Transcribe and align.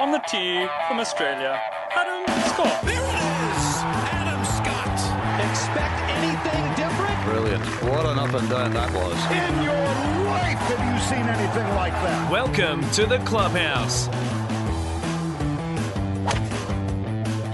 On 0.00 0.10
the 0.10 0.18
tee 0.18 0.66
from 0.88 0.98
Australia, 0.98 1.56
Adam 1.92 2.26
Scott. 2.48 2.82
There 2.82 2.94
it 2.94 3.14
is! 3.14 3.64
Adam 4.10 4.44
Scott. 4.44 4.98
Expect 5.48 5.94
anything 6.18 6.74
different? 6.74 7.24
Brilliant. 7.24 7.64
What 7.84 8.04
an 8.04 8.18
up 8.18 8.34
and 8.34 8.50
down 8.50 8.72
that 8.72 8.92
was. 8.92 9.14
In 9.30 9.62
your 9.62 10.24
life 10.26 10.58
have 10.58 10.82
you 10.92 11.00
seen 11.06 11.24
anything 11.28 11.74
like 11.76 11.92
that? 11.92 12.28
Welcome 12.28 12.90
to 12.90 13.06
the 13.06 13.18
clubhouse. 13.18 14.08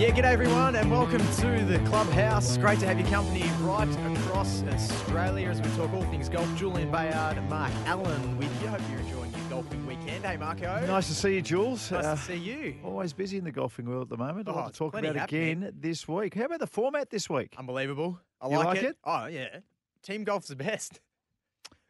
Yeah, 0.00 0.08
g'day 0.08 0.32
everyone, 0.32 0.76
and 0.76 0.90
welcome 0.90 1.20
to 1.20 1.64
the 1.66 1.78
clubhouse. 1.90 2.56
Great 2.56 2.80
to 2.80 2.86
have 2.86 2.98
your 2.98 3.08
company 3.10 3.50
right 3.60 3.86
across 4.16 4.62
Australia 4.62 5.50
as 5.50 5.60
we 5.60 5.68
talk 5.76 5.92
all 5.92 6.04
things 6.04 6.30
golf. 6.30 6.48
Julian 6.56 6.90
Bayard, 6.90 7.36
Mark 7.50 7.70
Allen 7.84 8.38
with 8.38 8.62
you. 8.62 8.68
Hope 8.68 8.80
you're 8.90 9.00
enjoying 9.00 9.29
your 9.29 9.29
golfing 9.62 9.86
weekend. 9.86 10.24
Hey, 10.24 10.38
Marco. 10.38 10.86
Nice 10.86 11.08
to 11.08 11.14
see 11.14 11.34
you, 11.34 11.42
Jules. 11.42 11.90
Nice 11.90 12.04
Uh, 12.06 12.14
to 12.16 12.20
see 12.22 12.36
you. 12.36 12.76
Always 12.82 13.12
busy 13.12 13.36
in 13.36 13.44
the 13.44 13.52
golfing 13.52 13.84
world 13.86 14.04
at 14.04 14.08
the 14.08 14.16
moment. 14.16 14.48
A 14.48 14.52
Oh, 14.54 14.66
to 14.68 14.72
talk 14.72 14.94
about 14.94 15.14
happening. 15.14 15.64
again 15.64 15.74
this 15.78 16.08
week. 16.08 16.32
How 16.34 16.44
about 16.44 16.60
the 16.60 16.66
format 16.66 17.10
this 17.10 17.28
week? 17.28 17.54
Unbelievable. 17.58 18.18
I 18.40 18.48
You 18.48 18.56
like, 18.56 18.64
like 18.66 18.78
it. 18.78 18.84
it? 18.84 18.96
Oh, 19.04 19.26
yeah. 19.26 19.58
Team 20.02 20.24
golf's 20.24 20.48
the 20.48 20.56
best. 20.56 21.00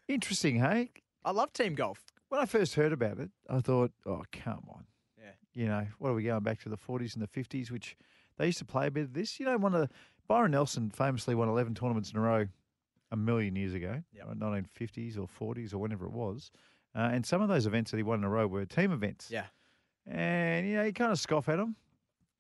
Interesting, 0.09 0.57
hey? 0.59 0.91
I 1.25 1.31
love 1.31 1.53
team 1.53 1.77
golf. 1.77 2.03
When 2.29 2.41
I 2.41 2.45
first 2.47 2.75
heard 2.75 2.93
about 2.93 3.21
it, 3.21 3.31
I 3.49 3.61
thought, 3.61 3.93
oh, 4.05 4.25
come 4.33 4.65
on. 4.69 4.87
Yeah. 5.17 5.31
You 5.55 5.67
know, 5.69 5.87
what 5.99 6.11
are 6.11 6.15
we 6.15 6.25
going 6.25 6.43
back 6.43 6.59
to 6.63 6.69
the 6.69 6.77
40s 6.77 7.15
and 7.15 7.23
the 7.23 7.29
50s, 7.29 7.71
which 7.71 7.97
they 8.37 8.47
used 8.47 8.59
to 8.59 8.65
play 8.65 8.89
a 8.89 8.91
bit 8.91 9.05
of 9.05 9.13
this? 9.13 9.39
You 9.39 9.47
know, 9.47 9.57
one 9.59 9.77
of 9.77 9.81
the, 9.83 9.91
Byron 10.27 10.51
Nelson 10.51 10.91
famously 10.91 11.37
won 11.37 11.49
11 11.49 11.77
tournaments 11.77 12.11
in 12.11 12.17
a 12.17 12.21
row 12.21 12.47
a 13.13 13.17
million 13.17 13.55
years 13.55 13.75
ago, 13.75 14.03
Yep. 14.13 14.27
right, 14.27 14.39
1950s 14.39 15.17
or 15.17 15.29
40s 15.29 15.73
or 15.73 15.79
whenever 15.79 16.05
it 16.07 16.13
was. 16.13 16.51
Uh, 16.95 17.11
and 17.13 17.25
some 17.25 17.41
of 17.41 17.49
those 17.49 17.67
events 17.67 17.91
that 17.91 17.97
he 17.97 18.03
won 18.03 18.19
in 18.19 18.25
a 18.25 18.29
row 18.29 18.47
were 18.47 18.65
team 18.65 18.93
events. 18.93 19.29
Yeah. 19.31 19.45
And, 20.07 20.67
you 20.67 20.77
know, 20.77 20.83
you 20.85 20.93
kind 20.93 21.13
of 21.13 21.19
scoff 21.19 21.49
at 21.49 21.59
him. 21.59 21.77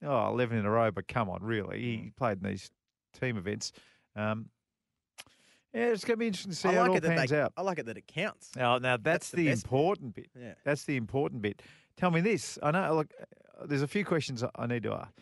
Oh, 0.02 0.28
11 0.28 0.58
in 0.58 0.64
a 0.64 0.70
row, 0.70 0.90
but 0.90 1.06
come 1.08 1.28
on, 1.28 1.42
really. 1.42 1.76
Mm. 1.76 2.04
He 2.04 2.12
played 2.16 2.42
in 2.42 2.48
these 2.50 2.70
team 3.18 3.36
events. 3.36 3.72
Um, 4.16 4.46
yeah, 5.74 5.86
it's 5.86 6.04
going 6.04 6.14
to 6.14 6.18
be 6.18 6.26
interesting 6.26 6.50
to 6.50 6.56
see 6.56 6.68
I 6.68 6.74
how 6.74 6.80
like 6.80 6.96
it 6.96 7.04
all 7.04 7.12
it 7.12 7.16
pans 7.16 7.30
they, 7.30 7.40
out. 7.40 7.52
I 7.56 7.62
like 7.62 7.78
it 7.78 7.86
that 7.86 7.96
it 7.96 8.06
counts. 8.08 8.50
Oh, 8.58 8.78
now 8.78 8.96
that's, 8.96 9.30
the 9.30 9.36
the, 9.36 9.46
best 9.46 9.62
bit. 9.62 9.70
important 9.70 10.14
bit. 10.14 10.30
Yeah. 10.38 10.54
That's 10.64 10.84
the 10.84 10.96
important 10.96 11.42
bit. 11.42 11.62
Tell 11.96 12.10
me 12.10 12.20
this. 12.20 12.58
I 12.62 12.70
know. 12.72 12.94
Look, 12.94 13.12
there's 13.66 13.82
a 13.82 13.88
few 13.88 14.04
questions 14.04 14.42
I- 14.42 14.66
need 14.66 14.82
to 14.84 14.94
ask. 14.94 15.12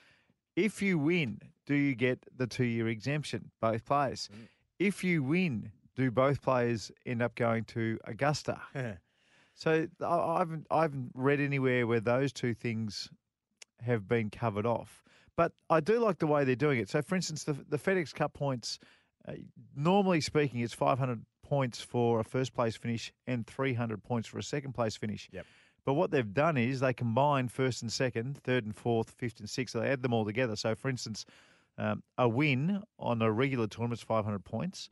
If 0.56 0.80
you 0.80 0.98
win, 0.98 1.40
do 1.66 1.74
you 1.74 1.94
get 1.94 2.24
the 2.36 2.46
two-year 2.46 2.88
exemption? 2.88 3.50
Both 3.60 3.84
players. 3.84 4.28
Mm. 4.32 4.48
If 4.78 5.04
you 5.04 5.22
win, 5.22 5.70
do 5.96 6.10
both 6.10 6.40
players 6.40 6.90
end 7.04 7.20
up 7.20 7.34
going 7.34 7.64
to 7.64 7.98
Augusta? 8.04 8.60
So 9.58 9.88
I 10.00 10.38
haven't 10.38 10.68
I 10.70 10.82
haven't 10.82 11.10
read 11.14 11.40
anywhere 11.40 11.84
where 11.84 11.98
those 11.98 12.32
two 12.32 12.54
things 12.54 13.10
have 13.80 14.06
been 14.06 14.30
covered 14.30 14.66
off. 14.66 15.02
But 15.36 15.52
I 15.68 15.80
do 15.80 15.98
like 15.98 16.18
the 16.18 16.28
way 16.28 16.44
they're 16.44 16.54
doing 16.54 16.78
it. 16.78 16.88
So, 16.88 17.02
for 17.02 17.16
instance, 17.16 17.42
the 17.42 17.54
the 17.68 17.76
FedEx 17.76 18.14
Cup 18.14 18.34
points, 18.34 18.78
uh, 19.26 19.32
normally 19.74 20.20
speaking, 20.20 20.60
it's 20.60 20.74
500 20.74 21.20
points 21.42 21.80
for 21.80 22.20
a 22.20 22.24
first 22.24 22.54
place 22.54 22.76
finish 22.76 23.12
and 23.26 23.44
300 23.48 24.00
points 24.00 24.28
for 24.28 24.38
a 24.38 24.44
second 24.44 24.74
place 24.74 24.96
finish. 24.96 25.28
Yep. 25.32 25.44
But 25.84 25.94
what 25.94 26.12
they've 26.12 26.34
done 26.34 26.56
is 26.56 26.78
they 26.78 26.92
combine 26.92 27.48
first 27.48 27.82
and 27.82 27.90
second, 27.90 28.38
third 28.38 28.64
and 28.64 28.76
fourth, 28.76 29.10
fifth 29.10 29.40
and 29.40 29.50
sixth. 29.50 29.72
So 29.72 29.80
they 29.80 29.88
add 29.88 30.02
them 30.02 30.14
all 30.14 30.24
together. 30.24 30.54
So, 30.54 30.76
for 30.76 30.88
instance, 30.88 31.24
um, 31.78 32.04
a 32.16 32.28
win 32.28 32.80
on 33.00 33.22
a 33.22 33.32
regular 33.32 33.66
tournament 33.66 33.98
is 33.98 34.04
500 34.04 34.44
points. 34.44 34.88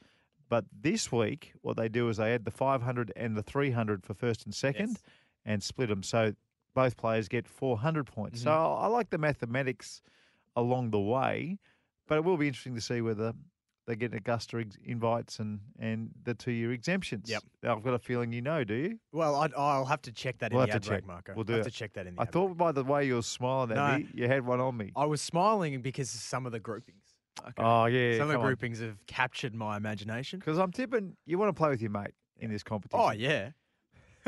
But 0.49 0.65
this 0.73 1.11
week, 1.11 1.53
what 1.63 1.77
they 1.77 1.89
do 1.89 2.09
is 2.09 2.19
they 2.19 2.33
add 2.33 2.45
the 2.45 2.51
500 2.51 3.13
and 3.17 3.37
the 3.37 3.43
300 3.43 4.05
for 4.05 4.15
first 4.15 4.45
and 4.45 4.55
second 4.55 4.91
Yes. 4.91 5.03
and 5.45 5.63
split 5.63 5.89
them. 5.89 6.03
So 6.03 6.35
both 6.75 6.97
players 6.97 7.29
get 7.29 7.47
400 7.49 8.07
points. 8.07 8.43
So 8.43 8.51
Mm-hmm. 8.51 8.83
I 8.83 8.85
I 8.85 8.87
like 8.89 9.11
the 9.11 9.19
mathematics 9.19 10.03
along 10.55 10.91
the 10.91 11.01
way, 11.01 11.59
but 12.07 12.19
it 12.19 12.25
will 12.25 12.37
be 12.37 12.47
interesting 12.49 12.75
to 12.77 12.81
see 12.81 13.01
whether 13.01 13.33
they 13.87 13.95
get 13.95 14.13
Augusta 14.15 14.59
ex- 14.59 14.77
invites 14.85 15.39
and, 15.39 15.61
and 15.79 16.11
the 16.25 16.35
two 16.35 16.51
year 16.51 16.73
exemptions. 16.73 17.29
Yep. 17.31 17.43
I've 17.65 17.83
got 17.85 17.95
a 17.95 17.99
feeling 18.01 18.33
you 18.33 18.43
know, 18.43 18.65
do 18.65 18.75
you? 18.75 18.99
Well, 19.13 19.37
I'd, 19.37 19.55
I'll 19.55 19.85
have 19.85 20.03
to 20.03 20.13
check 20.13 20.39
that 20.39 20.53
We'll 20.53 20.63
in 20.63 20.69
the 20.71 20.75
ad 20.77 20.83
check. 20.83 21.07
Marco. 21.07 21.35
We'll 21.35 21.45
do 21.45 21.53
I'll 21.55 21.59
have 21.59 21.67
it. 21.67 21.71
to 21.71 21.77
check 21.77 21.93
that 21.95 22.07
in 22.07 22.15
the 22.17 22.21
I 22.21 22.25
ad 22.25 22.31
break. 22.31 22.33
thought 22.33 22.57
by 22.57 22.73
the 22.73 22.83
way 22.85 23.07
you 23.07 23.15
were 23.15 23.23
smiling 23.23 23.71
at 23.73 23.77
No. 23.77 23.99
me, 23.99 24.09
you 24.13 24.27
had 24.29 24.45
one 24.45 24.61
on 24.61 24.77
me. 24.77 24.93
I 24.97 25.05
was 25.07 25.21
smiling 25.23 25.81
because 25.83 26.13
of 26.15 26.21
some 26.21 26.47
of 26.47 26.53
the 26.53 26.59
groupings. 26.61 27.06
Okay. 27.41 27.63
Oh, 27.63 27.85
yeah. 27.87 28.19
some 28.19 28.31
of 28.31 28.33
the 28.33 28.39
groupings 28.39 28.81
have 28.81 29.05
captured 29.07 29.55
my 29.55 29.77
imagination. 29.77 30.39
Because 30.39 30.59
I'm 30.59 30.73
tipping 30.73 31.17
you 31.27 31.39
want 31.39 31.49
to 31.55 31.59
play 31.59 31.69
with 31.71 31.81
your 31.83 31.91
mate 31.91 32.13
in 32.39 32.51
this 32.51 32.63
competition. 32.63 33.05
Oh, 33.05 33.11
yeah. 33.13 33.51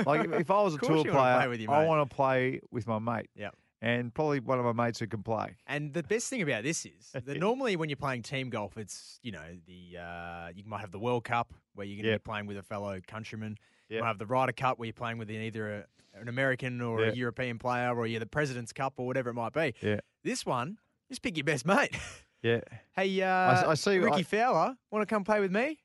Like 0.06 0.26
if, 0.26 0.32
if 0.40 0.50
I 0.50 0.62
was 0.62 0.74
a 0.74 0.76
Of 0.76 0.80
course 0.82 1.02
tour 1.02 1.06
you 1.06 1.12
wanna 1.12 1.22
player, 1.22 1.36
play 1.38 1.48
with 1.48 1.60
your 1.60 1.70
I 1.72 1.80
mate. 1.82 1.88
want 1.88 2.08
to 2.10 2.14
play 2.14 2.60
with 2.70 2.86
my 2.86 2.98
mate. 2.98 3.28
Yep. 3.34 3.54
And 3.80 4.12
probably 4.12 4.40
one 4.40 4.58
of 4.58 4.64
my 4.64 4.84
mates 4.86 4.98
who 4.98 5.06
can 5.06 5.22
play. 5.22 5.56
And 5.66 5.92
the 5.94 6.02
best 6.02 6.28
thing 6.28 6.42
about 6.42 6.64
this 6.64 6.84
is 6.84 7.12
that 7.24 7.38
normally 7.38 7.76
when 7.76 7.88
you're 7.88 7.96
playing 7.96 8.22
team 8.22 8.50
golf, 8.50 8.76
it's 8.76 9.18
you 9.22 9.32
know 9.32 9.40
the 9.66 9.98
uh, 10.00 10.48
you 10.54 10.64
might 10.66 10.80
have 10.80 10.90
the 10.90 10.98
World 10.98 11.24
Cup 11.24 11.52
where 11.74 11.86
you're 11.86 11.96
going 11.96 12.04
to 12.04 12.10
Yep. 12.10 12.24
be 12.24 12.28
playing 12.30 12.46
with 12.46 12.56
a 12.58 12.62
fellow 12.62 12.98
countryman. 13.06 13.56
You 13.88 13.94
Yep. 13.96 14.00
might 14.02 14.08
have 14.08 14.18
the 14.18 14.26
Ryder 14.26 14.52
Cup 14.52 14.78
where 14.78 14.86
you're 14.86 14.92
playing 14.92 15.16
with 15.18 15.30
either 15.30 15.86
a, 16.14 16.20
an 16.20 16.28
American 16.28 16.80
or 16.80 17.00
Yeah. 17.00 17.10
a 17.12 17.14
European 17.14 17.58
player, 17.58 17.96
or 17.96 18.06
you're 18.06 18.20
the 18.20 18.26
President's 18.26 18.72
Cup 18.72 18.94
or 18.98 19.06
whatever 19.06 19.30
it 19.30 19.34
might 19.34 19.52
be. 19.52 19.74
Yeah. 19.80 20.00
This 20.24 20.44
one, 20.44 20.78
just 21.08 21.22
pick 21.22 21.36
your 21.36 21.44
best 21.44 21.64
mate. 21.66 21.96
Yeah. 22.42 22.60
hey, 22.94 23.20
uh, 23.22 23.68
I 23.70 23.74
see- 23.74 23.98
Rickie 23.98 24.16
I- 24.20 24.22
Fowler, 24.22 24.76
want 24.90 25.02
to 25.02 25.06
come 25.12 25.24
play 25.24 25.40
with 25.40 25.50
me? 25.52 25.78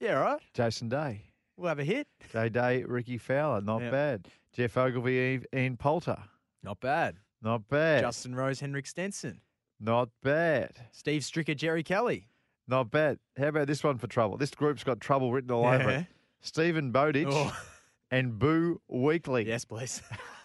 Yeah, 0.00 0.16
all 0.18 0.24
right. 0.24 0.40
Jason 0.54 0.88
Day. 0.88 1.26
We'll 1.56 1.68
have 1.68 1.78
a 1.78 1.84
hit. 1.84 2.08
Day 2.32 2.48
Day, 2.48 2.84
Rickie 2.84 3.18
Fowler. 3.18 3.60
Not 3.60 3.82
Yep. 3.82 3.90
bad. 3.92 4.28
Geoff 4.54 4.76
Ogilvy, 4.78 5.42
Ian- 5.54 5.76
Poulter. 5.76 6.18
Not 6.62 6.80
bad. 6.80 7.16
Not 7.42 7.68
bad. 7.68 8.00
Justin 8.02 8.34
Rose, 8.34 8.60
Henrik 8.60 8.86
Stenson, 8.86 9.40
Not 9.78 10.08
bad. 10.22 10.72
Steve 10.90 11.22
Stricker, 11.22 11.56
Jerry 11.56 11.82
Kelly. 11.82 12.28
Not 12.66 12.90
bad. 12.90 13.18
How 13.38 13.48
about 13.48 13.66
this 13.66 13.82
one 13.84 13.98
for 13.98 14.06
trouble? 14.06 14.36
This 14.36 14.50
group's 14.52 14.84
got 14.84 15.00
trouble 15.00 15.32
written 15.32 15.50
all 15.50 15.64
over 15.66 15.90
it. 15.90 16.06
Steven 16.40 16.92
Bowditch 16.92 17.26
Oh. 17.30 17.54
and 18.10 18.38
Boo 18.38 18.80
Weekley. 18.90 19.44
Yes, 19.46 19.64
please. 19.64 20.02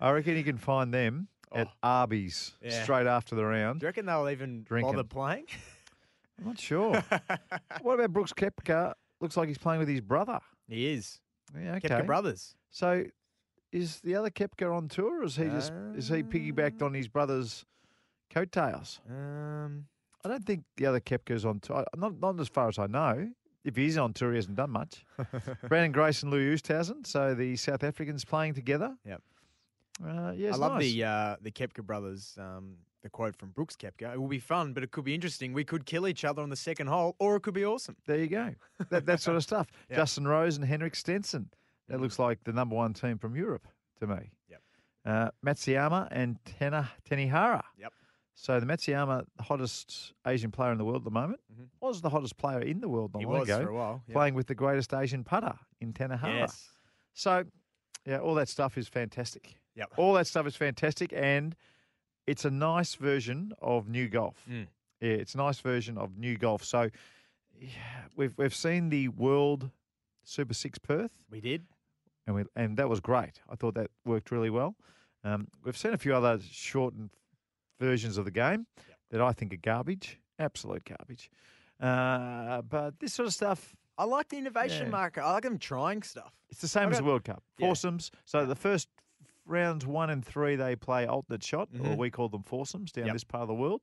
I 0.00 0.10
reckon 0.10 0.36
you 0.36 0.44
can 0.44 0.58
find 0.58 0.92
them 0.92 1.28
at 1.54 1.68
Arby's 1.82 2.52
Oh. 2.62 2.66
Yeah. 2.68 2.82
straight 2.82 3.06
after 3.06 3.34
the 3.34 3.44
round. 3.44 3.80
Do 3.80 3.84
you 3.84 3.88
reckon 3.88 4.06
they'll 4.06 4.28
even 4.28 4.62
Drinking. 4.64 4.92
bother 4.92 5.04
playing? 5.04 5.46
I'm 6.38 6.46
not 6.46 6.58
sure. 6.58 7.02
what 7.82 7.94
about 7.94 8.12
Brooks 8.12 8.32
Koepka? 8.32 8.94
Looks 9.20 9.36
like 9.36 9.48
he's 9.48 9.58
playing 9.58 9.78
with 9.80 9.88
his 9.88 10.00
brother. 10.00 10.40
He 10.68 10.88
is. 10.92 11.20
Yeah, 11.56 11.74
okay. 11.76 11.88
Koepka 11.88 12.06
Brothers. 12.06 12.54
So, 12.70 13.04
is 13.70 14.00
the 14.00 14.14
other 14.16 14.30
Koepka 14.30 14.74
on 14.74 14.88
tour, 14.88 15.20
or 15.20 15.24
is 15.24 15.36
he 15.36 15.44
just 15.44 15.72
is 15.96 16.08
he 16.08 16.22
piggybacked 16.22 16.82
on 16.82 16.94
his 16.94 17.06
brother's 17.08 17.64
coattails? 18.30 19.00
Um, 19.08 19.86
I 20.24 20.28
don't 20.28 20.44
think 20.44 20.64
the 20.76 20.86
other 20.86 21.00
Koepka's 21.00 21.44
on 21.44 21.60
tour. 21.60 21.84
Not 21.96 22.18
not 22.20 22.40
as 22.40 22.48
far 22.48 22.68
as 22.68 22.78
I 22.78 22.86
know. 22.86 23.28
If 23.64 23.76
he 23.76 23.86
is 23.86 23.96
on 23.96 24.12
tour, 24.12 24.30
he 24.32 24.36
hasn't 24.36 24.56
done 24.56 24.70
much. 24.70 25.04
Branden 25.68 25.92
Grace 25.92 26.22
and 26.24 26.32
Louis 26.32 26.56
Oosthuizen, 26.56 27.06
so 27.06 27.32
the 27.34 27.54
South 27.56 27.84
Africans 27.84 28.24
playing 28.24 28.54
together. 28.54 28.96
Yep. 29.06 29.22
Uh, 30.04 30.32
yeah, 30.36 30.52
I 30.52 30.56
love 30.56 30.74
nice. 30.74 30.92
the 30.92 31.04
uh, 31.04 31.36
the 31.42 31.50
Koepka 31.50 31.82
brothers. 31.84 32.36
Um, 32.38 32.76
the 33.02 33.10
quote 33.10 33.34
from 33.36 33.50
Brooks 33.50 33.74
Koepka. 33.74 34.12
It 34.14 34.20
will 34.20 34.28
be 34.28 34.38
fun, 34.38 34.72
but 34.72 34.84
it 34.84 34.92
could 34.92 35.04
be 35.04 35.12
interesting. 35.14 35.52
We 35.52 35.64
could 35.64 35.84
kill 35.86 36.06
each 36.06 36.24
other 36.24 36.40
on 36.40 36.50
the 36.50 36.56
second 36.56 36.86
hole, 36.86 37.16
or 37.18 37.34
it 37.34 37.40
could 37.42 37.52
be 37.54 37.64
awesome. 37.64 37.96
There 38.06 38.16
you 38.18 38.28
go. 38.28 38.54
That 38.90 39.06
that 39.06 39.20
sort 39.20 39.36
of 39.36 39.42
stuff. 39.42 39.66
Yep. 39.90 39.98
Justin 39.98 40.26
Rose 40.28 40.56
and 40.56 40.64
Henrik 40.64 40.94
Stenson. 40.94 41.50
That 41.88 42.00
looks 42.00 42.18
like 42.20 42.38
the 42.44 42.52
number 42.52 42.76
one 42.76 42.94
team 42.94 43.18
from 43.18 43.34
Europe 43.34 43.66
to 43.98 44.06
me. 44.06 44.30
Yep. 44.48 44.60
Uh, 45.04 45.30
Matsuyama 45.44 46.08
and 46.12 46.38
Tena 46.44 46.88
Tanihara. 47.10 47.62
Yep. 47.76 47.92
So 48.34 48.60
the 48.60 48.66
Matsuyama, 48.66 49.26
the 49.36 49.42
hottest 49.42 50.12
Asian 50.26 50.50
player 50.52 50.70
in 50.72 50.78
the 50.78 50.84
world 50.84 50.98
at 51.02 51.04
the 51.04 51.10
moment, 51.10 51.40
Mhm. 51.52 51.66
was 51.80 52.00
the 52.00 52.08
hottest 52.08 52.36
player 52.38 52.60
in 52.60 52.80
the 52.80 52.88
world 52.88 53.12
not 53.12 53.20
he 53.20 53.26
long 53.26 53.40
was 53.40 53.48
ago, 53.48 53.64
for 53.64 53.68
a 53.70 53.74
while. 53.74 54.02
Playing 54.10 54.34
with 54.34 54.46
the 54.46 54.54
greatest 54.54 54.94
Asian 54.94 55.22
putter 55.24 55.54
in 55.80 55.92
Tanihara. 55.92 56.38
Yes. 56.38 56.70
So, 57.14 57.44
yeah, 58.06 58.18
all 58.20 58.34
that 58.36 58.48
stuff 58.48 58.78
is 58.78 58.86
fantastic. 58.88 59.56
Yep. 59.74 59.92
All 59.96 60.12
that 60.14 60.26
stuff 60.26 60.46
is 60.46 60.56
fantastic, 60.56 61.12
and 61.14 61.54
it's 62.26 62.44
a 62.44 62.50
nice 62.50 62.94
version 62.94 63.52
of 63.60 63.88
new 63.88 64.08
golf. 64.08 64.36
Mm. 64.50 64.66
Yeah, 65.00 65.08
it's 65.12 65.34
a 65.34 65.38
nice 65.38 65.60
version 65.60 65.96
of 65.98 66.16
new 66.16 66.36
golf. 66.36 66.62
So, 66.64 66.90
yeah, 67.58 67.68
we've 68.16 68.34
we've 68.36 68.54
seen 68.54 68.88
the 68.90 69.08
World 69.08 69.70
Super 70.24 70.54
Six 70.54 70.78
Perth, 70.78 71.12
We 71.30 71.40
did. 71.40 71.64
and 72.26 72.36
we 72.36 72.44
and 72.54 72.76
that 72.76 72.88
was 72.88 73.00
great. 73.00 73.40
I 73.48 73.56
thought 73.56 73.74
that 73.74 73.90
worked 74.04 74.30
really 74.30 74.50
well. 74.50 74.76
Um, 75.24 75.48
we've 75.64 75.76
seen 75.76 75.92
a 75.94 75.98
few 75.98 76.14
other 76.14 76.38
shortened 76.50 77.10
versions 77.80 78.18
of 78.18 78.24
the 78.24 78.30
game 78.30 78.66
that 79.10 79.20
I 79.20 79.32
think 79.32 79.52
are 79.54 79.56
garbage, 79.58 80.18
absolute 80.38 80.84
garbage. 80.84 81.30
Uh, 81.80 82.62
but 82.62 82.98
this 83.00 83.12
sort 83.14 83.26
of 83.26 83.34
stuff, 83.34 83.74
I 83.98 84.04
like 84.04 84.28
the 84.28 84.38
innovation 84.38 84.86
Yeah. 84.86 84.90
marker. 84.92 85.20
I 85.20 85.32
like 85.32 85.42
them 85.44 85.58
trying 85.58 86.02
stuff. 86.02 86.32
it's 86.50 86.60
the 86.60 86.68
same 86.68 86.90
as 86.90 86.98
the 86.98 87.04
World 87.04 87.24
Cup. 87.24 87.42
Yeah. 87.58 87.66
Foursomes. 87.68 88.10
So 88.24 88.44
the 88.46 88.54
first 88.54 88.88
rounds 89.44 89.86
one 89.86 90.10
and 90.10 90.24
three 90.24 90.56
they 90.56 90.76
play 90.76 91.06
alternate 91.06 91.42
shot, 91.42 91.68
or 91.74 91.78
Mhm. 91.78 91.96
we 91.98 92.10
call 92.10 92.28
them 92.28 92.42
foursomes 92.42 92.92
down 92.92 93.06
Yep. 93.06 93.14
this 93.14 93.24
part 93.24 93.42
of 93.42 93.48
the 93.48 93.54
world, 93.54 93.82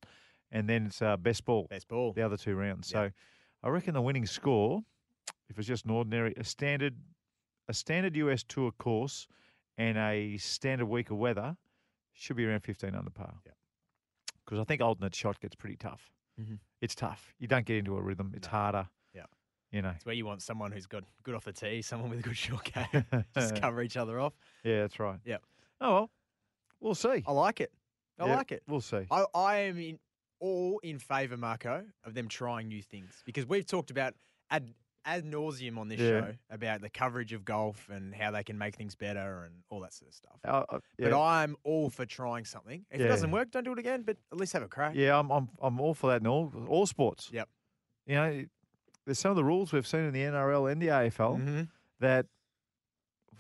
and 0.52 0.68
then 0.70 0.88
it's 0.88 1.02
uh, 1.02 1.18
best 1.18 1.46
ball. 1.46 1.68
Best 1.70 1.88
ball. 1.88 2.14
the 2.14 2.22
other 2.22 2.38
two 2.38 2.56
rounds. 2.56 2.92
Yeah. 2.92 3.08
So 3.08 3.12
I 3.64 3.70
reckon 3.70 3.94
the 3.94 4.02
winning 4.02 4.26
score, 4.26 4.84
if 5.50 5.58
it's 5.58 5.68
just 5.68 5.86
an 5.86 5.92
ordinary, 5.92 6.34
a 6.38 6.44
standard, 6.44 6.96
a 7.68 7.74
standard 7.74 8.16
US 8.16 8.44
Tour 8.44 8.72
course, 8.72 9.28
and 9.78 9.98
a 9.98 10.38
standard 10.38 10.88
week 10.88 11.10
of 11.12 11.18
weather, 11.18 11.58
should 12.14 12.36
be 12.36 12.46
around 12.46 12.62
15 12.62 12.96
under 12.96 13.12
par. 13.12 13.40
Yep. 13.46 13.56
Because 14.44 14.60
I 14.60 14.64
think 14.64 14.82
alternate 14.82 15.14
shot 15.16 15.40
gets 15.40 15.56
pretty 15.56 15.78
tough. 15.78 16.12
Mhm. 16.40 16.60
It's 16.82 16.96
tough. 16.96 17.34
You 17.38 17.48
don't 17.48 17.66
get 17.66 17.78
into 17.78 17.96
a 17.98 18.02
rhythm. 18.02 18.34
It's 18.36 18.48
No. 18.48 18.52
harder. 18.52 18.90
Yeah. 19.72 19.76
You 19.78 19.82
know. 19.84 19.92
It's 19.96 20.06
where 20.06 20.16
you 20.16 20.26
want 20.26 20.42
someone 20.42 20.72
who's 20.72 20.88
got 20.88 21.04
good 21.24 21.36
off 21.36 21.46
the 21.46 21.54
tee, 21.54 21.82
someone 21.82 22.10
with 22.10 22.20
a 22.20 22.24
good 22.24 22.38
short 22.48 22.72
game. 22.74 23.06
Just 23.36 23.62
cover 23.62 23.82
each 23.82 23.98
other 23.98 24.20
off. 24.20 24.34
Yeah, 24.64 24.82
that's 24.82 25.00
right. 25.00 25.20
Yeah. 25.26 25.38
Oh 25.82 25.94
well, 25.94 26.10
we'll 26.80 26.96
see. 26.96 27.24
I 27.28 27.32
like 27.32 27.62
it. 27.62 27.72
I 28.20 28.26
Yeah, 28.28 28.36
like 28.36 28.52
it. 28.52 28.64
We'll 28.68 28.82
see. 28.82 29.06
I, 29.12 29.26
I 29.34 29.58
am 29.60 29.78
in 29.80 30.00
all 30.42 30.80
in 30.84 31.00
favour, 31.00 31.38
Marco, 31.38 31.84
of 32.04 32.14
them 32.14 32.28
trying 32.28 32.68
new 32.70 32.82
things 32.82 33.22
because 33.26 33.46
we've 33.46 33.66
talked 33.66 33.92
about 33.92 34.14
ad 34.50 34.74
ad 35.06 35.24
nauseum 35.24 35.78
on 35.78 35.88
this 35.88 36.00
Yeah. 36.00 36.20
show 36.22 36.34
about 36.50 36.82
the 36.82 36.90
coverage 36.90 37.32
of 37.32 37.46
golf 37.46 37.88
and 37.90 38.14
how 38.14 38.32
they 38.32 38.44
can 38.44 38.58
make 38.58 38.76
things 38.76 38.96
better 38.96 39.44
and 39.46 39.54
all 39.70 39.80
that 39.82 39.94
sort 39.94 40.10
of 40.10 40.16
stuff. 40.16 40.40
Uh, 40.46 40.64
uh, 40.70 40.80
But. 40.98 41.18
I'm 41.20 41.56
all 41.64 41.90
for 41.90 42.06
trying 42.06 42.44
something. 42.46 42.86
If 42.92 43.00
it 43.02 43.08
doesn't 43.08 43.32
work, 43.32 43.52
don't 43.52 43.64
do 43.64 43.72
it 43.72 43.80
again. 43.80 44.02
But 44.04 44.18
at 44.32 44.38
least 44.38 44.54
have 44.54 44.62
a 44.64 44.68
crack. 44.68 44.96
Yeah, 44.96 45.18
I'm 45.18 45.30
I'm 45.32 45.50
I'm 45.62 45.80
all 45.80 45.94
for 45.94 46.10
that 46.10 46.22
in 46.22 46.28
all 46.28 46.52
all 46.68 46.86
sports. 46.86 47.30
Yep. 47.32 47.48
You 48.08 48.16
know, 48.16 48.46
there's 49.10 49.20
some 49.20 49.32
of 49.32 49.36
the 49.38 49.44
rules 49.44 49.74
we've 49.74 49.88
seen 49.88 50.02
in 50.02 50.14
the 50.14 50.22
NRL 50.22 50.72
and 50.72 50.82
the 50.82 50.88
AFL 50.90 51.38
Mhm. 51.38 51.70
that 52.00 52.28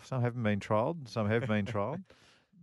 some 0.03 0.21
haven't 0.21 0.43
been 0.43 0.59
trialled, 0.59 1.07
some 1.07 1.27
have 1.29 1.47
been 1.47 1.65
trialled. 1.65 2.03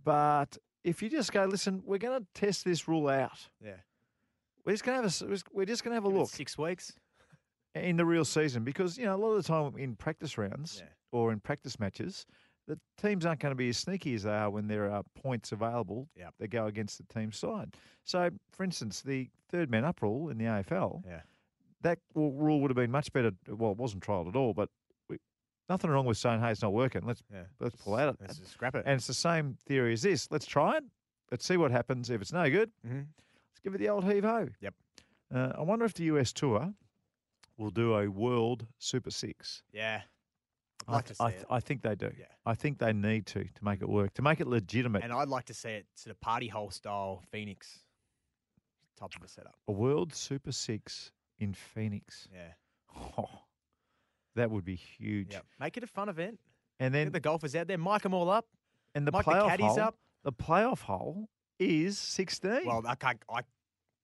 But 0.03 0.57
if 0.85 1.01
you 1.01 1.09
just 1.09 1.33
go, 1.33 1.43
listen, 1.45 1.81
we're 1.85 1.97
going 1.97 2.21
to 2.21 2.25
test 2.33 2.63
this 2.63 2.87
rule 2.87 3.09
out. 3.09 3.49
Yeah. 3.61 3.75
We're 4.63 4.71
just 4.71 4.85
going 4.85 4.97
to 5.01 5.03
have 5.03 5.31
a, 5.31 5.37
we're 5.51 5.65
just 5.65 5.83
going 5.83 5.91
to 5.91 5.95
have 5.95 6.05
a 6.05 6.07
Give 6.09 6.17
look 6.17 6.29
Six 6.29 6.57
weeks. 6.57 6.93
in 7.75 7.97
the 7.97 8.05
real 8.05 8.23
season 8.23 8.63
because 8.63 8.97
you 8.97 9.03
know 9.05 9.15
a 9.15 9.17
lot 9.17 9.31
of 9.31 9.43
the 9.43 9.47
time 9.47 9.77
in 9.77 9.95
practice 9.97 10.37
rounds 10.37 10.77
Yeah. 10.81 10.89
or 11.11 11.33
in 11.33 11.41
practice 11.41 11.77
matches, 11.77 12.25
the 12.67 12.79
teams 12.97 13.25
aren't 13.25 13.41
going 13.41 13.51
to 13.51 13.55
be 13.55 13.67
as 13.69 13.77
sneaky 13.77 14.13
as 14.13 14.23
they 14.23 14.31
are 14.31 14.49
when 14.49 14.67
there 14.67 14.89
are 14.89 15.03
points 15.13 15.51
available 15.51 16.07
Yep. 16.15 16.33
that 16.39 16.47
go 16.47 16.67
against 16.67 16.97
the 16.99 17.13
team's 17.13 17.37
side. 17.37 17.75
So, 18.05 18.29
for 18.51 18.63
instance, 18.63 19.01
the 19.01 19.29
third 19.49 19.69
man 19.69 19.83
up 19.83 20.01
rule 20.01 20.29
in 20.29 20.37
the 20.37 20.45
AFL, 20.45 21.03
Yeah. 21.05 21.21
That 21.81 21.99
rule 22.15 22.59
would 22.61 22.69
have 22.71 22.75
been 22.75 22.91
much 22.91 23.11
better. 23.13 23.31
Well, 23.47 23.71
it 23.71 23.77
wasn't 23.77 24.03
trialled 24.03 24.27
at 24.27 24.35
all, 24.35 24.53
but 24.53 24.69
we, 25.09 25.17
nothing 25.69 25.89
wrong 25.91 26.05
with 26.05 26.17
saying, 26.17 26.39
"Hey, 26.41 26.51
it's 26.51 26.61
not 26.61 26.73
working. 26.73 27.05
Let's 27.05 27.21
Yeah. 27.31 27.43
let's 27.59 27.75
pull 27.75 27.95
out 27.95 28.09
it." 28.13 28.17
Let's 28.21 28.37
just 28.39 28.51
scrap 28.51 28.75
it. 28.75 28.83
And 28.85 28.95
it's 28.95 29.07
the 29.07 29.13
same 29.13 29.55
theory 29.65 29.93
as 29.93 30.01
this. 30.01 30.29
Let's 30.31 30.45
try 30.45 30.77
it. 30.77 30.83
Let's 31.31 31.45
see 31.45 31.57
what 31.57 31.71
happens. 31.71 32.09
If 32.09 32.21
it's 32.21 32.33
no 32.33 32.49
good, 32.49 32.71
Mhm. 32.85 33.07
let's 33.17 33.59
give 33.63 33.75
it 33.75 33.79
the 33.79 33.89
old 33.89 34.05
heave 34.05 34.23
ho. 34.23 34.49
Yep. 34.61 34.73
Uh, 35.33 35.51
I 35.57 35.61
wonder 35.61 35.83
if 35.85 35.93
the 35.93 36.05
US 36.05 36.31
Tour 36.33 36.73
will 37.57 37.71
do 37.71 37.95
a 37.95 38.07
World 38.09 38.65
Super 38.79 39.11
Six. 39.11 39.63
Yeah. 39.71 40.03
I'd 40.87 40.91
I, 40.91 40.95
like 40.95 41.05
th- 41.05 41.19
I, 41.19 41.31
th- 41.31 41.45
I 41.49 41.59
think 41.59 41.81
they 41.81 41.95
do. 41.95 42.13
Yeah. 42.17 42.27
I 42.45 42.53
think 42.53 42.77
they 42.77 42.93
need 42.93 43.25
to 43.27 43.43
to 43.43 43.63
make 43.65 43.81
it 43.81 43.89
work, 43.89 44.13
to 44.13 44.21
make 44.21 44.39
it 44.39 44.47
legitimate. 44.47 45.03
And 45.03 45.11
I'd 45.11 45.27
like 45.27 45.45
to 45.45 45.53
see 45.53 45.69
it 45.71 45.87
sort 45.95 46.11
of 46.11 46.21
party 46.21 46.47
hole 46.47 46.69
style 46.71 47.23
Phoenix 47.29 47.83
type 48.95 49.09
of 49.15 49.21
a 49.23 49.27
setup. 49.27 49.55
a 49.67 49.71
World 49.71 50.13
Super 50.13 50.51
Six 50.51 51.11
in 51.39 51.53
Phoenix. 51.53 52.27
Yeah. 52.33 52.53
Oh, 53.17 53.29
that 54.35 54.49
would 54.51 54.65
be 54.65 54.75
huge. 54.75 55.29
Yeah. 55.31 55.39
Make 55.59 55.77
it 55.77 55.83
a 55.83 55.87
fun 55.87 56.09
event. 56.09 56.39
And 56.79 56.93
Get 56.93 56.99
then 57.05 57.11
the 57.11 57.19
golfers 57.19 57.55
out 57.55 57.67
there, 57.67 57.77
mic 57.77 58.03
them 58.03 58.13
all 58.13 58.29
up. 58.29 58.45
and 58.93 59.07
the 59.07 59.11
mic 59.11 59.25
the 59.25 59.31
playoff 59.31 59.47
caddies 59.49 59.65
hole. 59.65 59.79
up. 59.79 59.95
The 60.23 60.31
playoff 60.31 60.81
hole 60.81 61.29
is 61.59 61.97
sixteen. 61.97 62.65
Well, 62.65 62.83
I 62.85 62.95
can't. 62.95 63.21
I 63.29 63.41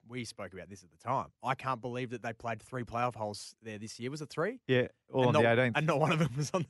we 0.08 0.26
spoke 0.26 0.54
about 0.54 0.70
this 0.70 0.84
at 0.84 0.92
the 0.92 0.98
time. 0.98 1.28
I 1.44 1.56
can't 1.56 1.82
believe 1.82 2.10
that 2.12 2.24
they 2.24 2.34
played 2.34 2.62
three 2.62 2.84
playoff 2.84 3.16
holes 3.16 3.56
there 3.62 3.78
this 3.78 4.00
year. 4.00 4.12
Was 4.12 4.22
it 4.22 4.30
three? 4.30 4.60
yeah, 4.68 4.88
all 5.12 5.28
and 5.28 5.28
on 5.28 5.34
not, 5.34 5.42
the 5.44 5.62
eighteenth. 5.62 5.78
and 5.78 5.88
not 5.88 6.00
one 6.00 6.12
of 6.12 6.20
them 6.20 6.32
was 6.36 6.52
on 6.54 6.64
the 6.64 6.68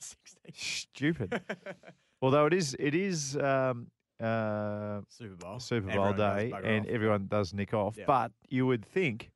16th. 0.51 0.56
Stupid. 0.56 1.42
Although 2.21 2.45
it 2.45 2.54
is, 2.54 2.75
it 2.80 2.95
is 2.95 3.36
um, 3.38 3.88
uh, 4.21 5.01
Super 5.09 5.36
Bowl. 5.36 5.59
Super 5.59 5.88
Bowl 5.88 6.06
Everyone 6.06 6.18
day, 6.18 6.54
and 6.63 6.86
off. 6.86 6.92
everyone 6.92 7.27
does 7.27 7.54
nick 7.54 7.74
off. 7.74 7.95
Yeah. 7.98 8.06
But 8.07 8.31
you 8.50 8.66
would 8.66 8.86
think. 8.86 9.31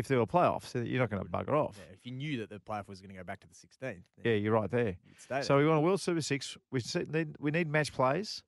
If 0.00 0.08
there 0.08 0.18
were 0.18 0.26
playoffs, 0.26 0.72
that 0.72 0.86
you're 0.86 0.98
not 0.98 1.10
going 1.10 1.22
to 1.22 1.28
bugger 1.28 1.52
off. 1.52 1.76
Yeah, 1.78 1.94
if 1.94 2.04
you 2.04 2.12
knew 2.12 2.38
that 2.38 2.50
the 2.50 2.58
playoff 2.58 2.88
was 2.88 3.00
going 3.00 3.10
to 3.10 3.16
go 3.16 3.22
back 3.22 3.40
to 3.40 3.46
the 3.46 3.54
16th, 3.54 4.02
Yeah, 4.24 4.32
you're 4.32 4.52
right 4.52 4.70
there. 4.70 4.96
So 5.42 5.58
we 5.58 5.66
want 5.66 5.78
a 5.78 5.80
World 5.80 6.00
Super 6.00 6.22
Six. 6.22 6.56
We 6.70 6.80
need 7.12 7.36
we 7.38 7.50
need 7.50 7.68
match 7.68 7.92
plays. 7.92 8.42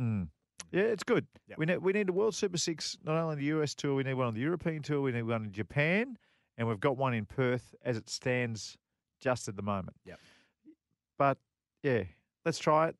Mm. 0.00 0.28
Yeah, 0.70 0.82
it's 0.82 1.02
good. 1.02 1.26
Yep. 1.48 1.58
We 1.58 1.66
need 1.66 1.78
we 1.78 1.92
need 1.92 2.08
a 2.08 2.12
World 2.12 2.34
Super 2.34 2.56
Six. 2.56 2.96
Not 3.04 3.16
only 3.16 3.32
on 3.32 3.38
the 3.38 3.44
US 3.60 3.74
tour, 3.74 3.94
we 3.94 4.04
need 4.04 4.14
one 4.14 4.28
on 4.28 4.34
the 4.34 4.40
European 4.40 4.82
tour. 4.82 5.02
We 5.02 5.12
need 5.12 5.22
one 5.22 5.44
in 5.44 5.52
Japan, 5.52 6.16
and 6.56 6.68
we've 6.68 6.80
got 6.80 6.96
one 6.96 7.12
in 7.12 7.26
Perth 7.26 7.74
as 7.84 7.96
it 7.96 8.08
stands 8.08 8.78
just 9.20 9.48
at 9.48 9.56
the 9.56 9.62
moment. 9.62 9.96
Yep. 10.06 10.18
But 11.18 11.38
yeah, 11.82 12.04
let's 12.44 12.58
try 12.58 12.88
it. 12.88 12.96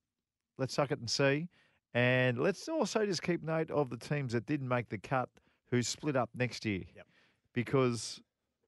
Let's 0.58 0.74
suck 0.74 0.90
it 0.90 0.98
and 0.98 1.08
see, 1.08 1.48
and 1.94 2.38
let's 2.38 2.68
also 2.68 3.06
just 3.06 3.22
keep 3.22 3.42
note 3.42 3.70
of 3.70 3.88
the 3.88 3.96
teams 3.96 4.32
that 4.32 4.44
didn't 4.44 4.68
make 4.68 4.88
the 4.88 4.98
cut 4.98 5.30
who 5.70 5.82
split 5.82 6.16
up 6.16 6.30
next 6.34 6.66
year. 6.66 6.82
Yep. 6.94 7.06
Because 7.54 8.20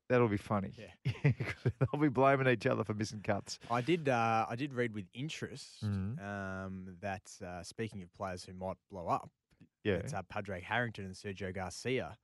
that'll 0.09 0.29
be 0.29 0.37
funny. 0.37 0.73
Yeah. 0.77 1.33
they'll 1.93 2.01
be 2.01 2.09
blaming 2.09 2.49
each 2.49 2.67
other 2.67 2.85
for 2.85 2.95
missing 2.95 3.21
cuts. 3.23 3.59
I 3.71 3.81
did. 3.81 4.09
Uh, 4.09 4.47
I 4.49 4.57
did 4.57 4.73
read 4.75 4.95
with 4.95 5.07
interest 5.15 5.85
Mhm. 5.85 6.21
um, 6.23 6.97
that 7.01 7.23
uh, 7.47 7.63
speaking 7.63 8.03
of 8.03 8.13
players 8.15 8.45
who 8.45 8.53
might 8.55 8.77
blow 8.91 9.09
up, 9.09 9.31
Yeah. 9.85 9.99
that 10.03 10.15
uh, 10.15 10.23
Padraig 10.23 10.65
Harrington 10.65 11.05
and 11.05 11.15
Sergio 11.15 11.55
Garcia 11.55 12.17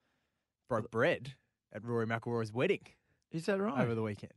broke 0.68 0.90
bread 0.90 1.34
at 1.72 1.84
Rory 1.84 2.06
McIlroy's 2.06 2.52
wedding 2.52 2.82
Is 3.30 3.46
that 3.46 3.60
right? 3.60 3.78
over 3.80 3.94
the 3.94 4.02
weekend. 4.02 4.32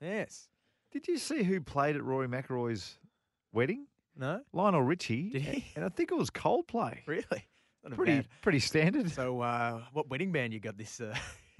Yes. 0.00 0.48
Did 0.92 1.08
you 1.08 1.16
see 1.16 1.42
who 1.42 1.60
played 1.60 1.96
at 1.96 2.04
Rory 2.04 2.28
McIlroy's 2.28 2.98
wedding? 3.52 3.86
No. 4.16 4.42
Lionel 4.52 4.82
Richie. 4.82 5.30
Did 5.30 5.42
he? 5.42 5.64
And 5.74 5.84
I 5.84 5.88
think 5.88 6.12
it 6.12 6.16
was 6.16 6.28
Coldplay. 6.30 6.98
Really? 7.06 7.48
Not 7.84 7.94
Pretty 7.96 8.28
pretty 8.42 8.58
standard. 8.60 9.10
So, 9.10 9.40
uh, 9.40 9.82
what 9.92 10.08
wedding 10.08 10.30
band 10.30 10.52
you 10.52 10.60
got 10.60 10.76
this 10.78 11.00
uh, 11.00 11.16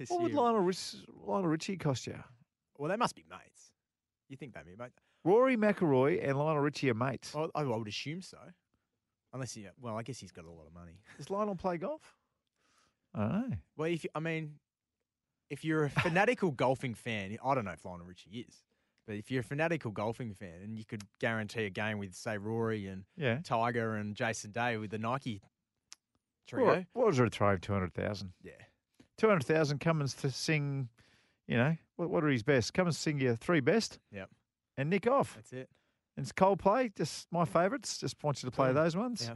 this 0.09 0.15
what 0.15 0.23
would? 0.23 0.33
Lionel, 0.33 0.61
Rich, 0.61 0.95
Lionel 1.25 1.49
Richie 1.49 1.77
cost 1.77 2.07
you? 2.07 2.15
well, 2.77 2.89
they 2.89 2.95
must 2.97 3.15
be 3.15 3.23
mates. 3.29 3.71
You 4.29 4.37
think 4.37 4.53
they 4.53 4.61
be 4.63 4.75
mates? 4.77 4.99
Rory 5.23 5.55
McIlroy 5.57 6.27
and 6.27 6.37
Lionel 6.37 6.61
Richie 6.61 6.89
are 6.89 6.93
mates. 6.95 7.33
I, 7.35 7.47
I 7.55 7.63
would 7.63 7.87
assume 7.87 8.21
so. 8.21 8.37
Unless 9.33 9.53
he, 9.53 9.67
well, 9.81 9.97
I 9.97 10.03
guess 10.03 10.19
he's 10.19 10.31
got 10.31 10.45
a 10.45 10.51
lot 10.51 10.67
of 10.67 10.73
money. 10.73 10.99
Does 11.17 11.29
Lionel 11.29 11.55
play 11.55 11.77
golf? 11.77 12.01
I 13.15 13.19
don't 13.21 13.49
know. 13.51 13.55
Well, 13.77 13.89
if 13.89 14.03
you, 14.03 14.09
I 14.15 14.19
mean, 14.19 14.55
if 15.49 15.63
you're 15.63 15.85
a 15.85 15.89
fanatical 16.01 16.51
golfing 16.51 16.93
fan, 16.93 17.37
I 17.43 17.55
don't 17.55 17.65
know 17.65 17.71
if 17.71 17.83
Lionel 17.85 18.05
Richie 18.05 18.45
is, 18.47 18.63
but 19.07 19.15
if 19.15 19.31
you're 19.31 19.41
a 19.41 19.43
fanatical 19.43 19.91
golfing 19.91 20.33
fan 20.33 20.61
and 20.63 20.77
you 20.77 20.85
could 20.85 21.03
guarantee 21.19 21.65
a 21.65 21.69
game 21.69 21.97
with, 21.99 22.13
say, 22.15 22.37
Rory 22.37 22.87
and 22.87 23.05
Yeah. 23.17 23.39
Tiger 23.43 23.95
and 23.95 24.15
Jason 24.15 24.51
Day 24.51 24.77
with 24.77 24.91
the 24.91 24.97
Nike 24.99 25.41
What, 26.51 26.59
trio, 26.59 26.85
what 26.93 27.07
was 27.07 27.19
it 27.19 27.27
a 27.27 27.29
throw 27.29 27.53
of 27.53 27.61
200,000? 27.61 28.33
yeah, 28.43 28.51
200,000 29.17 29.79
come 29.79 30.01
and 30.01 30.09
to 30.09 30.31
sing, 30.31 30.89
you 31.47 31.57
know, 31.57 31.75
what, 31.95 32.09
what 32.09 32.23
are 32.23 32.29
his 32.29 32.43
best? 32.43 32.73
Come 32.73 32.87
and 32.87 32.95
sing 32.95 33.19
your 33.19 33.35
three 33.35 33.59
best. 33.59 33.99
Yep. 34.11 34.29
And 34.77 34.89
nick 34.89 35.07
off. 35.07 35.35
that's 35.35 35.53
it. 35.53 35.69
And 36.17 36.23
it's 36.23 36.31
Coldplay, 36.31 36.95
just 36.95 37.27
my 37.31 37.45
favourites. 37.45 37.97
Just 37.97 38.23
want 38.23 38.41
you 38.43 38.49
to 38.49 38.55
play 38.55 38.71
those 38.73 38.95
ones. 38.95 39.27
Yeah. 39.29 39.35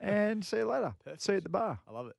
And 0.00 0.44
see 0.44 0.58
you 0.58 0.66
later. 0.66 0.94
See 1.18 1.32
you 1.32 1.38
at 1.38 1.42
the 1.42 1.48
bar. 1.48 1.78
I 1.88 1.92
love 1.92 2.06
it. 2.08 2.16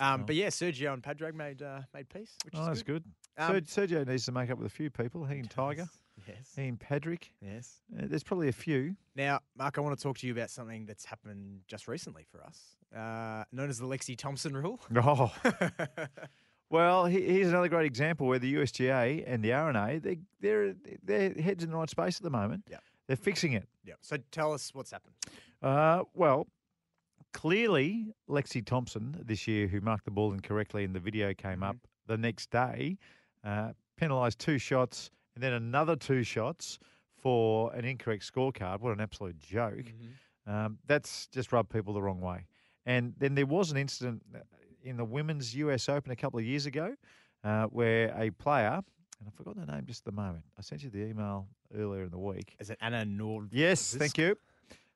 Um, 0.00 0.22
Oh. 0.22 0.24
But 0.24 0.34
yeah, 0.34 0.48
Sergio 0.48 0.92
and 0.92 1.02
Padraig 1.02 1.34
made 1.36 1.62
uh, 1.62 1.82
made 1.94 2.08
peace, 2.08 2.34
which 2.44 2.54
Oh, 2.56 2.62
is 2.62 2.66
that's 2.66 2.82
good. 2.82 3.04
good. 3.38 3.44
Um, 3.44 3.60
Sergio 3.60 4.04
needs 4.06 4.24
to 4.24 4.32
make 4.32 4.50
up 4.50 4.58
with 4.58 4.66
a 4.66 4.74
few 4.74 4.90
people. 4.90 5.24
He 5.24 5.38
and 5.38 5.48
Tiger, 5.48 5.86
Yes. 6.26 6.52
he 6.56 6.66
and 6.68 6.78
Patrick. 6.80 7.30
Yes. 7.40 7.80
Uh, 7.96 8.02
there's 8.06 8.22
probably 8.22 8.48
a 8.48 8.52
few. 8.52 8.96
Now, 9.16 9.40
Mark, 9.56 9.78
I 9.78 9.80
want 9.80 9.96
to 9.96 10.02
talk 10.02 10.18
to 10.18 10.26
you 10.26 10.32
about 10.32 10.50
something 10.50 10.86
that's 10.86 11.04
happened 11.04 11.60
just 11.66 11.86
recently 11.88 12.24
for 12.30 12.42
us, 12.42 12.58
uh, 12.96 13.44
known 13.52 13.70
as 13.70 13.78
the 13.78 13.86
Lexi 13.86 14.16
Thompson 14.16 14.56
rule. 14.56 14.80
Oh, 14.96 15.30
well, 16.70 17.04
here's 17.06 17.48
another 17.48 17.68
great 17.68 17.86
example 17.86 18.26
where 18.26 18.38
the 18.38 18.54
USGA 18.54 19.22
and 19.26 19.44
the 19.44 19.52
R&A 19.52 19.98
they 19.98 20.18
they're 20.40 20.74
their 21.04 21.30
heads 21.34 21.62
in 21.62 21.70
the 21.70 21.76
right 21.76 21.88
space 21.90 22.16
at 22.16 22.22
the 22.22 22.30
moment. 22.30 22.64
Yep. 22.70 22.82
They're 23.06 23.16
fixing 23.16 23.52
it. 23.52 23.68
yeah. 23.84 23.94
So 24.00 24.16
tell 24.32 24.52
us 24.52 24.74
what's 24.74 24.90
happened. 24.90 25.14
Uh, 25.62 26.04
well, 26.14 26.48
clearly 27.32 28.06
Lexi 28.28 28.64
Thompson 28.64 29.16
this 29.24 29.46
year, 29.46 29.66
who 29.66 29.80
marked 29.80 30.04
the 30.04 30.10
ball 30.10 30.32
incorrectly, 30.32 30.84
and 30.84 30.94
the 30.94 31.00
video 31.00 31.34
came 31.34 31.62
up 31.62 31.76
the 32.06 32.16
next 32.16 32.50
day, 32.50 32.96
uh, 33.44 33.72
penalised 33.96 34.38
two 34.38 34.58
shots 34.58 35.10
and 35.34 35.42
then 35.42 35.52
another 35.52 35.96
two 35.96 36.22
shots 36.22 36.78
for 37.20 37.72
an 37.74 37.84
incorrect 37.84 38.30
scorecard. 38.32 38.80
What 38.80 38.92
an 38.92 39.00
absolute 39.00 39.38
joke! 39.38 39.92
Um, 40.46 40.78
that's 40.86 41.26
just 41.28 41.52
rubbed 41.52 41.70
people 41.70 41.94
the 41.94 42.02
wrong 42.02 42.20
way. 42.20 42.46
And 42.86 43.14
then 43.18 43.34
there 43.34 43.46
was 43.46 43.70
an 43.70 43.76
incident 43.78 44.22
uh, 44.34 44.40
in 44.82 44.96
the 44.96 45.04
Women's 45.04 45.54
US 45.56 45.88
Open 45.88 46.12
a 46.12 46.16
couple 46.16 46.38
of 46.38 46.44
years 46.44 46.66
ago 46.66 46.94
uh, 47.42 47.64
where 47.66 48.14
a 48.18 48.30
player, 48.30 48.82
and 49.18 49.28
I've 49.28 49.34
forgotten 49.34 49.64
the 49.64 49.72
name 49.72 49.84
just 49.86 50.00
at 50.06 50.14
the 50.14 50.20
moment. 50.20 50.44
I 50.58 50.62
sent 50.62 50.82
you 50.82 50.90
the 50.90 51.06
email 51.06 51.46
earlier 51.74 52.02
in 52.04 52.10
the 52.10 52.18
week. 52.18 52.56
Is 52.60 52.70
it 52.70 52.78
Anna 52.80 53.04
Nord? 53.04 53.48
Yes, 53.52 53.94
thank 53.94 54.18
you. 54.18 54.36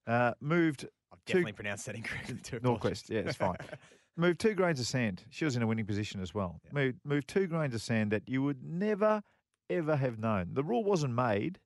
Uh, 0.07 0.33
moved 0.41 0.87
I've 1.13 1.25
definitely 1.25 1.53
pronounced 1.53 1.87
that 1.87 1.95
incorrectly 1.97 2.37
too. 2.43 2.61
Nordqvist, 2.61 3.09
yeah, 3.11 3.21
it's 3.21 3.37
fine. 3.37 3.57
moved 4.17 4.41
two 4.41 4.55
grains 4.55 4.81
of 4.81 4.87
sand. 4.87 5.23
She 5.31 5.45
was 5.45 5.57
in 5.57 5.63
a 5.63 5.67
winning 5.67 5.87
position 5.87 6.21
as 6.21 6.35
well. 6.35 6.61
Yeah. 6.65 6.71
Moved, 6.73 6.99
moved 7.05 7.29
two 7.29 7.47
grains 7.47 7.75
of 7.75 7.81
sand 7.81 8.11
that 8.13 8.29
you 8.29 8.43
would 8.43 8.63
never, 8.63 9.23
ever 9.71 9.97
have 9.97 10.19
known. 10.19 10.51
The 10.55 10.63
rule 10.65 10.85
wasn't 10.85 11.15
made. 11.15 11.59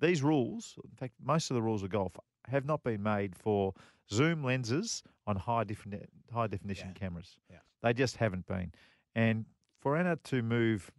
These 0.00 0.22
rules, 0.22 0.76
in 0.84 0.96
fact, 0.96 1.14
most 1.22 1.50
of 1.50 1.54
the 1.54 1.62
rules 1.62 1.82
of 1.82 1.90
golf 1.90 2.16
have 2.48 2.64
not 2.64 2.82
been 2.82 3.02
made 3.02 3.36
for 3.36 3.72
zoom 4.10 4.42
lenses 4.42 5.02
on 5.26 5.36
high 5.36 5.64
defini- 5.64 6.06
high 6.32 6.48
definition 6.48 6.88
Yeah. 6.88 6.94
cameras. 6.94 7.36
Yeah. 7.50 7.58
They 7.82 7.92
just 7.92 8.16
haven't 8.16 8.46
been. 8.46 8.72
And 9.14 9.46
for 9.78 9.96
Anna 9.96 10.16
to 10.16 10.42
move, 10.42 10.90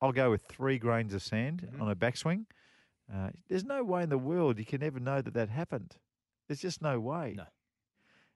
I'll 0.00 0.12
go 0.12 0.30
with 0.30 0.42
three 0.42 0.78
grains 0.78 1.14
of 1.14 1.22
sand 1.22 1.68
Mhm. 1.72 1.80
on 1.80 1.88
her 1.88 1.94
backswing. 1.94 2.46
Uh, 3.12 3.30
there's 3.48 3.64
no 3.64 3.84
way 3.84 4.02
in 4.02 4.08
the 4.08 4.18
world 4.18 4.58
you 4.58 4.64
can 4.64 4.82
ever 4.82 4.98
know 4.98 5.20
that 5.20 5.34
that 5.34 5.48
happened. 5.48 5.96
There's 6.48 6.60
just 6.60 6.80
no 6.80 6.98
way. 7.00 7.34
No. 7.36 7.46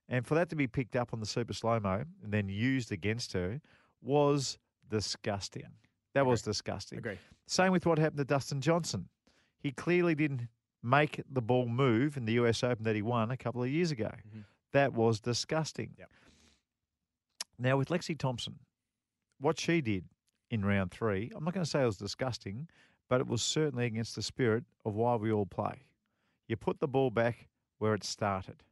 And 0.08 0.26
for 0.26 0.34
that 0.34 0.50
to 0.50 0.56
be 0.56 0.66
picked 0.66 0.94
up 0.94 1.12
on 1.14 1.20
the 1.20 1.26
super 1.26 1.52
slow 1.54 1.80
mo 1.80 2.04
and 2.22 2.32
then 2.32 2.48
used 2.48 2.92
against 2.92 3.32
her 3.32 3.60
was 4.02 4.58
disgusting. 4.88 5.78
That 6.14 6.26
was 6.26 6.42
disgusting. 6.42 6.98
Agree. 6.98 7.18
Same 7.46 7.72
with 7.72 7.86
what 7.86 7.98
happened 7.98 8.18
to 8.18 8.24
Dustin 8.24 8.60
Johnson. 8.60 9.08
He 9.58 9.70
clearly 9.72 10.14
didn't 10.14 10.48
make 10.82 11.20
the 11.30 11.42
ball 11.42 11.66
move 11.66 12.16
in 12.16 12.24
the 12.24 12.34
US 12.34 12.62
Open 12.62 12.84
that 12.84 12.94
he 12.94 13.02
won 13.02 13.30
a 13.30 13.36
couple 13.36 13.62
of 13.62 13.68
years 13.70 13.90
ago. 13.90 14.10
Mhm. 14.28 14.44
That 14.72 14.92
was 14.92 15.20
disgusting. 15.20 15.94
Yep. 15.98 16.10
Now, 17.58 17.76
with 17.76 17.88
Lexi 17.88 18.18
Thompson, 18.18 18.58
what 19.38 19.58
she 19.60 19.80
did 19.80 20.08
in 20.50 20.64
round 20.64 20.90
three, 20.90 21.30
I'm 21.34 21.44
not 21.44 21.54
going 21.54 21.64
to 21.64 21.70
say 21.70 21.82
it 21.82 21.86
was 21.86 21.96
disgusting, 21.98 22.68
but 23.08 23.20
it 23.20 23.26
was 23.26 23.42
certainly 23.42 23.86
against 23.86 24.14
the 24.16 24.22
spirit 24.22 24.64
of 24.84 24.94
why 24.94 25.14
we 25.16 25.30
all 25.32 25.46
play. 25.46 25.84
You 26.48 26.56
put 26.56 26.80
the 26.80 26.88
ball 26.88 27.10
back 27.10 27.48
where 27.78 27.94
it 27.94 28.04
started, 28.04 28.62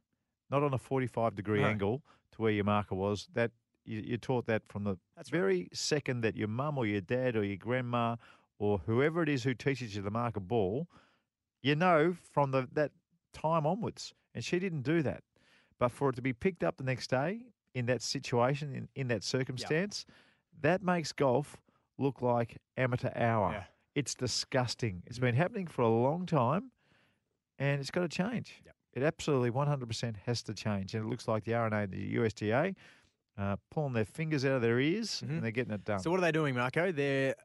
not 0.49 0.63
on 0.63 0.73
a 0.73 0.77
45 0.77 1.35
degree 1.35 1.61
No. 1.61 1.67
angle 1.67 2.03
to 2.31 2.41
where 2.41 2.51
your 2.51 2.63
marker 2.65 2.95
was. 2.95 3.27
That 3.33 3.51
you, 3.85 4.01
you're 4.05 4.17
taught 4.17 4.45
that 4.47 4.63
from 4.67 4.83
the 4.83 4.97
That's 5.15 5.31
right. 5.31 5.39
very 5.39 5.69
second 5.73 6.21
that 6.21 6.35
your 6.35 6.47
mum 6.47 6.77
or 6.77 6.85
your 6.85 7.01
dad 7.01 7.35
or 7.35 7.43
your 7.43 7.57
grandma 7.57 8.15
or 8.59 8.79
whoever 8.85 9.23
it 9.23 9.29
is 9.29 9.43
who 9.43 9.53
teaches 9.53 9.95
you 9.95 10.01
to 10.01 10.11
mark 10.11 10.37
a 10.37 10.39
ball, 10.39 10.87
you 11.61 11.75
know 11.75 12.15
from 12.31 12.51
the 12.51 12.67
that 12.73 12.91
time 13.33 13.65
onwards. 13.65 14.13
And 14.35 14.43
she 14.43 14.59
didn't 14.59 14.81
do 14.81 15.01
that. 15.03 15.23
But 15.79 15.91
for 15.91 16.09
it 16.09 16.15
to 16.15 16.21
be 16.21 16.33
picked 16.33 16.63
up 16.63 16.77
the 16.77 16.83
next 16.83 17.09
day 17.09 17.41
in 17.73 17.85
that 17.87 18.01
situation, 18.01 18.73
in, 18.73 18.87
in 18.95 19.07
that 19.09 19.23
circumstance, 19.23 20.05
that 20.61 20.83
makes 20.83 21.11
golf 21.11 21.57
look 21.97 22.21
like 22.21 22.57
amateur 22.77 23.11
hour. 23.15 23.51
Yeah. 23.51 23.63
It's 23.95 24.15
disgusting. 24.15 25.03
It's 25.05 25.17
mm-hmm. 25.17 25.25
been 25.25 25.35
happening 25.35 25.67
for 25.67 25.81
a 25.81 25.89
long 25.89 26.25
time 26.25 26.71
and 27.59 27.79
it's 27.79 27.91
got 27.91 28.01
to 28.01 28.07
change. 28.07 28.61
Yep. 28.65 28.75
It 28.93 29.03
absolutely 29.03 29.51
100% 29.51 30.15
has 30.25 30.43
to 30.43 30.53
change. 30.53 30.93
And 30.93 31.05
it 31.05 31.09
looks 31.09 31.27
like 31.27 31.43
the 31.45 31.55
R&A 31.55 31.75
and 31.75 31.91
the 31.91 32.15
USGA 32.15 32.75
uh, 33.37 33.55
pulling 33.71 33.93
their 33.93 34.05
fingers 34.05 34.45
out 34.45 34.51
of 34.53 34.61
their 34.61 34.79
ears 34.79 35.21
Mhm. 35.21 35.29
and 35.29 35.43
they're 35.43 35.51
getting 35.51 35.73
it 35.73 35.83
done. 35.83 35.99
So 35.99 36.11
what 36.11 36.19
are 36.19 36.21
they 36.21 36.31
doing, 36.31 36.53
Marco? 36.55 36.91
They're 36.91 37.35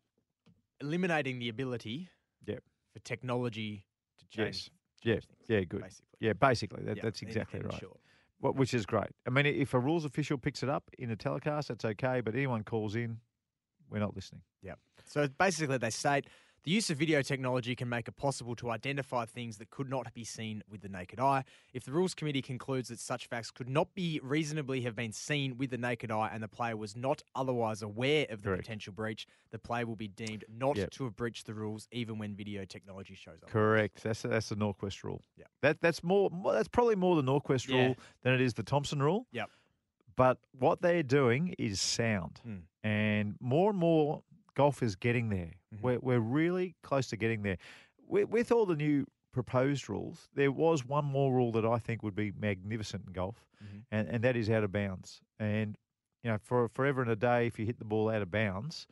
eliminating 0.81 1.39
the 1.39 1.49
ability 1.49 2.09
Yep. 2.47 2.63
for 2.93 2.99
technology 3.01 3.85
to 4.19 4.27
change. 4.29 4.71
Yeah, 5.03 5.15
change 5.15 5.25
things, 5.27 5.49
yeah, 5.49 5.61
good. 5.65 5.83
Basically. 5.83 6.07
yeah, 6.21 6.33
basically, 6.35 6.85
that, 6.85 6.97
Yeah, 6.97 7.03
that's 7.03 7.23
exactly 7.23 7.61
right. 7.61 7.83
Wh- 8.41 8.55
Which 8.57 8.75
is 8.75 8.87
great. 8.87 9.11
I 9.27 9.31
mean, 9.31 9.47
if 9.47 9.75
a 9.75 9.81
rules 9.81 10.05
official 10.05 10.39
picks 10.39 10.63
it 10.63 10.69
up 10.69 10.91
in 10.99 11.11
a 11.11 11.17
telecast, 11.17 11.69
that's 11.69 11.85
okay. 11.85 12.21
But 12.21 12.35
anyone 12.35 12.63
calls 12.65 12.95
in, 12.95 13.21
we're 13.91 13.99
not 13.99 14.15
listening. 14.15 14.43
Yeah. 14.63 14.75
So 15.05 15.27
basically, 15.29 15.79
they 15.79 15.91
state 15.91 16.27
the 16.65 16.71
use 16.73 16.91
of 16.91 16.99
video 16.99 17.23
technology 17.23 17.75
can 17.75 17.89
make 17.89 18.09
it 18.09 18.17
possible 18.17 18.55
to 18.57 18.71
identify 18.71 19.25
things 19.25 19.57
that 19.59 19.71
could 19.71 19.89
not 19.89 20.13
be 20.13 20.25
seen 20.25 20.63
with 20.69 20.81
the 20.83 20.89
naked 20.89 21.19
eye. 21.21 21.45
If 21.73 21.85
the 21.85 21.93
Rules 21.93 22.15
Committee 22.15 22.43
concludes 22.43 22.89
that 22.89 22.99
such 23.01 23.27
facts 23.27 23.51
could 23.51 23.69
not 23.69 23.95
be 23.95 24.21
reasonably 24.23 24.81
have 24.83 24.95
been 24.97 25.13
seen 25.13 25.57
with 25.57 25.71
the 25.71 25.79
naked 25.79 26.11
eye 26.11 26.31
and 26.33 26.43
the 26.43 26.49
player 26.49 26.77
was 26.77 26.97
not 26.97 27.23
otherwise 27.35 27.81
aware 27.83 28.27
of 28.29 28.43
the 28.43 28.49
Correct. 28.49 28.63
potential 28.65 28.93
breach, 28.93 29.27
the 29.51 29.59
player 29.59 29.87
will 29.87 29.97
be 29.97 30.09
deemed 30.09 30.45
not 30.49 30.77
Yep. 30.77 30.91
to 30.91 31.05
have 31.05 31.17
breached 31.17 31.47
the 31.47 31.55
rules 31.55 31.89
even 31.93 32.19
when 32.19 32.35
video 32.35 32.65
technology 32.65 33.15
shows 33.15 33.43
up. 33.43 33.49
Correct. 33.51 34.03
That's 34.03 34.23
that's 34.23 34.49
the 34.51 34.57
Nordqvist 34.57 35.05
rule. 35.05 35.23
Yeah. 35.37 35.45
That 35.63 35.81
that's 35.81 36.03
more. 36.03 36.29
more- 36.31 36.53
That's 36.53 36.69
probably 36.69 36.97
more 36.97 37.17
the 37.17 37.23
Nordqvist 37.23 37.69
Yeah. 37.69 37.77
rule 37.87 37.97
than 38.23 38.35
it 38.35 38.41
is 38.41 38.55
the 38.55 38.63
Thompson 38.63 39.01
rule. 39.03 39.27
Yep. 39.33 39.51
But 40.17 40.39
what 40.59 40.83
they're 40.83 41.05
doing 41.05 41.55
is 41.59 41.81
sound, 41.81 42.41
Mm. 42.47 42.63
and 42.83 43.37
more 43.41 43.71
and 43.71 43.79
more 43.79 44.25
golf 44.55 44.83
is 44.83 44.97
getting 44.97 45.29
there. 45.29 45.53
Mhm. 45.75 45.81
We're 45.83 45.99
we're 46.01 46.21
really 46.21 46.75
close 46.83 47.09
to 47.09 47.17
getting 47.17 47.43
there. 47.43 47.59
With, 48.07 48.29
with 48.31 48.53
all 48.53 48.65
the 48.67 48.77
new 48.77 49.07
proposed 49.33 49.89
rules, 49.89 50.29
there 50.35 50.51
was 50.51 50.85
one 50.87 51.05
more 51.05 51.33
rule 51.33 51.53
that 51.53 51.65
I 51.67 51.79
think 51.79 52.03
would 52.03 52.15
be 52.17 52.33
magnificent 52.33 53.05
in 53.07 53.13
golf, 53.13 53.45
Mhm. 53.63 53.83
and 53.91 54.09
and 54.09 54.25
that 54.25 54.37
is 54.37 54.49
out 54.51 54.65
of 54.65 54.73
bounds. 54.73 55.21
And 55.39 55.77
you 56.25 56.31
know, 56.31 56.39
for 56.39 56.69
forever 56.69 57.03
and 57.03 57.11
a 57.11 57.17
day, 57.17 57.47
if 57.47 57.59
you 57.59 57.67
hit 57.67 57.79
the 57.79 57.85
ball 57.85 58.09
out 58.09 58.23
of 58.23 58.31
bounds, 58.31 58.87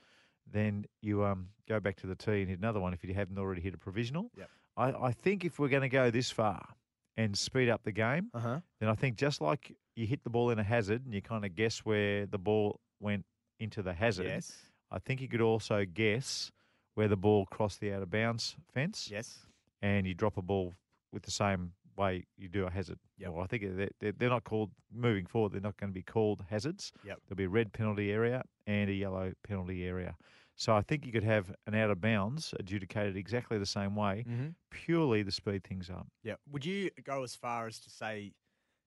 then 0.46 0.84
you 1.02 1.24
um 1.24 1.48
go 1.68 1.80
back 1.80 1.96
to 1.96 2.06
the 2.06 2.14
tee 2.14 2.40
and 2.42 2.48
hit 2.48 2.58
another 2.58 2.78
one 2.80 2.92
if 2.92 3.02
you 3.02 3.12
haven't 3.14 3.38
already 3.38 3.60
hit 3.60 3.74
a 3.74 3.78
provisional. 3.78 4.30
Yep. 4.36 4.50
I, 4.76 4.92
I 5.08 5.12
think 5.12 5.44
if 5.44 5.58
we're 5.58 5.68
going 5.68 5.82
to 5.82 5.88
go 5.88 6.10
this 6.10 6.30
far 6.30 6.68
and 7.16 7.36
speed 7.36 7.68
up 7.70 7.82
the 7.82 7.92
game, 7.92 8.30
Uh 8.34 8.38
huh. 8.40 8.60
then 8.78 8.88
I 8.90 8.94
think 8.94 9.16
just 9.16 9.40
like 9.40 9.74
you 9.96 10.06
hit 10.06 10.22
the 10.22 10.30
ball 10.30 10.50
in 10.50 10.58
a 10.58 10.62
hazard 10.62 11.04
and 11.06 11.14
you 11.14 11.22
kind 11.22 11.44
of 11.46 11.54
guess 11.54 11.78
where 11.80 12.26
the 12.26 12.38
ball 12.38 12.78
went 13.00 13.24
into 13.58 13.82
the 13.82 13.94
hazard, 13.94 14.26
Yes. 14.26 14.54
I 14.90 14.98
think 15.00 15.20
you 15.22 15.26
could 15.28 15.40
also 15.40 15.84
guess 15.86 16.52
where 16.96 17.08
the 17.08 17.16
ball 17.16 17.46
crossed 17.46 17.78
the 17.80 17.92
out 17.92 18.02
of 18.02 18.10
bounds 18.10 18.56
fence 18.74 19.08
Yes. 19.10 19.38
and 19.82 20.06
you 20.06 20.14
drop 20.14 20.36
a 20.36 20.42
ball 20.42 20.74
with 21.12 21.22
the 21.22 21.30
same 21.30 21.72
way 21.96 22.24
you 22.36 22.48
do 22.48 22.66
a 22.66 22.70
hazard. 22.70 22.98
Yep. 23.18 23.30
Well, 23.32 23.42
I 23.44 23.46
think 23.46 23.62
they're, 24.00 24.12
they're, 24.18 24.28
not 24.28 24.44
called, 24.44 24.70
moving 24.92 25.24
forward, 25.26 25.52
they're 25.52 25.60
not 25.60 25.76
going 25.78 25.90
to 25.90 25.94
be 25.94 26.02
called 26.02 26.44
hazards. 26.50 26.92
Yep. 27.04 27.18
There'll 27.28 27.36
be 27.36 27.44
a 27.44 27.48
red 27.48 27.72
penalty 27.72 28.10
area 28.10 28.42
and 28.66 28.90
a 28.90 28.92
yellow 28.92 29.32
penalty 29.46 29.84
area. 29.86 30.16
So 30.56 30.74
I 30.74 30.80
think 30.82 31.04
you 31.06 31.12
could 31.12 31.22
have 31.24 31.54
an 31.66 31.74
out 31.74 31.90
of 31.90 32.00
bounds 32.00 32.54
adjudicated 32.58 33.16
exactly 33.16 33.58
the 33.58 33.66
same 33.66 33.94
way, 33.94 34.24
Mm-hmm. 34.28 34.48
purely 34.70 35.22
to 35.24 35.30
speed 35.30 35.64
things 35.64 35.88
up. 35.90 36.06
Yeah. 36.22 36.34
Would 36.50 36.64
you 36.64 36.90
go 37.04 37.22
as 37.22 37.34
far 37.34 37.66
as 37.66 37.78
to 37.80 37.90
say 37.90 38.32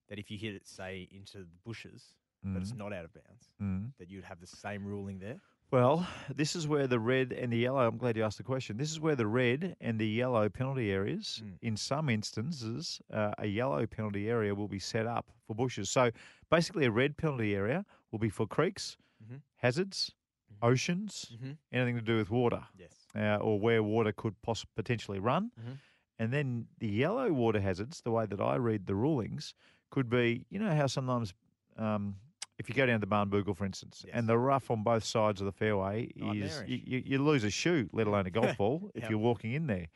that 0.09 0.17
if 0.19 0.29
you 0.31 0.37
hit 0.37 0.55
it, 0.55 0.67
say, 0.67 1.07
into 1.11 1.37
the 1.39 1.47
bushes, 1.63 2.15
but 2.43 2.61
it's 2.61 2.71
Mm, 2.71 2.77
not 2.77 2.93
out 2.93 3.05
of 3.05 3.13
bounds, 3.13 3.49
mm. 3.61 3.91
that 3.99 4.09
you'd 4.09 4.23
have 4.23 4.39
the 4.39 4.47
same 4.47 4.83
ruling 4.85 5.19
there? 5.19 5.39
Well, 5.71 6.07
this 6.35 6.55
is 6.55 6.67
where 6.67 6.87
the 6.87 6.99
red 6.99 7.31
and 7.31 7.53
the 7.53 7.57
yellow. 7.57 7.85
I'm 7.87 7.97
glad 7.97 8.17
you 8.17 8.23
asked 8.23 8.39
the 8.39 8.43
question. 8.43 8.77
This 8.77 8.91
is 8.91 8.99
where 8.99 9.15
the 9.15 9.27
red 9.27 9.75
and 9.79 9.99
the 9.99 10.07
yellow 10.07 10.49
penalty 10.49 10.91
areas, 10.91 11.43
Mm. 11.45 11.57
in 11.61 11.77
some 11.77 12.09
instances, 12.09 12.99
uh, 13.13 13.33
a 13.37 13.45
yellow 13.45 13.85
penalty 13.85 14.27
area 14.29 14.55
will 14.55 14.67
be 14.67 14.79
set 14.79 15.05
up 15.05 15.31
for 15.45 15.53
bushes. 15.55 15.89
So 15.91 16.09
basically, 16.49 16.85
a 16.85 16.91
red 16.91 17.17
penalty 17.17 17.53
area 17.55 17.85
will 18.11 18.17
be 18.17 18.29
for 18.29 18.47
creeks, 18.47 18.97
Mhm. 19.23 19.41
hazards, 19.57 20.15
Mhm. 20.51 20.57
oceans, 20.67 21.31
Mm-hmm. 21.35 21.51
anything 21.71 21.95
to 21.97 22.01
do 22.01 22.17
with 22.17 22.31
water, 22.31 22.65
Yes. 22.75 23.07
uh, 23.15 23.35
or 23.37 23.59
where 23.59 23.83
water 23.83 24.11
could 24.11 24.41
poss- 24.41 24.65
potentially 24.75 25.19
run. 25.19 25.51
Mhm. 25.51 25.77
And 26.17 26.33
then 26.33 26.67
the 26.79 26.89
yellow 26.89 27.31
water 27.31 27.61
hazards, 27.61 28.01
the 28.01 28.11
way 28.11 28.25
that 28.25 28.41
I 28.41 28.55
read 28.55 28.87
the 28.87 28.95
rulings, 28.95 29.53
could 29.91 30.09
be 30.09 30.45
you 30.49 30.57
know 30.59 30.75
how 30.75 30.87
sometimes. 30.87 31.33
Um, 31.77 32.19
if 32.59 32.69
you 32.69 32.75
go 32.75 32.85
down 32.85 32.99
to 33.01 33.07
Barnbougle, 33.07 33.55
for 33.55 33.65
instance, 33.65 34.03
Yes. 34.05 34.15
and 34.15 34.27
the 34.27 34.37
rough 34.37 34.69
on 34.69 34.83
both 34.83 35.03
sides 35.03 35.39
of 35.41 35.45
the 35.45 35.51
fairway 35.51 36.03
is 36.15 36.61
you, 36.67 36.79
you, 36.85 37.03
you 37.05 37.23
lose 37.23 37.43
a 37.43 37.49
shoe, 37.49 37.89
let 37.93 38.05
alone 38.05 38.27
a 38.27 38.29
golf 38.31 38.57
ball, 38.61 38.91
if 38.93 39.03
Yep. 39.03 39.09
you're 39.11 39.19
walking 39.19 39.53
in 39.53 39.67
there. 39.67 39.87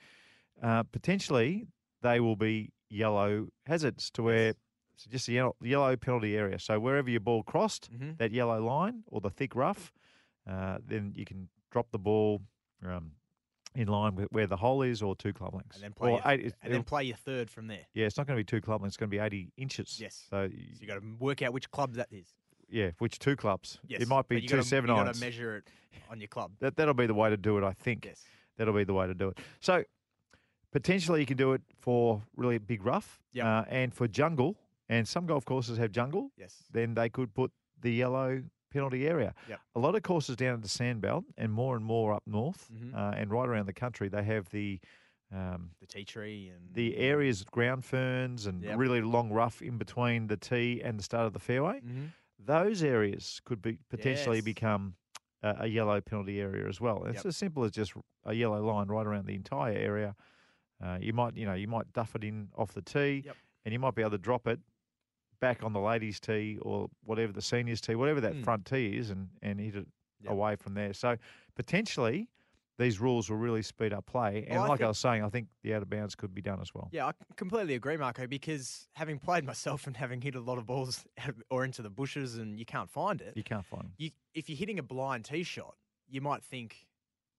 Uh, 0.62 0.84
potentially, 0.84 1.68
they 2.02 2.20
will 2.20 2.36
be 2.38 2.72
yellow 2.90 3.48
hazards 3.66 4.10
to 4.12 4.24
where 4.24 4.46
Yes. 4.48 4.56
so 4.96 5.10
just 5.12 5.28
a 5.28 5.34
yellow, 5.34 5.56
yellow 5.62 5.96
penalty 5.98 6.38
area. 6.38 6.58
So 6.60 6.80
wherever 6.80 7.10
your 7.10 7.20
ball 7.20 7.44
crossed 7.44 7.92
Mm-hmm. 7.92 8.12
that 8.18 8.32
yellow 8.32 8.64
line 8.64 9.04
or 9.08 9.20
the 9.22 9.30
thick 9.30 9.56
rough, 9.56 9.92
uh, 10.50 10.78
then 10.86 11.14
you 11.16 11.26
can 11.26 11.50
drop 11.72 11.92
the 11.92 12.00
ball 12.00 12.42
um, 12.86 13.12
in 13.76 13.88
line 13.88 14.14
with 14.16 14.28
where 14.32 14.46
the 14.46 14.58
hole 14.58 14.84
is 14.84 15.02
or 15.02 15.16
two 15.16 15.34
club 15.34 15.54
lengths. 15.56 15.78
And 15.78 15.84
then 15.84 15.94
play, 15.94 16.12
Or 16.12 16.14
your, 16.20 16.22
eight, 16.28 16.54
and 16.62 16.74
then 16.74 16.84
play 16.84 17.04
your 17.06 17.18
third 17.18 17.50
from 17.50 17.68
there. 17.68 17.86
yeah, 17.96 18.06
it's 18.06 18.18
not 18.18 18.28
going 18.28 18.38
to 18.38 18.40
be 18.42 18.46
two 18.46 18.62
club 18.62 18.82
lengths. 18.82 18.94
It's 18.96 19.00
going 19.00 19.10
to 19.10 19.18
be 19.18 19.20
80 19.20 19.52
inches. 19.58 20.00
Yes. 20.00 20.28
So, 20.30 20.48
So 20.48 20.54
you 20.80 20.86
got 20.88 21.02
to 21.02 21.16
work 21.20 21.42
out 21.42 21.52
which 21.54 21.70
club 21.72 21.96
that 21.96 22.08
is. 22.12 22.28
Yeah, 22.74 22.92
which 23.00 23.20
two 23.20 23.36
clubs? 23.36 23.80
Yes. 23.88 24.02
It 24.02 24.08
might 24.08 24.28
be 24.28 24.42
two 24.42 24.48
gotta, 24.58 24.64
seven 24.64 24.90
you 24.90 24.96
irons. 24.96 25.10
got 25.10 25.16
to 25.16 25.26
measure 25.26 25.58
it 25.58 25.68
on 26.10 26.20
your 26.20 26.28
club. 26.28 26.52
That 26.60 26.76
that'll 26.76 26.94
be 26.94 27.08
the 27.08 27.14
way 27.14 27.30
to 27.30 27.38
do 27.38 27.58
it, 27.58 27.64
I 27.64 27.74
think. 27.74 28.06
Yes. 28.06 28.22
That'll 28.58 28.74
be 28.74 28.84
the 28.84 28.94
way 28.94 29.08
to 29.08 29.14
do 29.14 29.30
it. 29.30 29.38
So 29.62 29.84
potentially 30.72 31.20
you 31.20 31.26
can 31.26 31.38
do 31.38 31.54
it 31.54 31.62
for 31.80 32.22
really 32.36 32.58
big 32.58 32.86
rough 32.86 33.20
Yep. 33.34 33.46
uh, 33.46 33.64
and 33.70 33.94
for 33.94 34.08
jungle. 34.08 34.58
And 34.90 35.08
some 35.08 35.26
golf 35.26 35.46
courses 35.46 35.78
have 35.78 35.92
jungle. 35.92 36.32
Yes. 36.38 36.64
Then 36.72 36.94
they 36.94 37.10
could 37.10 37.34
put 37.34 37.52
the 37.82 37.92
yellow 37.92 38.44
penalty 38.72 39.08
area. 39.08 39.34
Yep. 39.48 39.60
A 39.76 39.80
lot 39.80 39.96
of 39.96 40.04
courses 40.04 40.36
down 40.36 40.56
at 40.56 40.62
the 40.62 40.68
sandbelt 40.68 41.24
and 41.38 41.52
more 41.52 41.76
and 41.76 41.86
more 41.86 42.14
up 42.14 42.24
north 42.26 42.70
Mhm. 42.72 42.94
uh, 42.94 43.14
and 43.16 43.32
right 43.32 43.48
around 43.48 43.68
the 43.68 43.74
country, 43.74 44.10
they 44.10 44.24
have 44.24 44.50
the 44.50 44.80
um, 45.32 45.72
The 45.80 45.88
tea 45.88 46.06
tree 46.06 46.50
and 46.54 46.76
the 46.76 46.96
areas 46.98 47.42
of 47.42 47.50
ground 47.50 47.84
ferns 47.86 48.46
and 48.46 48.62
Yep. 48.62 48.78
really 48.78 49.02
long 49.02 49.32
rough 49.32 49.64
in 49.64 49.80
between 49.80 50.28
the 50.28 50.38
tee 50.38 50.80
and 50.84 51.00
the 51.00 51.04
start 51.04 51.26
of 51.26 51.34
the 51.34 51.40
fairway. 51.40 51.82
Mhm. 51.82 52.10
Those 52.46 52.84
areas 52.84 53.42
could 53.46 53.62
be 53.62 53.78
potentially 53.90 54.38
Yes. 54.38 54.44
become 54.46 54.96
a, 55.42 55.56
a 55.62 55.68
yellow 55.68 56.02
penalty 56.02 56.40
area 56.42 56.68
as 56.68 56.80
well. 56.82 57.04
It's 57.06 57.18
Yep. 57.18 57.26
as 57.28 57.38
simple 57.38 57.64
as 57.64 57.72
just 57.72 57.94
a 58.26 58.34
yellow 58.34 58.62
line 58.64 58.88
right 58.88 59.06
around 59.06 59.26
the 59.28 59.36
entire 59.36 59.74
area. 59.74 60.16
Uh, 60.84 60.98
you 61.00 61.14
might, 61.14 61.36
you 61.38 61.46
know, 61.46 61.54
you 61.54 61.68
might 61.68 61.92
duff 61.94 62.16
it 62.16 62.24
in 62.24 62.50
off 62.56 62.74
the 62.74 62.82
tee, 62.82 63.24
Yep. 63.26 63.36
and 63.66 63.74
you 63.74 63.80
might 63.80 63.96
be 63.96 64.02
able 64.02 64.12
to 64.12 64.18
drop 64.18 64.48
it 64.48 64.60
back 65.40 65.64
on 65.64 65.74
the 65.74 65.80
ladies' 65.80 66.20
tee 66.20 66.58
or 66.62 66.90
whatever 67.04 67.32
the 67.32 67.42
seniors' 67.42 67.82
tee, 67.82 67.96
whatever 67.96 68.20
that 68.22 68.34
Mm. 68.36 68.44
front 68.44 68.66
tee 68.66 68.98
is, 68.98 69.10
and 69.10 69.30
and 69.42 69.60
hit 69.60 69.76
it 69.76 69.88
Yep. 70.22 70.32
away 70.32 70.56
from 70.56 70.74
there. 70.74 70.94
So 70.94 71.18
potentially, 71.56 72.30
these 72.80 73.00
rules 73.00 73.30
will 73.30 73.38
really 73.38 73.62
speed 73.62 73.94
up 73.94 74.06
play. 74.06 74.46
And 74.48 74.58
Well, 74.58 74.66
I 74.66 74.70
like 74.70 74.82
I 74.82 74.88
was 74.88 74.98
saying, 75.00 75.24
I 75.24 75.30
think 75.30 75.48
the 75.62 75.74
out 75.76 75.82
of 75.84 75.90
bounds 75.90 76.16
could 76.16 76.34
be 76.34 76.42
done 76.42 76.60
as 76.60 76.74
well. 76.74 76.90
Yeah, 76.92 77.08
I 77.08 77.12
completely 77.36 77.76
agree, 77.76 77.98
Marco, 77.98 78.26
because 78.28 78.88
having 78.96 79.20
played 79.20 79.44
myself 79.46 79.86
and 79.88 79.96
having 79.96 80.22
hit 80.22 80.36
a 80.36 80.40
lot 80.42 80.58
of 80.58 80.66
balls 80.66 81.06
or 81.50 81.64
into 81.66 81.82
the 81.82 81.90
bushes 81.90 82.38
and 82.38 82.58
you 82.58 82.66
can't 82.66 82.90
find 82.90 83.22
it, 83.22 83.34
You 83.36 83.44
can't 83.44 83.66
find 83.66 83.84
them. 83.84 83.94
you, 83.98 84.10
if 84.34 84.50
you're 84.50 84.58
hitting 84.58 84.80
a 84.80 84.84
blind 84.84 85.26
tee 85.26 85.44
shot, 85.44 85.76
you 86.10 86.22
might 86.22 86.44
think, 86.44 86.88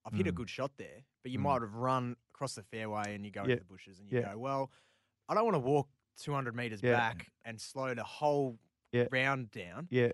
I've 0.06 0.14
hit 0.14 0.26
a 0.26 0.32
Mm. 0.32 0.36
good 0.36 0.50
shot 0.50 0.72
there, 0.76 1.04
but 1.22 1.32
you 1.32 1.38
Mm. 1.38 1.42
might 1.42 1.62
have 1.62 1.74
run 1.74 2.16
across 2.34 2.54
the 2.54 2.62
fairway 2.62 3.14
and 3.14 3.24
you 3.24 3.30
go 3.30 3.40
Yeah, 3.44 3.52
into 3.54 3.64
the 3.64 3.64
bushes 3.64 3.98
and 4.00 4.10
you 4.10 4.20
yeah. 4.20 4.32
go, 4.32 4.38
well, 4.38 4.70
I 5.28 5.34
don't 5.34 5.44
want 5.44 5.54
to 5.54 5.60
walk 5.60 5.88
200 6.18 6.54
metres 6.54 6.82
Yeah. 6.82 6.92
back 6.92 7.32
and 7.44 7.60
slow 7.60 7.94
the 7.94 8.04
whole 8.04 8.58
round 9.10 9.50
down, 9.50 9.88
Yeah. 9.90 10.12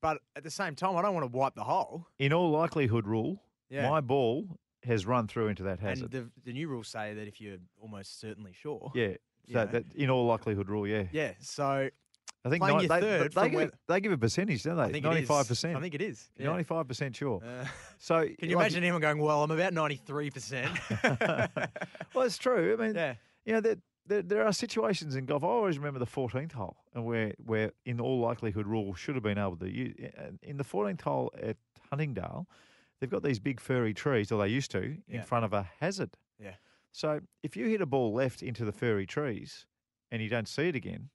but 0.00 0.22
at 0.36 0.42
the 0.44 0.50
same 0.50 0.74
time, 0.76 0.96
I 0.96 1.02
don't 1.02 1.14
want 1.14 1.30
to 1.30 1.36
wipe 1.36 1.54
the 1.54 1.64
hole. 1.64 2.06
In 2.18 2.32
all 2.32 2.50
likelihood, 2.50 3.06
rule, 3.06 3.42
Yeah. 3.74 3.88
my 3.90 4.00
ball 4.00 4.46
has 4.84 5.06
run 5.06 5.26
through 5.26 5.48
into 5.48 5.62
that 5.64 5.78
and 5.80 5.88
hazard. 5.88 6.10
the, 6.10 6.30
the 6.44 6.52
new 6.52 6.68
rules 6.68 6.88
say 6.88 7.14
that 7.14 7.26
if 7.26 7.40
you're 7.40 7.56
almost 7.80 8.20
certainly 8.20 8.52
sure. 8.52 8.92
yeah. 8.94 9.14
So 9.50 9.64
know. 9.64 9.66
that 9.72 9.84
in 9.94 10.08
all 10.08 10.26
likelihood, 10.26 10.68
rule, 10.70 10.86
yeah. 10.86 11.04
Yeah, 11.12 11.32
so 11.40 11.90
I 12.46 12.48
think 12.50 12.62
Playing 12.62 12.76
ni- 12.78 12.84
your 12.84 12.88
they, 12.88 13.00
third 13.00 13.32
they, 13.32 13.48
give, 13.50 13.72
they 13.88 14.00
give 14.00 14.12
a 14.12 14.18
percentage, 14.18 14.62
don't 14.62 14.76
they? 14.76 14.82
I 14.84 14.92
think. 14.92 15.04
Ninety-five 15.04 15.48
percent. 15.48 15.76
I 15.76 15.80
think 15.80 15.94
it 15.94 16.02
is. 16.02 16.30
yeah. 16.38 16.46
Ninety-five 16.46 16.86
percent 16.88 17.16
sure. 17.16 17.42
Uh, 17.44 17.64
So 17.98 18.26
can 18.38 18.50
you 18.50 18.56
like- 18.56 18.66
imagine 18.66 18.84
anyone 18.84 19.00
going, 19.00 19.18
well, 19.18 19.42
I'm 19.42 19.50
about 19.50 19.72
93%? 19.72 21.58
well, 22.14 22.24
it's 22.26 22.36
true. 22.38 22.74
I 22.78 22.82
mean, 22.86 22.94
yeah. 22.94 23.14
you 23.46 23.52
know, 23.54 23.60
there, 23.60 23.76
there, 24.06 24.22
there 24.22 24.46
are 24.46 24.52
situations 24.52 25.16
in 25.16 25.24
golf. 25.26 25.42
I 25.42 25.46
always 25.46 25.78
remember 25.78 25.98
the 25.98 26.06
14th 26.06 26.52
hole, 26.52 26.76
and 26.94 27.04
where, 27.06 27.32
where 27.44 27.72
in 27.86 28.00
all 28.00 28.20
likelihood, 28.20 28.66
rule 28.66 28.94
should 28.94 29.14
have 29.14 29.24
been 29.24 29.38
able 29.38 29.56
to 29.56 29.70
use. 29.70 29.94
In 30.42 30.58
the 30.58 30.64
14th 30.64 31.00
hole 31.00 31.32
at 31.42 31.56
Huntingdale, 31.90 32.46
they've 33.00 33.10
got 33.10 33.22
these 33.22 33.38
big 33.40 33.60
furry 33.60 33.92
trees, 33.94 34.30
or 34.32 34.38
they 34.40 34.48
used 34.48 34.70
to, 34.72 34.82
in 34.82 35.02
Yeah. 35.08 35.22
front 35.22 35.44
of 35.44 35.52
a 35.52 35.62
hazard. 35.80 36.16
Yeah. 36.38 36.54
So 36.92 37.20
if 37.42 37.56
you 37.56 37.66
hit 37.66 37.80
a 37.80 37.86
ball 37.86 38.12
left 38.12 38.42
into 38.42 38.64
the 38.64 38.72
furry 38.72 39.06
trees 39.06 39.66
and 40.10 40.22
you 40.22 40.28
don't 40.28 40.48
see 40.48 40.68
it 40.68 40.74
again, 40.76 41.10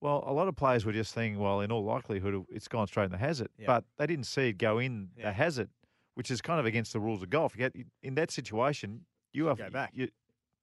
well, 0.00 0.22
a 0.26 0.32
lot 0.32 0.48
of 0.48 0.56
players 0.56 0.84
were 0.84 0.92
just 0.92 1.14
thinking, 1.14 1.40
well, 1.40 1.60
in 1.62 1.72
all 1.72 1.82
likelihood, 1.84 2.44
it's 2.50 2.68
gone 2.68 2.86
straight 2.86 3.06
in 3.06 3.10
the 3.12 3.18
hazard. 3.18 3.48
Yeah. 3.58 3.66
But 3.66 3.84
they 3.96 4.06
didn't 4.06 4.26
see 4.26 4.48
it 4.48 4.58
go 4.58 4.78
in 4.78 5.10
Yeah. 5.16 5.24
the 5.24 5.32
hazard, 5.32 5.70
which 6.14 6.30
is 6.30 6.42
kind 6.42 6.60
of 6.60 6.66
against 6.66 6.92
the 6.92 7.00
rules 7.00 7.22
of 7.22 7.30
golf. 7.30 7.54
You 7.56 7.70
get, 7.70 7.74
in 8.02 8.14
that 8.16 8.30
situation, 8.30 9.06
you 9.32 9.46
have 9.46 9.58
go 9.58 9.70
back. 9.70 9.92
You, 9.94 10.10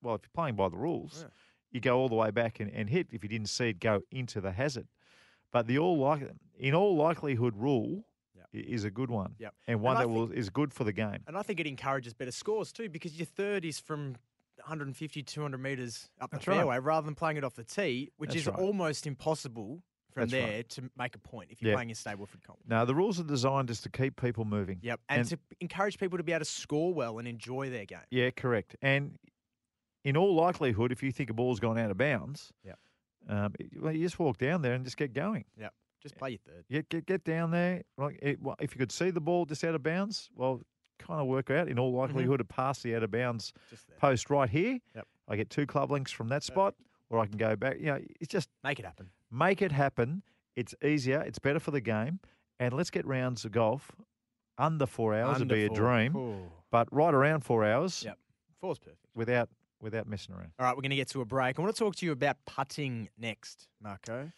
well, 0.01 0.15
if 0.15 0.21
you're 0.23 0.29
playing 0.33 0.55
by 0.55 0.69
the 0.69 0.77
rules, 0.77 1.23
Yeah. 1.23 1.29
you 1.71 1.79
go 1.79 1.97
all 1.97 2.09
the 2.09 2.15
way 2.15 2.29
back 2.29 2.59
and, 2.59 2.69
and 2.71 2.89
hit 2.89 3.07
if 3.11 3.23
you 3.23 3.29
didn't 3.29 3.49
see 3.49 3.69
it 3.69 3.79
go 3.79 4.01
into 4.11 4.39
the 4.39 4.51
hazard. 4.51 4.87
But 5.51 5.65
the 5.67 5.79
all 5.79 5.97
like 5.97 6.21
in 6.57 6.75
all 6.75 6.95
likelihood 6.95 7.55
rule 7.55 8.05
is 8.53 8.83
a 8.83 8.91
good 8.91 9.09
one, 9.09 9.35
Yep. 9.39 9.53
and 9.67 9.81
one 9.81 9.97
I 9.97 10.01
that 10.01 10.07
will 10.09 10.31
is 10.31 10.49
good 10.49 10.73
for 10.73 10.83
the 10.83 10.93
game. 10.93 11.23
And 11.27 11.37
I 11.37 11.41
think 11.41 11.59
it 11.59 11.67
encourages 11.67 12.13
better 12.13 12.31
scores 12.31 12.71
too, 12.71 12.89
because 12.89 13.17
your 13.17 13.25
third 13.25 13.65
is 13.65 13.79
from 13.79 14.15
150, 14.65 15.23
200 15.23 15.57
metres 15.57 16.09
up 16.21 16.29
the 16.31 16.37
That's 16.37 16.47
right. 16.47 16.57
fairway 16.57 16.79
rather 16.79 17.05
than 17.05 17.15
playing 17.15 17.37
it 17.37 17.43
off 17.43 17.55
the 17.55 17.63
tee, 17.63 18.11
which 18.17 18.29
That's 18.29 18.41
is 18.41 18.47
right. 18.47 18.59
almost 18.59 19.07
impossible 19.07 19.81
from 20.11 20.29
That's 20.29 20.33
right. 20.33 20.49
there 20.51 20.63
to 20.63 20.91
make 20.95 21.15
a 21.15 21.19
point 21.19 21.49
if 21.51 21.61
you're 21.61 21.69
Yeah. 21.71 21.75
playing 21.75 21.89
in 21.89 21.95
Stableford 21.95 22.43
Comp. 22.43 22.59
Now 22.67 22.85
the 22.85 22.93
rules 22.93 23.19
are 23.19 23.23
designed 23.23 23.67
just 23.69 23.81
to 23.83 23.89
keep 23.89 24.15
people 24.21 24.45
moving. 24.45 24.79
Yep. 24.83 25.01
And, 25.09 25.19
And- 25.21 25.29
to 25.29 25.39
encourage 25.59 25.97
people 25.97 26.17
to 26.19 26.23
be 26.23 26.31
able 26.31 26.41
to 26.41 26.45
score 26.45 26.93
well 26.93 27.17
and 27.17 27.27
enjoy 27.27 27.69
their 27.71 27.85
game. 27.85 27.99
Yeah, 28.11 28.29
correct. 28.29 28.75
And 28.81 29.17
in 30.03 30.15
all 30.15 30.35
likelihood, 30.35 30.91
if 30.91 31.01
you 31.01 31.11
think 31.11 31.29
a 31.29 31.33
ball's 31.33 31.59
gone 31.59 31.79
out 31.79 31.89
of 31.89 31.97
bounds, 31.97 32.53
Yep. 32.63 32.79
um, 33.27 33.55
well, 33.79 33.91
you 33.93 34.03
just 34.03 34.19
walk 34.19 34.37
down 34.37 34.61
there 34.61 34.73
and 34.73 34.83
just 34.85 34.97
get 34.97 35.13
going. 35.13 35.45
Just 36.03 36.17
play 36.17 36.31
your 36.31 36.39
third. 36.45 36.65
Get 36.69 36.89
get, 36.89 37.05
get 37.05 37.23
down 37.23 37.51
there. 37.51 37.83
Like 37.97 38.19
it, 38.21 38.41
well, 38.41 38.55
if 38.59 38.75
you 38.75 38.79
could 38.79 38.91
see 38.91 39.09
the 39.09 39.21
ball 39.21 39.45
just 39.45 39.63
out 39.63 39.73
of 39.73 39.81
bounds, 39.81 40.29
well, 40.35 40.61
kind 40.99 41.19
of 41.21 41.27
work 41.27 41.49
out. 41.49 41.67
In 41.67 41.79
all 41.79 41.91
mm-hmm. 41.91 41.99
likelihood, 41.99 42.39
to 42.39 42.45
pass 42.45 42.81
the 42.81 42.95
out 42.95 43.03
of 43.03 43.11
bounds 43.11 43.53
post 43.97 44.29
right 44.29 44.49
here. 44.49 44.79
Yep. 44.95 45.07
I 45.29 45.35
get 45.37 45.49
two 45.49 45.65
club 45.65 45.91
links 45.91 46.11
from 46.11 46.27
that 46.29 46.43
spot, 46.43 46.75
or 47.09 47.19
I 47.19 47.25
can 47.25 47.37
go 47.37 47.55
back. 47.55 47.79
You 47.79 47.85
know, 47.85 47.99
it's 48.19 48.31
just 48.31 48.49
Make 48.63 48.79
it 48.79 48.85
happen. 48.85 49.09
make 49.31 49.61
it 49.61 49.71
happen. 49.71 50.23
It's 50.55 50.75
easier. 50.83 51.21
It's 51.21 51.39
better 51.39 51.59
for 51.59 51.71
the 51.71 51.81
game. 51.81 52.19
And 52.59 52.73
let's 52.73 52.89
get 52.91 53.05
rounds 53.07 53.45
of 53.45 53.51
golf 53.51 53.91
under 54.57 54.85
four 54.85 55.15
hours 55.15 55.39
would 55.39 55.51
Under 55.51 55.55
be 55.55 55.65
a 55.65 55.69
dream, 55.69 56.15
Ooh. 56.15 56.51
but 56.71 56.87
right 56.93 57.13
around 57.13 57.41
four 57.43 57.65
hours 57.65 58.03
Yep. 58.03 58.17
Four's 58.61 58.79
perfect. 58.79 58.99
without 59.15 59.49
without 59.81 60.07
messing 60.07 60.33
around. 60.33 60.51
All 60.57 60.65
right, 60.65 60.75
we're 60.75 60.81
going 60.81 60.91
to 60.91 60.95
get 60.95 61.09
to 61.09 61.21
a 61.21 61.25
break. 61.25 61.59
I 61.59 61.61
want 61.61 61.75
to 61.75 61.79
talk 61.79 61.95
to 61.97 62.05
you 62.05 62.13
about 62.13 62.37
putting 62.45 63.09
next, 63.17 63.67
Marco. 63.81 64.31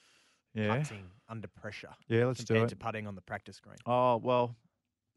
Yeah, 0.56 0.78
Putting 0.80 1.04
under 1.30 1.48
pressure 1.50 1.90
yeah. 2.08 2.26
Let's 2.26 2.40
do 2.44 2.54
compared 2.54 2.68
it. 2.68 2.70
to 2.70 2.76
putting 2.78 3.08
on 3.08 3.14
the 3.16 3.22
practice 3.22 3.60
green. 3.60 3.76
Oh 3.86 4.18
well, 4.18 4.56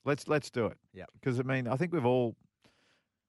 let's 0.04 0.26
let's 0.28 0.50
do 0.50 0.66
it. 0.66 0.76
Yeah. 0.92 1.04
Because 1.14 1.38
I 1.40 1.44
mean, 1.44 1.66
I 1.68 1.76
think 1.76 1.92
we've 1.92 2.04
all. 2.04 2.34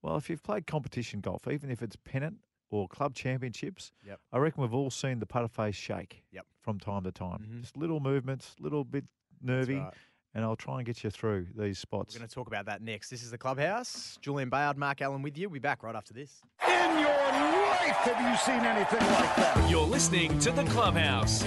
Well, 0.02 0.16
if 0.18 0.30
you've 0.30 0.42
played 0.44 0.66
competition 0.66 1.20
golf, 1.22 1.48
even 1.48 1.70
if 1.70 1.82
it's 1.82 1.96
pennant 2.06 2.38
or 2.72 2.88
club 2.88 3.14
championships, 3.16 3.92
Yep. 4.08 4.20
I 4.32 4.38
reckon 4.40 4.62
we've 4.64 4.74
all 4.74 4.90
seen 4.90 5.20
the 5.20 5.26
putter 5.26 5.48
face 5.50 5.76
shake. 5.76 6.24
Yep. 6.32 6.46
From 6.62 6.80
time 6.80 7.04
to 7.04 7.12
time, 7.12 7.40
Mhm. 7.48 7.62
just 7.62 7.76
little 7.78 8.00
movements, 8.00 8.56
little 8.60 8.84
bit 8.84 9.06
nervy, 9.42 9.76
right. 9.78 9.94
and 10.34 10.44
I'll 10.46 10.56
try 10.56 10.78
and 10.78 10.86
get 10.86 11.04
you 11.04 11.10
through 11.10 11.48
these 11.56 11.80
spots. 11.80 12.16
We're 12.16 12.20
going 12.20 12.30
to 12.30 12.36
talk 12.36 12.48
about 12.48 12.66
that 12.68 12.82
next. 12.82 13.10
This 13.10 13.24
is 13.24 13.32
the 13.32 13.38
Clubhouse. 13.38 14.18
Julian 14.22 14.50
Bayard, 14.50 14.78
Mark 14.78 15.02
Allen 15.02 15.22
with 15.22 15.38
you. 15.38 15.50
We'll 15.50 15.54
be 15.56 15.60
back 15.60 15.84
right 15.84 15.96
after 15.96 16.14
this. 16.14 16.42
In 16.68 17.00
your 17.00 17.10
life, 17.10 17.98
have 18.06 18.22
you 18.32 18.38
seen 18.38 18.64
anything 18.66 19.00
like 19.00 19.36
that? 19.36 19.70
You're 19.70 19.82
listening 19.86 20.38
to 20.40 20.52
The 20.52 20.64
Clubhouse. 20.66 21.44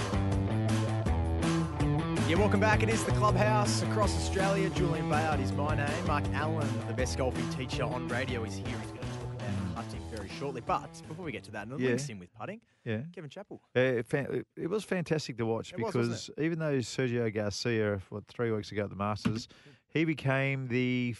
Yeah, 2.33 2.39
welcome 2.39 2.59
back. 2.59 2.81
It 2.81 2.89
is 2.89 3.03
the 3.03 3.11
Clubhouse 3.11 3.83
across 3.83 4.15
Australia. 4.15 4.67
Julian 4.71 5.07
Bayard 5.07 5.39
is 5.39 5.51
my 5.51 5.75
name. 5.75 6.07
Mark 6.07 6.23
Allen, 6.33 6.67
the 6.87 6.93
best 6.93 7.15
golfing 7.15 7.47
teacher 7.51 7.83
on 7.83 8.07
radio, 8.07 8.43
is 8.43 8.55
here. 8.55 8.65
He's 8.65 8.89
going 8.91 9.01
to 9.05 9.19
talk 9.19 9.33
about 9.75 9.85
putting 9.85 10.01
very 10.09 10.29
shortly. 10.29 10.61
But 10.61 10.89
before 11.07 11.25
we 11.25 11.31
get 11.31 11.43
to 11.43 11.51
that, 11.51 11.67
and 11.67 11.73
it 11.73 11.83
Yeah. 11.83 11.89
links 11.89 12.09
in 12.09 12.17
with 12.17 12.33
putting, 12.33 12.59
yeah. 12.85 13.01
Kevin 13.13 13.29
Chappell. 13.29 13.61
Uh, 13.75 13.79
it, 13.81 14.47
it 14.57 14.67
was 14.67 14.83
fantastic 14.83 15.37
to 15.37 15.45
watch 15.45 15.73
It 15.73 15.79
was, 15.79 15.93
because 15.93 16.31
even 16.39 16.57
though 16.57 16.79
Sergio 16.79 17.31
Garcia, 17.31 18.01
what 18.09 18.25
three 18.25 18.49
weeks 18.51 18.71
ago 18.71 18.85
at 18.85 18.89
the 18.89 18.95
Masters, 18.95 19.47
he 19.89 20.03
became 20.03 20.69
the 20.69 21.15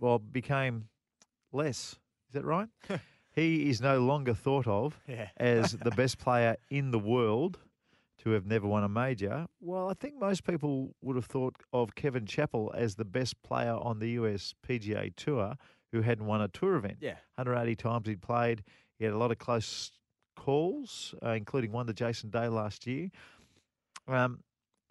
well 0.00 0.18
became 0.18 0.88
less. 1.52 1.96
Is 2.26 2.32
that 2.34 2.44
right? 2.44 2.68
he 3.30 3.70
is 3.70 3.80
no 3.80 4.00
longer 4.00 4.34
thought 4.34 4.66
of 4.66 4.98
Yeah. 5.06 5.28
as 5.36 5.74
the 5.74 5.90
best 5.96 6.18
player 6.18 6.56
in 6.70 6.90
the 6.90 6.98
world 6.98 7.60
to 8.24 8.30
have 8.30 8.46
never 8.46 8.66
won 8.66 8.82
a 8.84 8.88
major. 8.88 9.46
Well, 9.60 9.88
I 9.90 9.94
think 9.94 10.18
most 10.18 10.44
people 10.44 10.94
would 11.02 11.14
have 11.16 11.26
thought 11.26 11.56
of 11.72 11.94
Kevin 11.94 12.26
Chappell 12.26 12.72
as 12.74 12.94
the 12.96 13.04
best 13.04 13.40
player 13.42 13.74
on 13.74 13.98
the 13.98 14.10
US 14.12 14.54
PGA 14.66 15.14
Tour 15.14 15.54
who 15.92 16.00
hadn't 16.02 16.26
won 16.26 16.40
a 16.40 16.48
tour 16.48 16.74
event. 16.76 16.96
Yeah. 17.00 17.16
180 17.36 17.76
times 17.76 18.08
he'd 18.08 18.22
played. 18.22 18.64
He 18.98 19.04
had 19.04 19.12
a 19.14 19.18
lot 19.18 19.30
of 19.30 19.38
close 19.38 19.92
calls, 20.36 21.14
uh, 21.24 21.30
including 21.30 21.70
one 21.72 21.86
to 21.86 21.92
Jason 21.92 22.30
Day 22.30 22.48
last 22.48 22.86
year. 22.86 23.10
Um, 24.08 24.40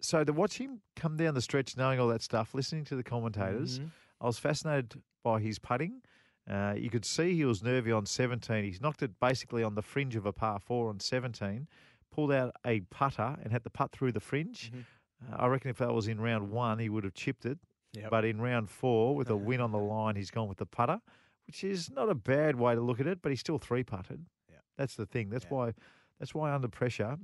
so 0.00 0.24
to 0.24 0.32
watch 0.32 0.58
him 0.58 0.80
come 0.96 1.16
down 1.16 1.34
the 1.34 1.42
stretch, 1.42 1.76
knowing 1.76 2.00
all 2.00 2.08
that 2.08 2.22
stuff, 2.22 2.54
listening 2.54 2.84
to 2.84 2.96
the 2.96 3.02
commentators, 3.02 3.78
Mhm. 3.80 3.90
I 4.20 4.26
was 4.26 4.38
fascinated 4.38 5.02
by 5.22 5.40
his 5.40 5.58
putting. 5.58 6.02
Uh, 6.48 6.74
you 6.76 6.90
could 6.90 7.04
see 7.04 7.34
he 7.34 7.44
was 7.44 7.62
nervy 7.62 7.90
on 7.90 8.04
17. 8.06 8.64
He's 8.64 8.80
knocked 8.80 9.02
it 9.02 9.18
basically 9.18 9.62
on 9.62 9.74
the 9.74 9.82
fringe 9.82 10.14
of 10.16 10.26
a 10.26 10.32
par 10.32 10.58
four 10.60 10.88
on 10.90 11.00
17, 11.00 11.68
pulled 12.14 12.32
out 12.32 12.54
a 12.64 12.80
putter 12.90 13.36
and 13.42 13.52
had 13.52 13.64
to 13.64 13.70
putt 13.70 13.90
through 13.92 14.12
the 14.12 14.20
fringe. 14.20 14.70
Mhm. 14.72 14.84
Uh, 15.32 15.36
I 15.36 15.46
reckon 15.48 15.70
if 15.70 15.78
that 15.78 15.92
was 15.92 16.06
in 16.08 16.20
round 16.20 16.50
one, 16.50 16.78
he 16.78 16.88
would 16.88 17.04
have 17.04 17.14
chipped 17.14 17.44
it. 17.46 17.58
Yep. 17.94 18.10
But 18.10 18.24
in 18.24 18.40
round 18.40 18.70
four, 18.70 19.14
with 19.16 19.30
a 19.30 19.36
win 19.48 19.60
on 19.60 19.72
the 19.72 19.78
line, 19.78 20.16
he's 20.16 20.30
gone 20.30 20.48
with 20.48 20.58
the 20.58 20.66
putter, 20.66 21.00
which 21.46 21.64
is 21.64 21.90
not 21.90 22.08
a 22.08 22.14
bad 22.14 22.56
way 22.56 22.74
to 22.74 22.80
look 22.80 23.00
at 23.00 23.06
it. 23.06 23.20
But 23.22 23.30
he's 23.30 23.40
still 23.40 23.58
three 23.58 23.82
putted. 23.84 24.26
Yeah. 24.50 24.58
That's 24.76 24.94
the 24.96 25.06
thing. 25.06 25.30
That's 25.30 25.44
Yeah. 25.44 25.54
why. 25.54 25.74
That's 26.20 26.34
why 26.34 26.52
under 26.52 26.68
pressure. 26.68 27.18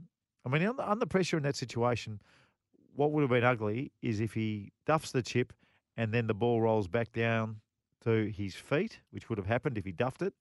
I 0.44 0.48
mean, 0.48 0.62
under, 0.62 0.82
under 0.82 1.06
pressure 1.06 1.36
in 1.36 1.42
that 1.44 1.56
situation, 1.56 2.20
what 2.94 3.12
would 3.12 3.20
have 3.22 3.30
been 3.30 3.44
ugly 3.44 3.92
is 4.02 4.20
if 4.20 4.34
he 4.34 4.72
duffs 4.86 5.12
the 5.12 5.22
chip 5.22 5.52
and 5.96 6.12
then 6.12 6.26
the 6.26 6.34
ball 6.34 6.60
rolls 6.60 6.88
back 6.88 7.12
down 7.12 7.60
to 8.04 8.30
his 8.30 8.54
feet, 8.56 9.00
which 9.10 9.28
would 9.28 9.38
have 9.38 9.46
happened 9.46 9.78
if 9.78 9.84
he 9.84 9.92
duffed 9.92 10.22
it, 10.22 10.34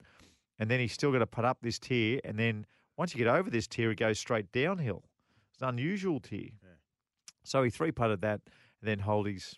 and 0.58 0.70
then 0.72 0.80
he's 0.80 0.94
still 0.94 1.12
got 1.12 1.20
to 1.20 1.28
put 1.28 1.46
up 1.46 1.60
this 1.62 1.78
tier, 1.78 2.20
and 2.24 2.40
then 2.40 2.66
once 3.00 3.16
you 3.16 3.18
get 3.18 3.34
over 3.34 3.50
this 3.50 3.66
tier, 3.66 3.92
it 3.92 3.98
goes 3.98 4.20
straight 4.20 4.52
downhill. 4.52 5.06
It's 5.54 5.62
an 5.62 5.70
unusual 5.70 6.20
tier. 6.20 6.50
Yeah. 6.62 6.70
So 7.46 7.64
he 7.64 7.70
three 7.70 7.94
putted 7.94 8.20
that, 8.22 8.42
and 8.82 8.90
then 8.90 9.00
hold 9.00 9.26
his 9.26 9.56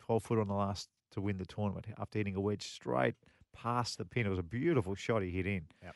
twelve 0.00 0.22
foot 0.22 0.38
on 0.38 0.48
the 0.48 0.54
last 0.54 0.88
to 1.10 1.20
win 1.20 1.36
the 1.36 1.44
tournament 1.44 1.84
after 2.00 2.18
hitting 2.18 2.34
a 2.34 2.40
wedge 2.40 2.66
straight 2.66 3.14
past 3.54 3.98
the 3.98 4.06
pin. 4.06 4.24
It 4.24 4.30
was 4.30 4.38
a 4.38 4.42
beautiful 4.42 4.94
shot 4.94 5.22
he 5.22 5.30
hit 5.30 5.46
in. 5.46 5.66
Yep. 5.82 5.94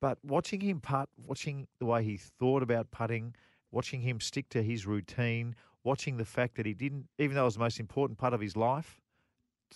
But 0.00 0.18
watching 0.24 0.62
him 0.62 0.80
putt, 0.80 1.10
watching 1.26 1.68
the 1.78 1.84
way 1.84 2.02
he 2.02 2.16
thought 2.16 2.62
about 2.62 2.90
putting, 2.90 3.36
watching 3.70 4.00
him 4.00 4.18
stick 4.18 4.48
to 4.48 4.62
his 4.62 4.86
routine, 4.86 5.54
watching 5.84 6.16
the 6.16 6.24
fact 6.24 6.56
that 6.56 6.64
he 6.64 6.72
didn't, 6.72 7.08
even 7.18 7.34
though 7.34 7.42
it 7.42 7.44
was 7.44 7.54
the 7.54 7.60
most 7.60 7.78
important 7.78 8.18
part 8.18 8.32
of 8.32 8.40
his 8.40 8.56
life, 8.56 9.02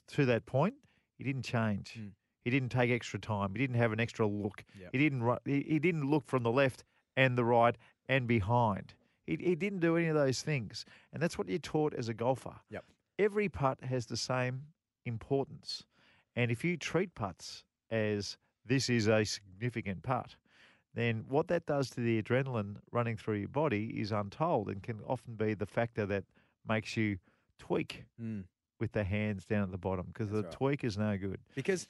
to 0.08 0.24
that 0.24 0.46
point, 0.46 0.74
he 1.18 1.22
didn't 1.22 1.44
change. 1.44 1.98
Mm. 2.00 2.12
He 2.46 2.50
didn't 2.50 2.68
take 2.68 2.92
extra 2.92 3.18
time. 3.18 3.50
He 3.54 3.58
didn't 3.58 3.74
have 3.74 3.90
an 3.90 3.98
extra 3.98 4.24
look. 4.24 4.62
Yep. 4.80 4.90
He 4.92 4.98
didn't. 4.98 5.40
he 5.44 5.78
didn't 5.80 6.08
look 6.08 6.28
from 6.28 6.44
the 6.44 6.52
left 6.52 6.84
and 7.16 7.36
the 7.36 7.44
right 7.44 7.74
and 8.08 8.28
behind. 8.28 8.94
He, 9.26 9.34
he 9.40 9.56
didn't 9.56 9.80
do 9.80 9.96
any 9.96 10.06
of 10.06 10.14
those 10.14 10.42
things, 10.42 10.84
and 11.12 11.20
that's 11.20 11.36
what 11.36 11.48
you're 11.48 11.58
taught 11.58 11.92
as 11.94 12.08
a 12.08 12.14
golfer. 12.14 12.54
Yep. 12.70 12.84
Every 13.18 13.48
putt 13.48 13.82
has 13.82 14.06
the 14.06 14.16
same 14.16 14.62
importance, 15.04 15.84
And 16.36 16.50
if 16.52 16.64
you 16.64 16.76
treat 16.76 17.14
putts 17.16 17.64
as 17.90 18.36
this 18.64 18.88
is 18.88 19.08
a 19.08 19.24
significant 19.24 20.02
putt, 20.04 20.36
then 20.94 21.24
what 21.28 21.48
that 21.48 21.66
does 21.66 21.90
to 21.90 22.00
the 22.00 22.22
adrenaline 22.22 22.76
running 22.92 23.16
through 23.16 23.36
your 23.38 23.48
body 23.48 23.86
is 24.00 24.12
untold 24.12 24.68
and 24.68 24.82
can 24.82 25.00
often 25.06 25.34
be 25.34 25.54
the 25.54 25.66
factor 25.66 26.06
that 26.06 26.24
makes 26.68 26.96
you 26.96 27.18
tweak 27.58 28.04
Mm. 28.22 28.44
with 28.78 28.92
the 28.92 29.04
hands 29.04 29.44
down 29.46 29.62
at 29.62 29.70
the 29.72 29.78
bottom 29.78 30.06
because 30.12 30.30
the 30.30 30.42
right. 30.42 30.52
tweak 30.52 30.84
is 30.84 30.96
no 30.98 31.16
good. 31.16 31.38
Because 31.54 31.86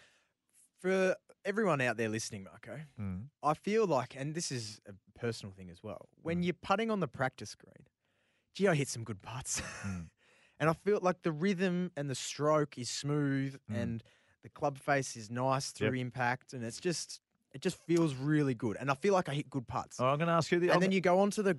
for 0.80 1.16
everyone 1.44 1.80
out 1.80 1.96
there 1.96 2.08
listening, 2.08 2.44
Marco, 2.44 2.80
Mm. 3.00 3.28
I 3.42 3.54
feel 3.54 3.86
like, 3.86 4.14
and 4.16 4.34
this 4.34 4.50
is 4.52 4.80
a 4.86 4.92
personal 5.18 5.52
thing 5.54 5.70
as 5.70 5.82
well, 5.82 6.08
Mm. 6.18 6.24
when 6.24 6.42
you're 6.42 6.54
putting 6.54 6.90
on 6.90 7.00
the 7.00 7.08
practice 7.08 7.54
green, 7.54 7.86
gee, 8.54 8.68
I 8.68 8.74
hit 8.74 8.88
some 8.88 9.04
good 9.04 9.22
putts. 9.22 9.60
Mm. 9.60 10.10
and 10.60 10.70
I 10.70 10.72
feel 10.72 10.98
like 11.02 11.22
the 11.22 11.32
rhythm 11.32 11.92
and 11.96 12.08
the 12.10 12.14
stroke 12.14 12.78
is 12.78 12.90
smooth 12.90 13.56
Mm. 13.70 13.76
and 13.76 14.04
the 14.42 14.48
club 14.50 14.78
face 14.78 15.16
is 15.16 15.30
nice 15.30 15.72
through 15.72 15.88
Yep. 15.94 16.00
impact. 16.00 16.52
And 16.52 16.64
it's 16.64 16.80
just, 16.80 17.20
it 17.52 17.60
just 17.60 17.78
feels 17.86 18.14
really 18.14 18.54
good. 18.54 18.76
And 18.78 18.90
I 18.90 18.94
feel 18.94 19.12
like 19.14 19.28
I 19.28 19.34
hit 19.34 19.50
good 19.50 19.66
putts. 19.66 19.98
Oh, 20.00 20.06
I'm 20.06 20.18
going 20.18 20.28
to 20.28 20.34
ask 20.34 20.50
you 20.52 20.58
the. 20.60 20.70
and 20.70 20.82
then 20.82 20.92
you 20.92 21.00
go 21.00 21.18
on 21.20 21.30
to 21.32 21.42
the, 21.42 21.54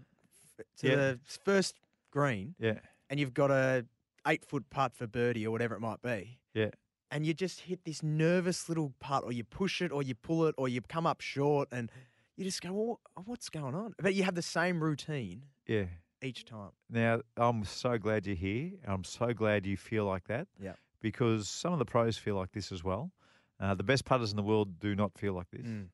to 0.78 0.88
Yeah. 0.88 0.96
the 0.96 1.20
first 1.44 1.76
green 2.12 2.56
yeah, 2.60 2.80
and 3.10 3.20
you've 3.20 3.34
got 3.34 3.52
a 3.52 3.86
eight 4.26 4.44
foot 4.46 4.70
putt 4.70 4.96
for 4.96 5.06
birdie 5.08 5.46
or 5.46 5.52
whatever 5.52 5.76
it 5.76 5.80
might 5.82 6.02
be. 6.02 6.40
yeah, 6.54 6.72
and 7.12 7.26
you 7.26 7.34
just 7.34 7.62
hit 7.62 7.86
this 7.86 8.04
nervous 8.04 8.68
little 8.70 8.94
putt, 9.00 9.24
or 9.24 9.32
you 9.32 9.44
push 9.44 9.82
it, 9.82 9.92
or 9.92 10.04
you 10.04 10.16
pull 10.16 10.46
it, 10.46 10.56
or 10.58 10.68
you 10.68 10.82
come 10.82 11.06
up 11.06 11.22
short, 11.22 11.70
and 11.72 11.92
you 12.36 12.44
just 12.44 12.62
go, 12.62 12.72
well, 12.72 13.00
"What's 13.26 13.50
going 13.50 13.76
on?" 13.76 13.94
But 14.00 14.14
you 14.14 14.24
have 14.24 14.36
the 14.36 14.42
same 14.42 14.84
routine 14.84 15.44
yeah. 15.66 15.86
each 16.22 16.46
time. 16.46 16.72
Now, 16.90 17.22
I'm 17.36 17.64
so 17.64 17.98
glad 17.98 18.26
you're 18.26 18.36
here. 18.36 18.72
I'm 18.86 19.04
so 19.04 19.34
glad 19.34 19.66
you 19.66 19.78
feel 19.78 20.06
like 20.06 20.28
that. 20.28 20.48
Yeah. 20.60 20.74
Because 21.02 21.48
some 21.48 21.74
of 21.74 21.80
the 21.80 21.86
pros 21.86 22.18
feel 22.18 22.36
like 22.36 22.52
this 22.52 22.72
as 22.72 22.84
well. 22.84 23.12
Uh, 23.60 23.74
the 23.74 23.84
best 23.84 24.06
putters 24.06 24.32
in 24.32 24.38
the 24.38 24.44
world 24.44 24.80
do 24.80 24.96
not 24.96 25.18
feel 25.18 25.34
like 25.34 25.50
this. 25.52 25.66
Mm. 25.66 25.88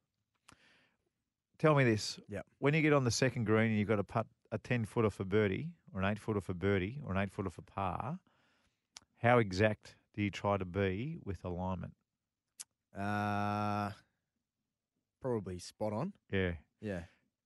Tell 1.59 1.75
me 1.75 1.83
this. 1.83 2.19
Yep. 2.27 2.45
When 2.59 2.73
you 2.73 2.81
get 2.81 2.93
on 2.93 3.03
the 3.03 3.11
second 3.11 3.45
green 3.45 3.69
and 3.69 3.79
you've 3.79 3.87
got 3.87 3.97
to 3.97 4.03
putt 4.03 4.27
a 4.51 4.57
10 4.57 4.85
footer 4.85 5.09
for 5.09 5.23
birdie, 5.23 5.69
or 5.93 6.01
an 6.01 6.11
8 6.11 6.19
footer 6.19 6.41
for 6.41 6.53
birdie, 6.53 6.99
or 7.05 7.13
an 7.13 7.17
8 7.17 7.31
footer 7.31 7.49
for 7.49 7.61
par, 7.61 8.19
how 9.17 9.37
exact 9.37 9.95
do 10.13 10.21
you 10.21 10.29
try 10.29 10.57
to 10.57 10.65
be 10.65 11.17
with 11.23 11.43
alignment? 11.43 11.93
Uh, 12.97 13.91
probably 15.21 15.59
spot 15.59 15.93
on. 15.93 16.13
Yeah. 16.31 16.53
Yeah. 16.81 17.03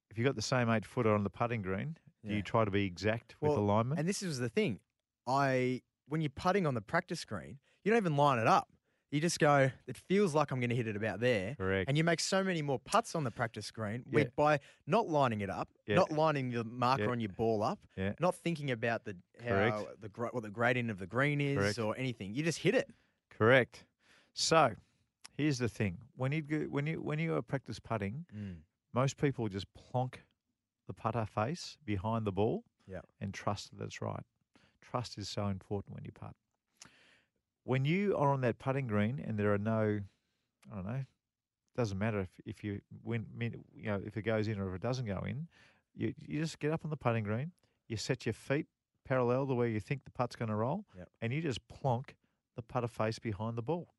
If 0.09 0.17
you've 0.17 0.25
got 0.25 0.35
the 0.35 0.41
same 0.41 0.69
8 0.69 0.85
footer 0.85 1.13
on 1.13 1.23
the 1.23 1.29
putting 1.29 1.61
green, 1.61 1.97
do 2.23 2.29
Yeah. 2.29 2.37
you 2.37 2.41
try 2.41 2.65
to 2.65 2.71
be 2.71 2.85
exact 2.85 3.35
with 3.41 3.51
Well, 3.51 3.59
alignment? 3.59 3.99
And 3.99 4.07
this 4.07 4.21
is 4.21 4.39
the 4.39 4.49
thing. 4.49 4.79
I 5.25 5.81
when 6.07 6.21
you're 6.21 6.29
putting 6.29 6.65
on 6.65 6.73
the 6.73 6.81
practice 6.81 7.25
green, 7.25 7.59
you 7.83 7.91
don't 7.91 7.97
even 7.97 8.15
line 8.15 8.39
it 8.39 8.47
up. 8.47 8.69
You 9.11 9.21
just 9.21 9.39
go. 9.39 9.71
It 9.87 9.95
feels 9.95 10.35
like 10.35 10.51
I'm 10.51 10.59
going 10.59 10.69
to 10.69 10.75
hit 10.75 10.87
it 10.87 10.97
about 10.97 11.21
there. 11.21 11.55
Correct. 11.55 11.87
And 11.87 11.97
you 11.97 12.03
make 12.03 12.19
so 12.19 12.43
many 12.43 12.61
more 12.61 12.77
putts 12.79 13.15
on 13.15 13.23
the 13.23 13.31
practice 13.31 13.71
green 13.71 14.03
Yeah. 14.09 14.15
with, 14.15 14.35
by 14.35 14.59
not 14.85 15.07
lining 15.07 15.39
it 15.41 15.49
up, 15.49 15.69
Yeah. 15.85 15.95
not 15.95 16.11
lining 16.11 16.49
the 16.51 16.65
marker 16.65 17.05
Yeah. 17.05 17.09
on 17.11 17.19
your 17.21 17.29
ball 17.31 17.63
up, 17.63 17.79
Yeah. 17.95 18.13
not 18.19 18.35
thinking 18.35 18.69
about 18.71 19.05
the 19.05 19.15
how 19.41 19.49
Correct. 19.49 20.01
the 20.01 20.09
what 20.31 20.43
the 20.43 20.49
gradient 20.49 20.89
of 20.91 20.99
the 20.99 21.07
green 21.07 21.39
is 21.39 21.57
Correct. 21.57 21.79
or 21.79 21.97
anything. 21.97 22.33
You 22.33 22.43
just 22.43 22.59
hit 22.59 22.75
it. 22.75 22.89
Correct. 23.29 23.85
So, 24.33 24.75
here's 25.37 25.57
the 25.57 25.69
thing: 25.69 25.99
when 26.17 26.31
you 26.33 26.67
when 26.69 26.85
you 26.85 27.01
when 27.01 27.17
you 27.19 27.35
are 27.35 27.41
practice 27.41 27.79
putting, 27.79 28.25
mm. 28.35 28.57
most 28.93 29.15
people 29.17 29.47
just 29.47 29.73
plonk 29.73 30.25
the 30.85 30.93
putter 30.93 31.25
face 31.25 31.77
behind 31.85 32.25
the 32.25 32.31
ball 32.33 32.65
Yep. 32.87 33.05
and 33.21 33.33
trust 33.33 33.77
that 33.77 33.83
it's 33.85 34.01
right. 34.01 34.23
Trust 34.81 35.17
is 35.17 35.29
so 35.29 35.47
important 35.47 35.95
when 35.95 36.03
you 36.05 36.11
putt. 36.11 36.35
When 37.67 37.83
you 37.83 38.15
are 38.15 38.31
on 38.31 38.39
that 38.41 38.59
putting 38.59 38.87
green 38.87 39.21
and 39.27 39.37
there 39.37 39.53
are 39.53 39.57
no, 39.57 39.99
I 40.71 40.75
don't 40.75 40.85
know, 40.85 41.03
doesn't 41.75 41.97
matter 41.97 42.21
if, 42.21 42.29
if 42.45 42.63
you 42.63 42.79
win, 43.03 43.25
you 43.75 43.87
know, 43.87 44.01
if 44.05 44.15
it 44.15 44.21
goes 44.21 44.47
in 44.47 44.57
or 44.57 44.69
if 44.69 44.75
it 44.75 44.81
doesn't 44.81 45.05
go 45.05 45.19
in, 45.27 45.47
you, 45.93 46.13
you 46.25 46.39
just 46.39 46.59
get 46.59 46.71
up 46.71 46.85
on 46.85 46.89
the 46.91 46.95
putting 46.95 47.25
green, 47.25 47.51
you 47.89 47.97
set 47.97 48.25
your 48.25 48.31
feet 48.31 48.67
parallel 49.05 49.47
to 49.47 49.53
where 49.53 49.67
you 49.67 49.81
think 49.81 50.05
the 50.05 50.11
putt's 50.11 50.35
going 50.37 50.47
to 50.47 50.55
roll, 50.55 50.85
Yep. 50.97 51.09
and 51.21 51.33
you 51.33 51.41
just 51.41 51.59
plonk 51.67 52.15
the 52.55 52.61
putter 52.61 52.87
face 52.87 53.19
behind 53.19 53.57
the 53.57 53.61
ball. 53.61 53.89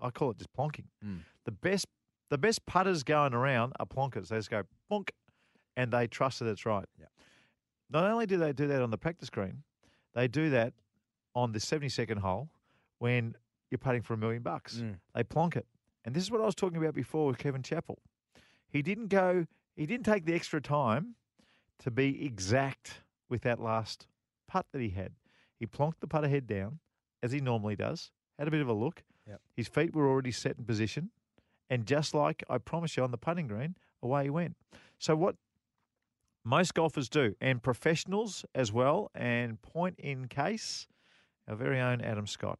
I 0.00 0.10
call 0.10 0.30
it 0.30 0.38
just 0.38 0.52
plonking. 0.52 0.86
Mm. 1.04 1.20
The 1.44 1.52
best 1.52 1.86
the 2.30 2.38
best 2.38 2.64
putters 2.66 3.02
going 3.02 3.34
around 3.34 3.72
are 3.80 3.86
plonkers. 3.86 4.28
They 4.28 4.36
just 4.36 4.50
go 4.50 4.62
plonk, 4.88 5.12
and 5.76 5.92
they 5.92 6.06
trust 6.06 6.38
that 6.40 6.46
it's 6.48 6.64
right. 6.66 6.86
Yep. 6.98 7.08
Not 7.90 8.04
only 8.04 8.26
do 8.26 8.36
they 8.38 8.52
do 8.52 8.66
that 8.68 8.82
on 8.82 8.90
the 8.90 8.98
practice 8.98 9.30
green, 9.30 9.62
they 10.14 10.26
do 10.28 10.50
that 10.50 10.72
on 11.34 11.52
the 11.52 11.58
72nd 11.58 12.18
hole 12.18 12.48
when 13.00 13.34
you're 13.70 13.78
putting 13.78 14.02
for 14.02 14.14
a 14.14 14.16
million 14.16 14.42
bucks. 14.42 14.76
Mm. 14.76 14.96
They 15.14 15.24
plonk 15.24 15.56
it. 15.56 15.66
And 16.04 16.14
this 16.14 16.22
is 16.22 16.30
what 16.30 16.40
I 16.40 16.44
was 16.44 16.54
talking 16.54 16.78
about 16.78 16.94
before 16.94 17.26
with 17.26 17.38
Kevin 17.38 17.62
Chappell. 17.62 17.98
He 18.68 18.82
didn't 18.82 19.08
go, 19.08 19.46
he 19.74 19.86
didn't 19.86 20.06
take 20.06 20.24
the 20.24 20.34
extra 20.34 20.60
time 20.60 21.16
to 21.80 21.90
be 21.90 22.24
exact 22.24 23.00
with 23.28 23.42
that 23.42 23.60
last 23.60 24.06
putt 24.46 24.66
that 24.72 24.80
he 24.80 24.90
had. 24.90 25.12
He 25.58 25.66
plonked 25.66 26.00
the 26.00 26.06
putter 26.06 26.28
head 26.28 26.46
down, 26.46 26.78
as 27.22 27.32
he 27.32 27.40
normally 27.40 27.76
does, 27.76 28.10
had 28.38 28.48
a 28.48 28.50
bit 28.50 28.60
of 28.60 28.68
a 28.68 28.72
look. 28.72 29.02
Yep. 29.26 29.40
His 29.56 29.68
feet 29.68 29.94
were 29.94 30.08
already 30.08 30.32
set 30.32 30.56
in 30.58 30.64
position. 30.64 31.10
And 31.68 31.86
just 31.86 32.14
like 32.14 32.42
I 32.48 32.58
promise 32.58 32.96
you 32.96 33.02
on 33.02 33.10
the 33.10 33.18
putting 33.18 33.46
green, 33.46 33.76
away 34.02 34.24
he 34.24 34.30
went. 34.30 34.56
So, 34.98 35.14
what 35.14 35.36
most 36.44 36.74
golfers 36.74 37.08
do, 37.08 37.34
and 37.40 37.62
professionals 37.62 38.44
as 38.54 38.72
well, 38.72 39.10
and 39.14 39.60
point 39.60 39.98
in 39.98 40.26
case, 40.26 40.88
our 41.46 41.54
very 41.54 41.78
own 41.78 42.00
Adam 42.00 42.26
Scott. 42.26 42.58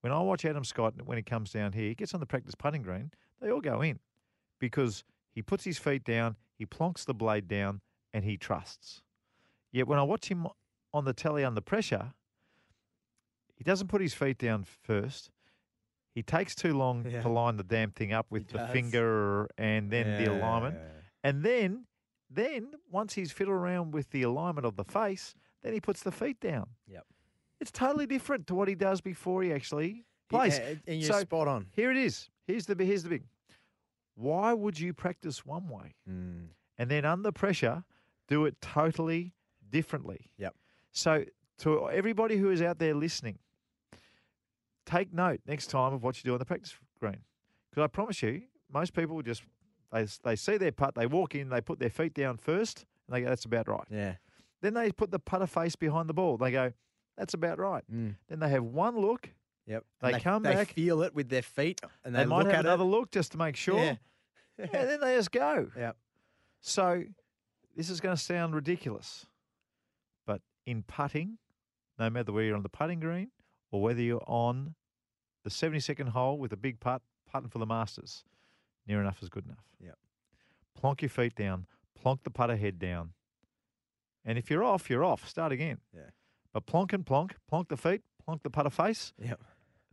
When 0.00 0.12
I 0.12 0.20
watch 0.20 0.44
Adam 0.44 0.64
Scott, 0.64 0.94
when 1.04 1.16
he 1.18 1.22
comes 1.22 1.52
down 1.52 1.72
here, 1.72 1.88
he 1.88 1.94
gets 1.94 2.14
on 2.14 2.20
the 2.20 2.26
practice 2.26 2.54
putting 2.54 2.82
green, 2.82 3.10
they 3.40 3.50
all 3.50 3.60
go 3.60 3.82
in 3.82 3.98
because 4.58 5.04
he 5.32 5.42
puts 5.42 5.64
his 5.64 5.78
feet 5.78 6.04
down, 6.04 6.36
he 6.56 6.66
plonks 6.66 7.04
the 7.04 7.14
blade 7.14 7.48
down, 7.48 7.80
and 8.12 8.24
he 8.24 8.36
trusts. 8.36 9.02
Yet 9.72 9.86
when 9.86 9.98
I 9.98 10.02
watch 10.02 10.28
him 10.30 10.46
on 10.92 11.04
the 11.04 11.12
telly 11.12 11.44
under 11.44 11.60
pressure, 11.60 12.12
he 13.54 13.64
doesn't 13.64 13.88
put 13.88 14.00
his 14.00 14.14
feet 14.14 14.38
down 14.38 14.64
first. 14.82 15.30
He 16.14 16.22
takes 16.22 16.54
too 16.54 16.74
long 16.76 17.04
Yeah. 17.08 17.22
to 17.22 17.28
line 17.28 17.56
the 17.56 17.62
damn 17.62 17.90
thing 17.90 18.12
up 18.12 18.26
with 18.30 18.48
the 18.48 18.66
finger 18.68 19.48
and 19.58 19.90
then 19.90 20.22
the 20.24 20.32
alignment. 20.32 20.76
And 21.22 21.42
then, 21.44 21.84
then 22.30 22.72
once 22.90 23.14
he's 23.14 23.30
fiddled 23.32 23.54
around 23.56 23.92
with 23.92 24.10
the 24.10 24.22
alignment 24.22 24.66
of 24.66 24.76
the 24.76 24.84
face, 24.84 25.34
then 25.62 25.72
he 25.74 25.80
puts 25.80 26.02
the 26.02 26.10
feet 26.10 26.40
down. 26.40 26.70
Yep. 26.88 27.04
It's 27.60 27.70
totally 27.70 28.06
different 28.06 28.46
to 28.48 28.54
what 28.54 28.68
he 28.68 28.74
does 28.74 29.00
before 29.00 29.42
he 29.42 29.52
actually 29.52 30.04
plays. 30.28 30.58
Yeah, 30.58 30.74
and 30.86 31.00
you're 31.00 31.12
So- 31.12 31.20
spot 31.20 31.46
on. 31.48 31.66
Here 31.72 31.90
it 31.90 31.96
is. 31.96 32.30
Here's 32.46 32.66
the 32.66 32.74
here's 32.84 33.02
the 33.02 33.10
big. 33.10 33.24
Why 34.14 34.52
would 34.52 34.78
you 34.78 34.92
practice 34.92 35.44
one 35.46 35.68
way 35.68 35.94
Mm. 36.08 36.48
and 36.78 36.90
then 36.90 37.04
under 37.04 37.32
pressure 37.32 37.84
do 38.28 38.44
it 38.46 38.60
totally 38.60 39.34
differently? 39.68 40.30
Yep. 40.36 40.56
So 40.92 41.24
to 41.58 41.88
everybody 41.90 42.36
who 42.36 42.50
is 42.50 42.60
out 42.62 42.78
there 42.78 42.94
listening, 42.94 43.38
take 44.86 45.12
note 45.12 45.40
next 45.46 45.68
time 45.68 45.92
of 45.92 46.02
what 46.02 46.16
you 46.18 46.22
do 46.28 46.32
on 46.32 46.38
the 46.38 46.44
practice 46.44 46.74
green, 46.98 47.24
because 47.70 47.82
I 47.84 47.86
promise 47.86 48.22
you, 48.22 48.42
most 48.70 48.92
people 48.94 49.20
just 49.22 49.42
they 49.92 50.06
they 50.22 50.36
see 50.36 50.56
their 50.56 50.72
putt, 50.72 50.94
they 50.94 51.06
walk 51.06 51.34
in, 51.34 51.48
they 51.48 51.60
put 51.60 51.78
their 51.78 51.90
feet 51.90 52.14
down 52.14 52.36
first, 52.36 52.86
and 53.06 53.14
they 53.16 53.22
go, 53.22 53.28
"That's 53.28 53.44
about 53.44 53.68
right." 53.68 53.86
Yeah. 53.90 54.16
Then 54.60 54.74
they 54.74 54.92
put 54.92 55.10
the 55.10 55.18
putter 55.18 55.46
face 55.46 55.74
behind 55.76 56.08
the 56.08 56.14
ball. 56.14 56.36
They 56.36 56.50
go, 56.52 56.72
"That's 57.20 57.34
about 57.34 57.58
right." 57.58 57.84
Mm. 57.92 58.16
Then 58.28 58.40
they 58.40 58.48
have 58.48 58.64
one 58.64 58.96
look. 58.98 59.30
Yep. 59.66 59.84
They 60.00 60.12
And 60.14 60.22
come 60.22 60.42
they 60.42 60.54
back- 60.54 60.68
feel 60.72 61.02
it 61.02 61.14
with 61.14 61.28
their 61.28 61.42
feet, 61.42 61.80
and 62.04 62.14
they, 62.14 62.20
They, 62.20 62.26
might 62.26 62.38
look 62.38 62.46
have 62.46 62.54
at 62.60 62.66
another 62.66 62.82
it. 62.84 62.86
look 62.88 63.10
just 63.12 63.32
to 63.32 63.38
make 63.38 63.54
sure. 63.56 63.78
Yeah. 63.78 63.96
and 64.58 64.70
then 64.72 65.00
they 65.00 65.14
just 65.14 65.30
go. 65.30 65.70
Yep. 65.76 65.96
So 66.60 67.04
this 67.76 67.88
is 67.88 68.00
going 68.00 68.16
to 68.16 68.20
sound 68.20 68.54
ridiculous, 68.54 69.26
but 70.26 70.42
in 70.66 70.82
putting, 70.82 71.38
no 71.98 72.10
matter 72.10 72.32
whether 72.32 72.46
you're 72.46 72.56
on 72.56 72.62
the 72.62 72.68
putting 72.68 73.00
green 73.00 73.30
or 73.70 73.80
whether 73.80 74.00
you're 74.02 74.24
on 74.26 74.74
the 75.44 75.50
72nd 75.50 76.08
hole 76.08 76.36
with 76.38 76.52
a 76.52 76.56
big 76.56 76.80
putt, 76.80 77.00
putting 77.30 77.48
for 77.48 77.58
the 77.58 77.66
Masters, 77.66 78.24
near 78.86 79.00
enough 79.00 79.22
is 79.22 79.28
good 79.28 79.44
enough. 79.46 79.64
Yep. 79.82 79.96
Plonk 80.74 81.00
your 81.02 81.08
feet 81.10 81.34
down, 81.36 81.66
plonk 81.94 82.24
the 82.24 82.30
putter 82.30 82.56
head 82.56 82.78
down. 82.78 83.12
And 84.24 84.36
if 84.36 84.50
you're 84.50 84.64
off, 84.64 84.90
you're 84.90 85.04
off. 85.04 85.26
Start 85.28 85.52
again. 85.52 85.78
Yeah. 85.94 86.10
But 86.52 86.66
plonk 86.66 86.92
and 86.92 87.04
plonk, 87.06 87.36
plonk 87.48 87.68
the 87.68 87.76
feet, 87.76 88.02
plonk 88.24 88.42
the 88.42 88.50
putter 88.50 88.70
face. 88.70 89.12
Yep. 89.18 89.40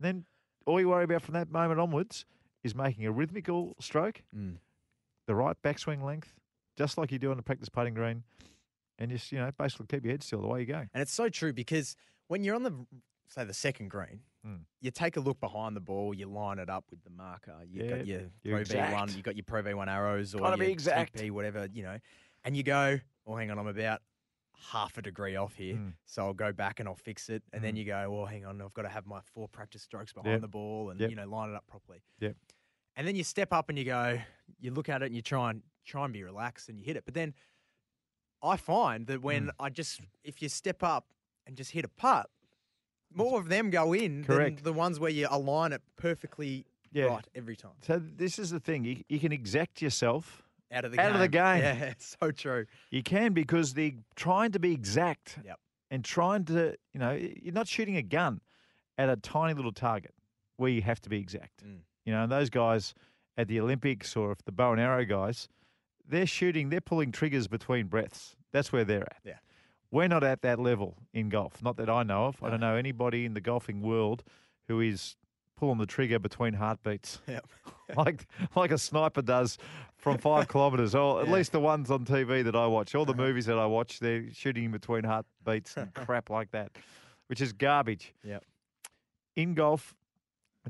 then 0.00 0.24
all 0.66 0.80
you 0.80 0.88
worry 0.88 1.04
about 1.04 1.22
from 1.22 1.34
that 1.34 1.50
moment 1.50 1.78
onwards 1.80 2.24
is 2.64 2.74
making 2.74 3.06
a 3.06 3.12
rhythmical 3.12 3.76
stroke, 3.80 4.22
Mm. 4.36 4.56
the 5.26 5.34
right 5.34 5.56
backswing 5.62 6.02
length, 6.02 6.34
just 6.76 6.98
like 6.98 7.12
you 7.12 7.18
do 7.18 7.30
on 7.30 7.36
the 7.36 7.42
practice 7.42 7.68
putting 7.68 7.94
green, 7.94 8.24
and 8.98 9.10
just 9.10 9.30
you 9.32 9.38
know 9.38 9.50
basically 9.56 9.86
keep 9.86 10.04
your 10.04 10.12
head 10.12 10.22
still 10.22 10.40
the 10.40 10.48
way 10.48 10.60
you 10.60 10.66
go. 10.66 10.78
And 10.92 11.00
it's 11.02 11.12
so 11.12 11.28
true 11.28 11.52
because 11.52 11.96
when 12.26 12.42
you're 12.44 12.54
on 12.56 12.64
the 12.64 12.74
say 13.28 13.44
the 13.44 13.54
second 13.54 13.88
green, 13.90 14.20
Mm. 14.46 14.60
you 14.80 14.90
take 14.90 15.16
a 15.16 15.20
look 15.20 15.38
behind 15.40 15.74
the 15.76 15.80
ball, 15.80 16.14
you 16.14 16.26
line 16.26 16.58
it 16.58 16.70
up 16.70 16.84
with 16.90 17.02
the 17.04 17.10
marker. 17.10 17.60
You 17.66 17.82
Yeah, 17.84 17.96
got 17.98 18.06
your 18.06 18.20
Pro 18.44 18.56
exact. 18.60 19.16
you 19.16 19.22
got 19.22 19.36
your 19.36 19.44
Pro 19.44 19.62
V 19.62 19.74
one 19.74 19.88
arrows 19.88 20.34
or 20.34 20.38
Gotta 20.38 20.56
be 20.56 20.64
your 20.66 20.72
exact. 20.72 21.14
TP, 21.16 21.30
whatever 21.30 21.68
you 21.72 21.82
know, 21.82 21.98
and 22.44 22.56
you 22.56 22.62
go, 22.62 22.98
oh, 23.26 23.36
hang 23.36 23.50
on, 23.50 23.58
I'm 23.58 23.66
about 23.66 24.00
half 24.60 24.98
a 24.98 25.02
degree 25.02 25.36
off 25.36 25.54
here, 25.54 25.76
Mm. 25.76 25.92
so 26.04 26.26
I'll 26.26 26.34
go 26.34 26.52
back 26.52 26.80
and 26.80 26.88
I'll 26.88 26.94
fix 26.96 27.28
it. 27.28 27.42
And 27.52 27.62
then 27.62 27.74
Mm. 27.74 27.78
you 27.78 27.84
go, 27.84 28.10
well, 28.10 28.26
hang 28.26 28.44
on, 28.44 28.60
I've 28.60 28.74
got 28.74 28.82
to 28.82 28.88
have 28.88 29.06
my 29.06 29.20
four 29.20 29.48
practice 29.48 29.82
strokes 29.82 30.12
behind 30.12 30.32
Yep. 30.32 30.40
the 30.40 30.48
ball 30.48 30.90
and 30.90 31.00
Yep. 31.00 31.10
you 31.10 31.16
know 31.16 31.26
line 31.26 31.50
it 31.50 31.54
up 31.54 31.66
properly. 31.66 32.02
Yep. 32.20 32.36
And 32.96 33.06
then 33.06 33.14
you 33.14 33.22
step 33.24 33.52
up 33.52 33.68
and 33.68 33.78
you 33.78 33.84
go, 33.84 34.20
you 34.58 34.72
look 34.72 34.88
at 34.88 35.02
it 35.02 35.06
and 35.06 35.14
you 35.14 35.22
try 35.22 35.50
and 35.50 35.62
try 35.84 36.04
and 36.04 36.12
be 36.12 36.22
relaxed 36.24 36.68
and 36.68 36.78
you 36.78 36.84
hit 36.84 36.96
it. 36.96 37.04
But 37.04 37.14
then 37.14 37.34
I 38.42 38.56
find 38.56 39.06
that 39.06 39.22
when 39.22 39.46
Mm. 39.46 39.54
I 39.60 39.70
just 39.70 40.00
if 40.24 40.42
you 40.42 40.48
step 40.48 40.82
up 40.82 41.12
and 41.46 41.56
just 41.56 41.70
hit 41.70 41.84
a 41.84 41.88
putt, 41.88 42.30
more 43.10 43.38
of 43.38 43.48
them 43.48 43.70
go 43.70 43.92
in 43.92 44.24
Correct. 44.24 44.56
than 44.56 44.64
the 44.64 44.72
ones 44.72 44.98
where 45.00 45.10
you 45.10 45.26
align 45.30 45.72
it 45.72 45.82
perfectly 45.96 46.66
Yeah. 46.92 47.04
right 47.04 47.26
every 47.34 47.56
time. 47.56 47.76
So 47.82 47.98
this 47.98 48.38
is 48.38 48.50
the 48.50 48.60
thing. 48.60 48.84
You, 48.84 49.02
you 49.08 49.18
can 49.20 49.32
exact 49.32 49.80
yourself. 49.80 50.42
Out 50.72 50.84
of 50.84 50.92
the 50.92 51.00
Out 51.00 51.06
game. 51.06 51.14
of 51.14 51.20
the 51.20 51.28
game. 51.28 51.58
Yeah, 51.62 51.92
so 51.98 52.30
true. 52.30 52.66
You 52.90 53.02
can 53.02 53.32
because 53.32 53.74
they're 53.74 53.92
trying 54.16 54.52
to 54.52 54.58
be 54.58 54.72
exact 54.72 55.38
Yep. 55.44 55.58
and 55.90 56.04
trying 56.04 56.44
to, 56.46 56.76
you 56.92 57.00
know, 57.00 57.12
you're 57.12 57.54
not 57.54 57.68
shooting 57.68 57.96
a 57.96 58.02
gun 58.02 58.40
at 58.98 59.08
a 59.08 59.16
tiny 59.16 59.54
little 59.54 59.72
target 59.72 60.14
where 60.56 60.70
you 60.70 60.82
have 60.82 61.00
to 61.02 61.08
be 61.08 61.18
exact. 61.18 61.64
Mm. 61.64 61.78
You 62.04 62.12
know, 62.12 62.22
and 62.24 62.32
those 62.32 62.50
guys 62.50 62.94
at 63.36 63.48
the 63.48 63.60
Olympics 63.60 64.16
or 64.16 64.32
if 64.32 64.44
the 64.44 64.52
bow 64.52 64.72
and 64.72 64.80
arrow 64.80 65.04
guys, 65.04 65.48
they're 66.06 66.26
shooting, 66.26 66.68
they're 66.70 66.80
pulling 66.80 67.12
triggers 67.12 67.48
between 67.48 67.86
breaths. 67.86 68.34
That's 68.52 68.72
where 68.72 68.84
they're 68.84 69.02
at. 69.04 69.20
Yeah. 69.24 69.38
We're 69.90 70.08
not 70.08 70.24
at 70.24 70.42
that 70.42 70.58
level 70.58 70.96
in 71.14 71.28
golf. 71.30 71.62
Not 71.62 71.76
that 71.78 71.88
I 71.88 72.02
know 72.02 72.26
of. 72.26 72.42
I 72.42 72.50
don't 72.50 72.60
know 72.60 72.74
anybody 72.76 73.24
in 73.24 73.32
the 73.34 73.40
golfing 73.40 73.80
world 73.80 74.22
who 74.66 74.80
is 74.80 75.16
pulling 75.58 75.78
the 75.78 75.86
trigger 75.86 76.18
between 76.18 76.54
heartbeats 76.54 77.20
Yep. 77.28 77.46
like 77.96 78.26
like 78.54 78.70
a 78.70 78.78
sniper 78.78 79.22
does 79.22 79.58
from 79.96 80.18
five 80.18 80.48
kilometres. 80.52 80.94
Or 80.94 81.20
at 81.22 81.26
Yeah. 81.28 81.34
least 81.34 81.52
the 81.52 81.60
ones 81.60 81.90
on 81.90 82.04
TV 82.04 82.44
that 82.44 82.54
I 82.54 82.66
watch. 82.66 82.94
All 82.94 83.04
the 83.04 83.12
uh-huh. 83.12 83.22
movies 83.22 83.46
that 83.46 83.58
I 83.58 83.66
watch, 83.66 83.98
they're 83.98 84.32
shooting 84.32 84.64
in 84.64 84.70
between 84.70 85.04
heartbeats 85.04 85.76
and 85.76 85.92
crap 85.94 86.30
like 86.30 86.50
that, 86.52 86.72
which 87.26 87.40
is 87.40 87.52
garbage. 87.52 88.14
Yep. 88.24 88.44
In 89.36 89.54
golf, 89.54 89.94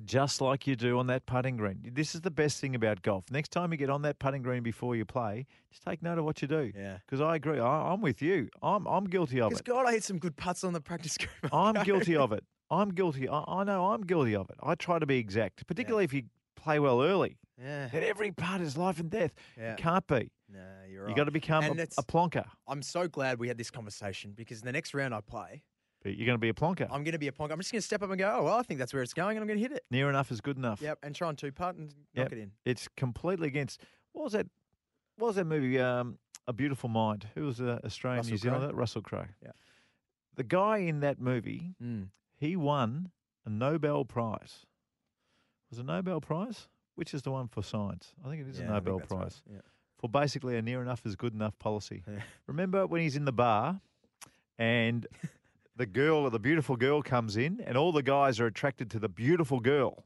just 0.05 0.41
like 0.41 0.67
you 0.67 0.77
do 0.77 0.99
on 0.99 1.07
that 1.09 1.27
putting 1.27 1.57
green. 1.57 1.91
This 1.93 2.15
is 2.15 2.21
the 2.21 2.31
best 2.31 2.61
thing 2.61 2.75
about 2.75 3.03
golf. 3.03 3.25
Next 3.31 3.51
time 3.51 3.73
you 3.73 3.79
get 3.79 3.91
on 3.91 4.03
that 4.03 4.19
putting 4.19 4.43
green 4.43 4.63
before 4.63 4.95
you 4.95 5.05
play, 5.05 5.47
just 5.71 5.83
take 5.83 6.03
note 6.03 6.19
of 6.19 6.25
what 6.25 6.41
you 6.41 6.47
do. 6.49 6.73
Yeah. 6.77 6.99
Because 7.05 7.21
I 7.21 7.37
agree. 7.37 7.59
I, 7.59 7.93
I'm 7.93 8.01
with 8.01 8.23
you. 8.23 8.49
I'm 8.63 8.87
I'm 8.87 9.05
guilty 9.07 9.41
of 9.41 9.53
it. 9.53 9.65
God, 9.65 9.87
I 9.87 9.93
hit 9.93 10.05
some 10.05 10.19
good 10.19 10.37
putts 10.37 10.63
on 10.65 10.73
the 10.73 10.81
practice 10.81 11.17
green. 11.19 11.51
I'm 11.53 11.83
guilty 11.85 12.17
of 12.17 12.33
it. 12.33 12.45
I'm 12.71 12.91
guilty. 12.91 13.29
I, 13.29 13.45
I 13.47 13.65
know 13.65 13.93
I'm 13.93 14.03
guilty 14.03 14.35
of 14.35 14.51
it. 14.51 14.57
I 14.63 14.75
try 14.75 14.99
to 14.99 15.07
be 15.07 15.19
exact, 15.19 15.67
particularly 15.67 16.05
if 16.05 16.13
you 16.13 16.25
play 16.57 16.79
well 16.79 17.03
early. 17.03 17.39
Yeah. 17.61 17.89
That 17.89 18.03
every 18.05 18.31
putt 18.31 18.61
is 18.61 18.77
life 18.77 19.01
and 19.01 19.11
death. 19.11 19.33
Yeah. 19.59 19.71
You 19.71 19.77
can't 19.77 20.07
be. 20.07 20.31
No, 20.53 20.61
you're 20.91 21.03
right. 21.03 21.11
You 21.11 21.17
got 21.17 21.25
to 21.25 21.31
become 21.31 21.65
a, 21.65 21.71
a 21.71 22.03
plonker. 22.05 22.47
I'm 22.69 22.83
so 22.83 23.09
glad 23.09 23.39
we 23.39 23.49
had 23.49 23.59
this 23.59 23.71
conversation 23.71 24.33
because 24.37 24.61
the 24.63 24.71
next 24.73 24.95
round 24.95 25.13
I 25.15 25.21
play, 25.21 25.63
But 26.03 26.17
you're 26.17 26.25
going 26.27 26.37
to 26.37 26.41
be 26.41 26.49
a 26.51 26.55
plonker. 26.55 26.85
I'm 26.91 27.03
going 27.05 27.13
to 27.13 27.19
be 27.19 27.27
a 27.29 27.33
punk. 27.33 27.51
I'm 27.53 27.59
just 27.59 27.73
going 27.73 27.81
to 27.81 27.87
step 27.87 28.03
up 28.03 28.11
and 28.11 28.19
go, 28.19 28.33
oh, 28.39 28.45
well, 28.45 28.57
I 28.57 28.63
think 28.63 28.79
that's 28.79 28.95
where 28.95 29.03
it's 29.03 29.13
going 29.15 29.37
and 29.37 29.43
I'm 29.43 29.47
going 29.49 29.59
to 29.59 29.63
hit 29.63 29.73
it. 29.73 29.85
Near 29.91 30.09
enough 30.09 30.31
is 30.31 30.41
good 30.41 30.57
enough. 30.57 30.81
Yep. 30.81 30.99
And 31.03 31.15
try 31.15 31.29
and 31.29 31.37
two 31.37 31.51
putt 31.53 31.75
and 31.75 31.89
knock 32.15 32.31
Yep. 32.31 32.33
it 32.33 32.39
in. 32.39 32.53
It's 32.65 32.89
completely 32.97 33.49
against. 33.49 33.81
What 34.13 34.25
was 34.25 34.33
that? 34.35 34.47
What 35.17 35.29
was 35.29 35.37
that 35.37 35.47
movie? 35.47 35.79
Um, 35.81 36.19
a 36.47 36.53
Beautiful 36.53 36.89
Mind. 36.89 37.27
Who 37.35 37.45
was 37.47 37.59
the 37.59 37.85
Australian 37.85 38.19
Russell 38.21 38.33
New 38.35 38.39
Crowe? 38.39 38.51
Zealander? 38.59 38.75
Russell 38.77 39.03
Crowe. 39.03 39.27
Yeah. 39.43 39.51
The 40.37 40.45
guy 40.45 40.79
in 40.79 41.01
that 41.01 41.21
movie, 41.21 41.75
Mm. 41.83 42.09
He 42.39 42.57
won 42.57 43.11
a 43.45 43.51
Nobel 43.51 44.05
Prize. 44.05 44.67
Was 45.71 45.79
it 45.79 45.83
a 45.83 45.85
Nobel 45.85 46.21
Prize? 46.21 46.69
Which 46.95 47.15
is 47.15 47.23
the 47.23 47.31
one 47.31 47.49
for 47.49 47.63
science? 47.63 48.15
I 48.25 48.29
think 48.31 48.43
it 48.43 48.49
is 48.49 48.59
Yeah, 48.59 48.67
a 48.67 48.71
Nobel 48.73 48.99
that's 48.99 49.11
right. 49.11 49.21
Prize 49.21 49.43
Yeah. 49.53 49.61
for 49.99 50.09
basically 50.09 50.57
a 50.57 50.63
near 50.63 50.83
enough 50.83 51.05
is 51.07 51.17
good 51.17 51.35
enough 51.35 51.59
policy. 51.59 52.03
Yeah. 52.11 52.21
Remember 52.47 52.87
when 52.87 53.03
he's 53.03 53.17
in 53.17 53.25
the 53.25 53.33
bar 53.33 53.81
and 54.59 55.07
the 55.77 55.87
girl 55.87 56.19
or 56.19 56.31
the 56.31 56.39
beautiful 56.41 56.77
girl 56.77 57.03
comes 57.03 57.37
in 57.37 57.61
and 57.61 57.77
all 57.77 57.93
the 57.93 58.03
guys 58.03 58.41
are 58.41 58.47
attracted 58.47 58.91
to 58.93 58.99
the 58.99 59.09
beautiful 59.09 59.61
girl. 59.61 60.05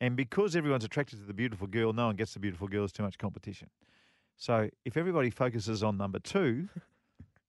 And 0.00 0.16
because 0.16 0.56
everyone's 0.56 0.84
attracted 0.84 1.20
to 1.20 1.24
the 1.24 1.32
beautiful 1.34 1.66
girl, 1.68 1.92
no 1.92 2.06
one 2.06 2.16
gets 2.16 2.34
the 2.34 2.40
beautiful 2.40 2.66
girl. 2.68 2.84
It's 2.84 2.92
too 2.92 3.04
much 3.04 3.16
competition. 3.18 3.70
So 4.36 4.68
if 4.84 4.96
everybody 4.96 5.30
focuses 5.30 5.82
on 5.84 5.96
number 5.96 6.18
two, 6.18 6.68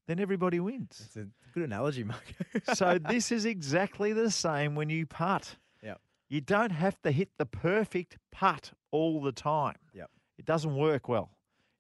then 0.08 0.20
everybody 0.20 0.60
wins. 0.60 1.02
It's 1.06 1.16
a 1.16 1.28
good 1.54 1.64
analogy, 1.64 2.04
Mark. 2.04 2.24
so 2.74 2.98
this 3.00 3.32
is 3.32 3.46
exactly 3.46 4.14
the 4.14 4.30
same 4.32 4.76
when 4.76 4.90
you 4.90 5.06
putt. 5.06 5.56
Yep. 5.84 6.00
You 6.30 6.42
don't 6.42 6.72
have 6.72 7.02
to 7.04 7.12
hit 7.12 7.30
the 7.38 7.46
perfect 7.46 8.18
putt 8.32 8.72
all 8.92 9.22
the 9.22 9.32
time. 9.32 9.78
Yep. 9.94 10.10
It 10.38 10.46
doesn't 10.46 10.76
work 10.76 11.08
well. 11.08 11.30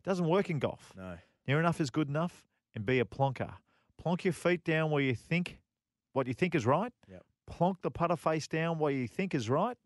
It 0.03 0.07
doesn't 0.09 0.27
work 0.27 0.49
in 0.49 0.59
golf. 0.59 0.91
no. 0.95 1.17
Near 1.47 1.59
enough 1.59 1.79
is 1.79 1.91
good 1.91 2.09
enough 2.09 2.43
and 2.73 2.87
be 2.87 2.99
a 2.99 3.05
plonker. 3.05 3.51
Plonk 4.01 4.23
your 4.23 4.33
feet 4.33 4.63
down 4.63 4.89
where 4.89 5.03
you 5.03 5.13
think 5.13 5.59
what 6.13 6.25
you 6.25 6.33
think 6.33 6.55
is 6.55 6.65
right. 6.65 6.91
Yep. 7.07 7.23
Plonk 7.45 7.83
the 7.83 7.91
putter 7.91 8.15
face 8.15 8.47
down 8.47 8.79
where 8.79 8.91
you 8.91 9.07
think 9.07 9.35
is 9.35 9.47
right. 9.47 9.77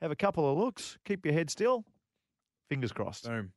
Have 0.00 0.12
a 0.12 0.16
couple 0.16 0.48
of 0.48 0.56
looks. 0.56 0.96
Keep 1.04 1.24
your 1.24 1.34
head 1.34 1.50
still. 1.50 1.84
Fingers 2.68 2.92
crossed. 2.92 3.24
Boom. 3.24 3.50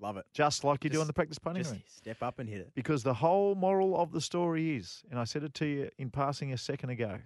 Love 0.00 0.16
it. 0.16 0.26
Just 0.32 0.64
like 0.64 0.82
you 0.84 0.90
do 0.90 1.00
on 1.00 1.06
the 1.06 1.12
practice 1.12 1.38
putting 1.38 1.62
Just 1.62 1.96
step 1.96 2.22
up 2.22 2.38
and 2.38 2.48
hit 2.48 2.60
it. 2.60 2.72
Because 2.74 3.02
the 3.02 3.14
whole 3.14 3.54
moral 3.54 3.98
of 4.00 4.10
the 4.12 4.20
story 4.20 4.76
is, 4.76 5.02
and 5.10 5.18
I 5.18 5.24
said 5.24 5.44
it 5.44 5.54
to 5.54 5.66
you 5.66 5.90
in 5.98 6.10
passing 6.10 6.52
a 6.52 6.58
second 6.58 6.90
ago, 6.90 7.18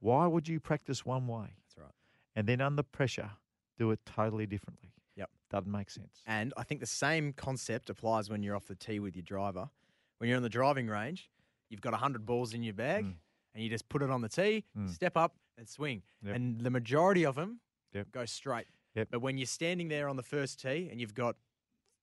why 0.00 0.26
would 0.26 0.46
you 0.46 0.60
practice 0.60 1.06
one 1.06 1.26
way 1.26 1.46
That's 1.64 1.78
right. 1.78 1.92
and 2.34 2.46
then 2.46 2.60
under 2.60 2.82
pressure 2.82 3.30
do 3.78 3.90
it 3.92 4.00
totally 4.04 4.46
differently? 4.46 4.92
Yep. 5.16 5.30
Doesn't 5.50 5.70
make 5.72 5.90
sense. 5.90 6.22
And 6.26 6.52
I 6.56 6.64
think 6.64 6.80
the 6.80 6.86
same 6.86 7.32
concept 7.32 7.88
applies 7.88 8.28
when 8.28 8.42
you're 8.42 8.54
off 8.54 8.66
the 8.66 8.74
tee 8.74 9.00
with 9.00 9.16
your 9.16 9.22
driver. 9.22 9.70
When 10.18 10.28
you're 10.28 10.36
on 10.36 10.42
the 10.42 10.48
driving 10.50 10.86
range, 10.88 11.30
you've 11.70 11.80
got 11.80 11.92
100 11.92 12.26
balls 12.26 12.52
in 12.54 12.62
your 12.62 12.74
bag 12.74 13.04
Mm. 13.06 13.14
and 13.54 13.64
you 13.64 13.70
just 13.70 13.88
put 13.88 14.02
it 14.02 14.10
on 14.10 14.20
the 14.20 14.28
tee, 14.28 14.64
Mm. 14.76 14.90
step 14.90 15.16
up 15.16 15.36
and 15.56 15.66
swing. 15.66 16.02
Yep. 16.22 16.36
And 16.36 16.60
the 16.60 16.70
majority 16.70 17.24
of 17.24 17.34
them 17.36 17.60
Yep. 17.94 18.12
go 18.12 18.26
straight. 18.26 18.66
Yep. 18.94 19.08
But 19.10 19.20
when 19.20 19.38
you're 19.38 19.46
standing 19.46 19.88
there 19.88 20.08
on 20.08 20.16
the 20.16 20.22
first 20.22 20.60
tee 20.60 20.88
and 20.90 21.00
you've 21.00 21.14
got 21.14 21.36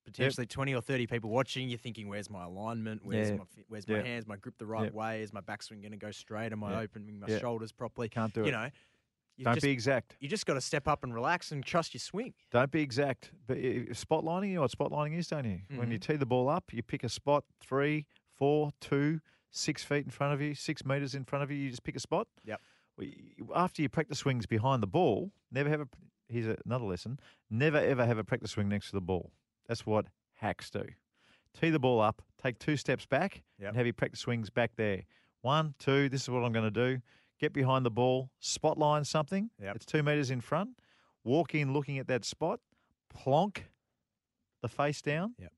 potentially 0.05 0.45
20 0.45 0.73
or 0.75 0.81
30 0.81 1.07
people 1.07 1.29
watching, 1.29 1.69
you're 1.69 1.77
thinking, 1.79 2.07
where's 2.07 2.29
my 2.29 2.43
alignment? 2.43 3.01
Where's 3.05 3.29
Yeah. 3.29 3.37
my 3.37 3.43
where's 3.67 3.87
my 3.87 3.95
Yep. 3.97 4.05
hands? 4.05 4.27
My 4.27 4.35
grip 4.35 4.57
the 4.57 4.65
right 4.65 4.85
Yep. 4.85 4.93
way? 4.93 5.21
Is 5.21 5.33
my 5.33 5.41
backswing 5.41 5.81
going 5.81 5.91
to 5.91 5.97
go 5.97 6.11
straight? 6.11 6.51
Am 6.51 6.63
I 6.63 6.73
Yep. 6.73 6.83
opening 6.83 7.19
my 7.19 7.27
Yep. 7.27 7.41
shoulders 7.41 7.71
properly? 7.71 8.09
Can't 8.09 8.33
do 8.33 8.41
you 8.41 8.47
it. 8.47 8.51
know, 8.51 8.69
you 9.37 9.45
Don't 9.45 9.55
just, 9.55 9.63
be 9.63 9.71
exact. 9.71 10.15
you 10.19 10.27
just 10.29 10.45
got 10.45 10.53
to 10.55 10.61
step 10.61 10.87
up 10.87 11.03
and 11.03 11.13
relax 11.13 11.51
and 11.51 11.65
trust 11.65 11.93
your 11.93 11.99
swing. 11.99 12.33
Don't 12.51 12.71
be 12.71 12.81
exact. 12.81 13.31
But 13.47 13.57
i- 13.57 13.87
spot 13.93 14.23
lining, 14.23 14.49
you 14.51 14.55
know 14.55 14.61
what 14.61 14.71
spot 14.71 14.91
lining 14.91 15.13
is, 15.17 15.27
don't 15.27 15.45
you? 15.45 15.61
When 15.75 15.89
you 15.91 15.97
Mhm. 15.97 16.01
tee 16.01 16.15
the 16.17 16.25
ball 16.25 16.49
up, 16.49 16.71
you 16.73 16.83
pick 16.83 17.03
a 17.03 17.09
spot 17.09 17.45
three, 17.59 18.05
four, 18.35 18.71
two, 18.79 19.21
six 19.49 19.83
feet 19.83 20.03
in 20.05 20.11
front 20.11 20.33
of 20.33 20.41
you, 20.41 20.53
six 20.55 20.83
meters 20.85 21.15
in 21.15 21.23
front 21.25 21.43
of 21.43 21.51
you. 21.51 21.57
You 21.57 21.69
just 21.69 21.83
pick 21.83 21.95
a 21.95 21.99
spot. 21.99 22.27
Yep. 22.43 22.61
After 23.55 23.81
you 23.81 23.89
practice 23.89 24.19
swings 24.19 24.45
behind 24.45 24.83
the 24.83 24.87
ball, 24.87 25.31
never 25.51 25.69
have 25.69 25.81
a. 25.81 25.87
Here's 26.29 26.45
another 26.65 26.85
lesson: 26.85 27.19
never 27.49 27.77
ever 27.77 28.05
have 28.05 28.17
a 28.17 28.23
practice 28.23 28.51
swing 28.51 28.69
next 28.69 28.87
to 28.87 28.93
the 28.93 29.01
ball. 29.01 29.31
That's 29.67 29.85
what 29.85 30.05
hacks 30.35 30.69
do. 30.69 30.85
Tee 31.59 31.69
the 31.69 31.79
ball 31.79 31.99
up, 32.01 32.21
take 32.41 32.59
two 32.59 32.75
steps 32.77 33.05
back, 33.05 33.43
Yep. 33.59 33.67
and 33.69 33.77
have 33.77 33.85
your 33.85 33.93
practice 33.93 34.19
swings 34.21 34.49
back 34.49 34.71
there. 34.75 35.03
One, 35.41 35.75
two. 35.79 36.09
This 36.09 36.23
is 36.23 36.29
what 36.29 36.43
I'm 36.43 36.51
going 36.51 36.71
to 36.71 36.95
do. 36.95 37.01
Get 37.39 37.53
behind 37.53 37.85
the 37.85 37.91
ball, 37.91 38.29
spot 38.39 38.77
line 38.77 39.03
something. 39.03 39.49
Yep. 39.61 39.75
It's 39.75 39.85
two 39.85 40.01
meters 40.03 40.31
in 40.31 40.41
front. 40.41 40.79
Walk 41.23 41.53
in 41.55 41.73
looking 41.73 41.97
at 41.99 42.07
that 42.07 42.25
spot, 42.25 42.59
plonk 43.09 43.65
the 44.61 44.67
face 44.69 45.01
down, 45.01 45.35
Yep. 45.37 45.51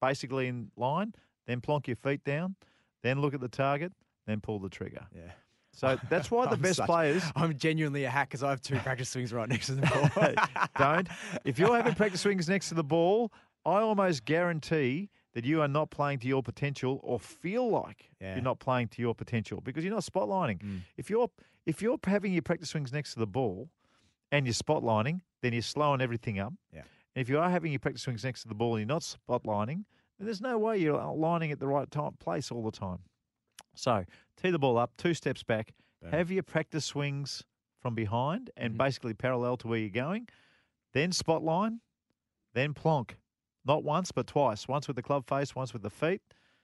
basically 0.00 0.46
in 0.48 0.70
line, 0.76 1.14
then 1.46 1.60
plonk 1.60 1.86
your 1.88 1.96
feet 1.96 2.22
down, 2.24 2.56
then 3.02 3.20
look 3.20 3.34
at 3.34 3.40
the 3.40 3.48
target, 3.48 3.92
then 4.26 4.40
pull 4.40 4.58
the 4.58 4.68
trigger. 4.68 5.06
Yeah. 5.14 5.32
So 5.80 5.98
that's 6.10 6.30
why 6.30 6.46
the 6.46 6.56
best 6.68 6.76
such- 6.76 6.86
players 6.86 7.22
I'm 7.36 7.56
genuinely 7.56 8.04
a 8.04 8.10
hack 8.10 8.28
because 8.28 8.42
I 8.42 8.50
have 8.50 8.60
two 8.60 8.76
practice 8.76 9.08
swings 9.08 9.32
right 9.32 9.48
next 9.48 9.66
to 9.66 9.76
the 9.76 9.86
ball. 9.86 10.34
don't. 10.78 11.08
If 11.44 11.58
you're 11.58 11.74
having 11.74 11.94
practice 11.94 12.20
swings 12.20 12.48
next 12.50 12.68
to 12.68 12.74
the 12.74 12.84
ball, 12.84 13.32
I 13.64 13.80
almost 13.80 14.26
guarantee 14.26 15.08
that 15.32 15.46
you 15.46 15.62
are 15.62 15.68
not 15.68 15.90
playing 15.90 16.18
to 16.18 16.28
your 16.28 16.42
potential 16.42 17.00
or 17.02 17.18
feel 17.18 17.70
like 17.70 18.10
Yeah. 18.20 18.34
you're 18.34 18.42
not 18.44 18.58
playing 18.58 18.88
to 18.88 19.00
your 19.00 19.14
potential 19.14 19.60
because 19.62 19.82
you're 19.82 19.94
not 19.94 20.02
spotlining. 20.04 20.58
Mm. 20.62 20.80
If 20.98 21.08
you're 21.08 21.30
if 21.64 21.80
you're 21.80 21.98
having 22.04 22.32
your 22.34 22.42
practice 22.42 22.68
swings 22.70 22.92
next 22.92 23.14
to 23.14 23.18
the 23.20 23.26
ball 23.26 23.70
and 24.32 24.44
you're 24.46 24.52
spotlining, 24.52 25.20
then 25.40 25.52
you're 25.54 25.62
slowing 25.62 26.00
everything 26.02 26.38
up. 26.40 26.52
Yeah. 26.74 26.80
And 27.14 27.22
if 27.22 27.28
you 27.30 27.38
are 27.38 27.48
having 27.48 27.72
your 27.72 27.78
practice 27.80 28.02
swings 28.02 28.22
next 28.24 28.42
to 28.42 28.48
the 28.48 28.54
ball 28.54 28.76
and 28.76 28.80
you're 28.80 28.94
not 28.94 29.02
spotlining, 29.02 29.84
then 30.18 30.26
there's 30.26 30.40
no 30.42 30.58
way 30.58 30.76
you're 30.78 31.02
lining 31.14 31.52
at 31.52 31.58
the 31.58 31.66
right 31.66 31.90
time 31.90 32.12
place 32.20 32.50
all 32.52 32.62
the 32.62 32.70
time. 32.70 32.98
So 33.80 34.04
tee 34.36 34.50
the 34.50 34.58
ball 34.58 34.76
up, 34.78 34.96
two 34.96 35.14
steps 35.14 35.42
back, 35.42 35.72
have 36.10 36.30
your 36.30 36.42
practice 36.42 36.84
swings 36.84 37.44
from 37.78 37.94
behind 37.94 38.50
and 38.56 38.74
Mhm. 38.74 38.78
basically 38.78 39.14
parallel 39.14 39.56
to 39.58 39.68
where 39.68 39.78
you're 39.78 39.88
going, 39.90 40.28
then 40.92 41.12
spot 41.12 41.42
line, 41.42 41.80
then 42.52 42.74
plonk. 42.74 43.16
Not 43.64 43.84
once, 43.84 44.12
but 44.12 44.26
twice. 44.26 44.66
Once 44.68 44.86
with 44.86 44.96
the 44.96 45.02
club 45.02 45.26
face, 45.26 45.54
once 45.54 45.72
with 45.72 45.82
the 45.82 45.90
feet. 45.90 46.22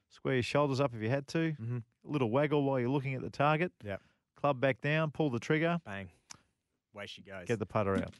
Square 0.08 0.34
your 0.34 0.42
shoulders 0.42 0.80
up 0.80 0.94
if 0.94 1.02
you 1.02 1.08
had 1.10 1.26
to. 1.28 1.52
Mhm. 1.54 1.82
A 2.04 2.08
little 2.08 2.30
waggle 2.30 2.62
while 2.64 2.78
you're 2.80 2.88
looking 2.90 3.14
at 3.14 3.22
the 3.22 3.30
target. 3.30 3.72
Yep. 3.82 4.00
Club 4.36 4.60
back 4.60 4.80
down, 4.80 5.10
pull 5.10 5.30
the 5.30 5.40
trigger, 5.40 5.80
Bang. 5.84 6.10
Way 6.92 7.06
she 7.06 7.22
goes. 7.22 7.46
get 7.46 7.58
the 7.58 7.66
putter 7.66 7.96
out. 7.96 8.14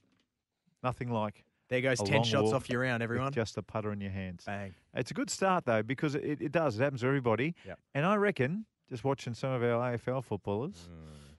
Nothing 0.83 1.11
like 1.11 1.45
There 1.69 1.81
goes 1.81 2.01
a 2.01 2.05
10 2.05 2.15
long 2.17 2.25
shots 2.25 2.53
off 2.53 2.69
your 2.71 2.81
round, 2.83 3.03
everyone. 3.03 3.33
Just 3.33 3.57
a 3.59 3.63
putter 3.63 3.93
in 3.93 4.01
your 4.01 4.11
hands. 4.13 4.45
Bang. 4.45 4.75
It's 4.95 5.11
a 5.11 5.15
good 5.15 5.31
start 5.31 5.65
though 5.65 5.83
because 5.83 6.15
it, 6.15 6.41
it 6.41 6.53
does. 6.53 6.79
It 6.79 6.83
happens 6.83 7.01
to 7.01 7.07
everybody. 7.09 7.55
Yep. 7.65 7.79
And 7.95 8.07
I 8.07 8.15
reckon 8.17 8.67
just 8.89 9.05
watching 9.05 9.35
some 9.35 9.51
of 9.53 9.63
our 9.63 9.93
AFL 9.97 10.23
footballers, 10.25 10.89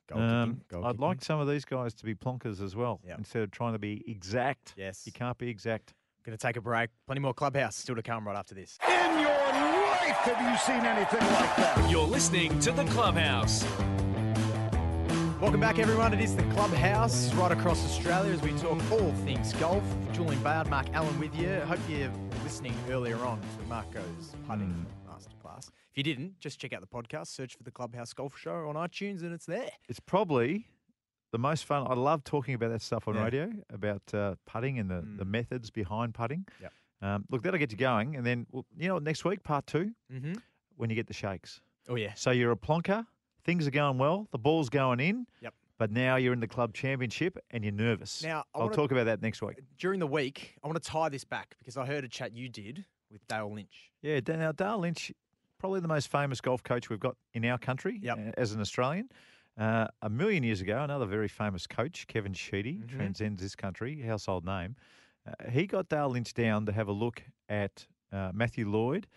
Goal 0.08 0.22
um, 0.22 0.62
kicking, 0.70 0.84
I'd 0.86 0.92
kicking. 0.92 1.02
like 1.02 1.24
some 1.24 1.40
of 1.40 1.48
these 1.50 1.66
guys 1.66 1.94
to 1.96 2.06
be 2.06 2.16
plonkers 2.16 2.62
as 2.62 2.76
well 2.76 3.00
Yep. 3.06 3.18
instead 3.20 3.42
of 3.44 3.52
trying 3.52 3.74
to 3.74 3.80
be 3.80 4.04
exact. 4.10 4.74
Yes. 4.78 5.04
You 5.06 5.12
can't 5.12 5.38
be 5.38 5.50
exact. 5.50 5.94
Going 6.26 6.38
to 6.38 6.42
take 6.46 6.58
a 6.58 6.62
break. 6.62 6.90
Plenty 7.06 7.22
more 7.22 7.34
Clubhouse 7.34 7.76
still 7.76 7.96
to 7.96 8.04
come 8.04 8.28
right 8.28 8.36
after 8.38 8.54
this. 8.54 8.78
In 8.88 9.20
your 9.20 9.30
life, 9.30 10.18
have 10.26 10.42
you 10.52 10.58
seen 10.58 10.86
anything 10.86 11.20
like 11.34 11.56
that? 11.56 11.90
You're 11.90 12.04
listening 12.08 12.58
to 12.60 12.72
the 12.72 12.84
Clubhouse. 12.86 13.64
Welcome 15.40 15.60
back, 15.62 15.78
everyone. 15.80 16.14
It 16.14 16.20
is 16.20 16.36
the 16.36 16.44
Clubhouse 16.54 17.32
right 17.36 17.52
across 17.52 17.86
Australia 17.86 18.34
as 18.34 18.42
we 18.42 18.52
talk 18.54 18.80
all 18.92 19.12
things 19.24 19.54
golf. 19.54 19.84
Julian 20.12 20.42
Bayard, 20.42 20.68
Mark 20.70 20.88
Allen 20.94 21.18
with 21.20 21.34
you. 21.36 21.60
Hope 21.62 21.80
you're 21.88 22.12
listening 22.44 22.74
earlier 22.90 23.18
on 23.18 23.40
to 23.40 23.70
Marco's 23.70 24.36
putting 24.48 24.86
If 25.58 25.98
you 25.98 26.04
didn't, 26.04 26.40
just 26.40 26.60
check 26.60 26.74
out 26.74 26.82
the 26.82 26.88
podcast, 26.88 27.28
search 27.28 27.56
for 27.56 27.64
the 27.64 27.72
Clubhouse 27.72 28.14
Golf 28.14 28.38
Show 28.38 28.68
on 28.70 28.76
iTunes, 28.76 29.22
and 29.22 29.34
it's 29.34 29.46
there. 29.46 29.70
It's 29.90 30.00
probably 30.00 30.68
the 31.32 31.38
most 31.40 31.66
fun. 31.66 31.86
I 31.90 31.94
love 31.94 32.24
talking 32.24 32.54
about 32.54 32.70
that 32.72 32.82
stuff 32.82 33.08
on 33.08 33.16
Yeah. 33.16 33.24
radio 33.24 33.52
about 33.70 34.02
uh, 34.14 34.36
putting 34.46 34.80
and 34.80 34.90
the, 34.90 35.02
the 35.18 35.26
Mm. 35.26 35.30
methods 35.30 35.70
behind 35.70 36.14
putting. 36.14 36.46
Yep. 36.62 36.74
Um, 37.02 37.26
look, 37.30 37.44
that'll 37.44 37.60
get 37.60 37.72
you 37.72 37.78
going. 37.78 38.16
And 38.16 38.26
then, 38.26 38.48
well, 38.52 38.66
you 38.78 38.88
know, 38.88 38.98
next 39.00 39.24
week, 39.26 39.44
part 39.44 39.68
two, 39.68 39.92
Mm-hmm. 40.12 40.34
when 40.78 40.90
you 40.90 40.96
get 40.96 41.08
the 41.08 41.14
shakes. 41.14 41.62
Oh, 41.90 41.96
yeah. 41.96 42.14
So 42.16 42.32
you're 42.32 42.52
a 42.52 42.56
plonker, 42.58 43.06
things 43.44 43.68
are 43.68 43.72
going 43.72 43.98
well, 43.98 44.28
the 44.32 44.38
ball's 44.40 44.70
going 44.70 45.00
in. 45.00 45.26
Yep. 45.42 45.54
But 45.80 45.92
now 45.92 46.16
you're 46.16 46.34
in 46.34 46.40
the 46.40 46.48
club 46.48 46.74
championship 46.74 47.38
and 47.52 47.64
you're 47.64 47.72
nervous. 47.74 48.24
Now, 48.24 48.46
I 48.56 48.60
I'll 48.60 48.70
talk 48.70 48.92
about 48.92 49.04
that 49.06 49.22
next 49.22 49.42
week. 49.44 49.60
During 49.78 50.00
the 50.00 50.08
week, 50.08 50.56
I 50.64 50.68
want 50.68 50.82
to 50.82 50.90
tie 50.90 51.10
this 51.10 51.24
back 51.24 51.56
because 51.60 51.78
I 51.78 51.86
heard 51.86 52.04
a 52.04 52.08
chat 52.08 52.34
you 52.34 52.50
did 52.50 52.84
with 53.12 53.26
Dale 53.28 53.54
Lynch. 53.54 53.92
Yeah, 54.02 54.20
now 54.28 54.52
Dale 54.54 54.80
Lynch, 54.80 55.12
probably 55.60 55.80
the 55.80 55.88
most 55.88 56.08
famous 56.10 56.42
golf 56.42 56.64
coach 56.64 56.90
we've 56.90 57.00
got 57.00 57.16
in 57.34 57.46
our 57.46 57.58
country 57.58 58.00
Yep. 58.02 58.18
uh, 58.18 58.32
as 58.38 58.52
an 58.54 58.62
Australian. 58.62 59.10
Uh, 59.58 59.88
a 60.04 60.10
million 60.10 60.44
years 60.44 60.62
ago, 60.62 60.84
another 60.84 61.06
very 61.06 61.28
famous 61.28 61.66
coach, 61.66 62.06
Kevin 62.08 62.34
Sheedy, 62.34 62.76
Mhm. 62.76 62.90
transcends 62.90 63.42
this 63.42 63.56
country, 63.56 64.02
household 64.02 64.46
name. 64.46 64.76
Uh, 65.26 65.50
he 65.50 65.66
got 65.66 65.90
Dale 65.90 66.10
Lynch 66.10 66.34
down 66.34 66.66
to 66.68 66.72
have 66.72 66.88
a 66.88 66.92
look 66.92 67.24
at 67.50 67.88
uh, 68.12 68.32
Matthew 68.34 68.70
Lloyd, 68.70 69.08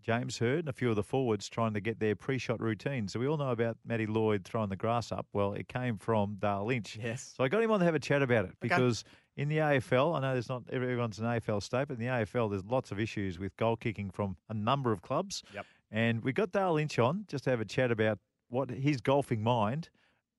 James 0.00 0.38
Hird, 0.38 0.60
and 0.60 0.68
a 0.68 0.72
few 0.72 0.88
of 0.88 0.96
the 0.96 1.02
forwards 1.02 1.48
trying 1.50 1.74
to 1.74 1.80
get 1.80 1.98
their 1.98 2.14
pre-shot 2.14 2.60
routine. 2.62 3.08
So 3.08 3.18
we 3.20 3.26
all 3.26 3.36
know 3.36 3.50
about 3.50 3.76
Matty 3.84 4.06
Lloyd 4.06 4.44
throwing 4.44 4.70
the 4.70 4.76
grass 4.76 5.10
up. 5.12 5.26
Well, 5.34 5.52
it 5.52 5.68
came 5.68 5.98
from 5.98 6.36
Dale 6.36 6.64
Lynch. 6.64 6.96
Yes. 6.96 7.34
So 7.36 7.44
I 7.44 7.48
got 7.48 7.62
him 7.62 7.70
on 7.72 7.80
to 7.80 7.84
have 7.84 7.94
a 7.96 7.98
chat 7.98 8.22
about 8.22 8.46
it 8.46 8.52
because 8.60 9.04
in 9.36 9.48
the 9.48 9.58
AFL, 9.58 10.14
I 10.14 10.20
know 10.20 10.32
there's 10.32 10.48
not 10.48 10.62
everyone's 10.70 11.18
an 11.18 11.26
AFL 11.26 11.60
state, 11.60 11.88
but 11.88 11.94
in 11.94 12.00
the 12.00 12.06
AFL, 12.06 12.48
there's 12.48 12.64
lots 12.64 12.90
of 12.90 12.98
issues 12.98 13.38
with 13.38 13.54
goal 13.58 13.76
kicking 13.76 14.08
from 14.10 14.36
a 14.48 14.54
number 14.54 14.92
of 14.92 15.02
clubs. 15.02 15.42
Yep. 15.52 15.66
And 15.90 16.22
we 16.22 16.32
got 16.32 16.52
Dale 16.52 16.74
Lynch 16.74 16.98
on 16.98 17.24
just 17.28 17.44
to 17.44 17.50
have 17.50 17.60
a 17.60 17.64
chat 17.64 17.90
about 17.90 18.18
what 18.50 18.70
his 18.70 19.00
golfing 19.00 19.42
mind 19.42 19.88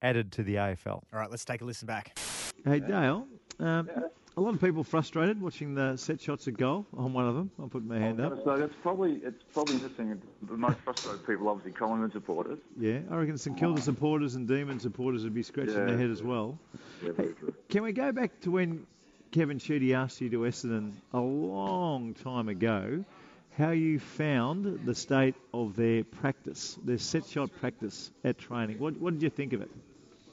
added 0.02 0.32
to 0.34 0.44
the 0.44 0.56
AFL. 0.56 0.88
All 0.88 1.04
right, 1.20 1.30
let's 1.30 1.46
take 1.46 1.62
a 1.62 1.66
listen 1.66 1.88
back. 1.88 2.18
Hey 2.66 2.80
Dale, 2.80 3.26
um, 3.60 3.90
a 4.38 4.42
lot 4.42 4.54
of 4.54 4.62
people 4.62 4.84
frustrated 4.84 5.42
watching 5.42 5.74
the 5.76 5.96
set 5.98 6.20
shots 6.22 6.48
at 6.48 6.58
goal. 6.58 6.86
I'm 6.98 7.14
one 7.14 7.26
of 7.28 7.36
them. 7.36 7.50
I'll 7.60 7.68
put 7.68 7.84
my 7.86 7.98
hand 7.98 8.20
up. 8.20 8.44
So 8.44 8.58
that's 8.58 8.74
probably 8.82 9.14
it's 9.24 9.44
probably 9.54 9.76
interesting. 9.76 10.22
The 10.44 10.58
most 10.58 10.78
frustrated 10.80 11.26
people, 11.26 11.48
obviously, 11.50 11.72
Collingwood 11.72 12.12
supporters. 12.12 12.60
Yeah, 12.78 13.00
I 13.10 13.16
reckon 13.16 13.38
St 13.38 13.58
Kilda 13.58 13.82
supporters 13.82 14.36
and 14.36 14.48
Demon 14.48 14.80
supporters 14.80 15.24
would 15.24 15.34
be 15.34 15.44
scratching 15.44 15.74
Yeah. 15.76 15.86
their 15.86 15.98
head 15.98 16.10
as 16.12 16.22
well. 16.22 16.60
Yeah, 17.04 17.12
very 17.14 17.34
true. 17.34 17.54
Can 17.70 17.84
we 17.84 17.92
go 17.92 18.12
back 18.12 18.40
to 18.42 18.52
when 18.52 18.86
Kevin 19.32 19.58
Sheedy 19.60 19.94
asked 19.94 20.20
you 20.22 20.30
to 20.30 20.40
Essendon 20.40 20.92
a 21.14 21.20
long 21.20 22.14
time 22.14 22.50
ago 22.50 23.04
how 23.60 23.72
you 23.72 24.00
found 24.00 24.86
the 24.86 24.96
state 24.96 25.36
of 25.54 25.76
their 25.76 26.04
practice, 26.06 26.80
their 26.86 26.98
set 26.98 27.26
shot 27.26 27.50
practice 27.60 28.10
at 28.24 28.38
training? 28.38 28.80
What, 28.80 28.98
what 29.00 29.14
did 29.14 29.22
you 29.22 29.30
think 29.30 29.52
of 29.52 29.62
it? 29.62 29.70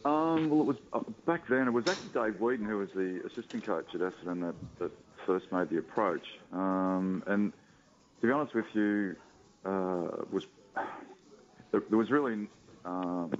Um, 0.04 0.48
well, 0.48 0.60
it 0.60 0.66
was 0.66 0.76
uh, 0.92 1.00
back 1.26 1.48
then. 1.48 1.66
It 1.66 1.72
was 1.72 1.84
actually 1.88 2.10
Dave 2.14 2.40
Wheaton 2.40 2.64
who 2.64 2.78
was 2.78 2.90
the 2.94 3.20
assistant 3.26 3.64
coach 3.64 3.86
at 3.94 4.00
Essendon 4.00 4.40
that, 4.42 4.54
that 4.78 4.92
first 5.26 5.50
made 5.50 5.68
the 5.68 5.78
approach. 5.78 6.24
Um, 6.52 7.24
and 7.26 7.52
to 8.20 8.26
be 8.28 8.32
honest 8.32 8.54
with 8.54 8.66
you, 8.74 9.16
uh, 9.64 10.22
was 10.30 10.46
there, 11.72 11.82
there 11.88 11.98
was 11.98 12.10
really 12.12 12.46
um, 12.84 13.32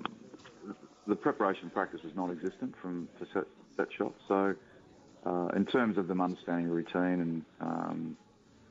the 1.07 1.15
preparation 1.15 1.71
practice 1.71 2.03
was 2.03 2.13
non-existent 2.17 2.75
from 2.83 3.09
for 3.21 3.27
set, 3.33 3.45
set 3.77 3.93
shots. 3.97 4.21
So, 4.27 4.57
uh, 5.25 5.49
in 5.55 5.65
terms 5.65 5.97
of 5.97 6.09
them 6.09 6.21
understanding 6.21 6.67
the 6.67 6.75
routine 6.75 7.21
and 7.21 7.45
um, 7.61 8.17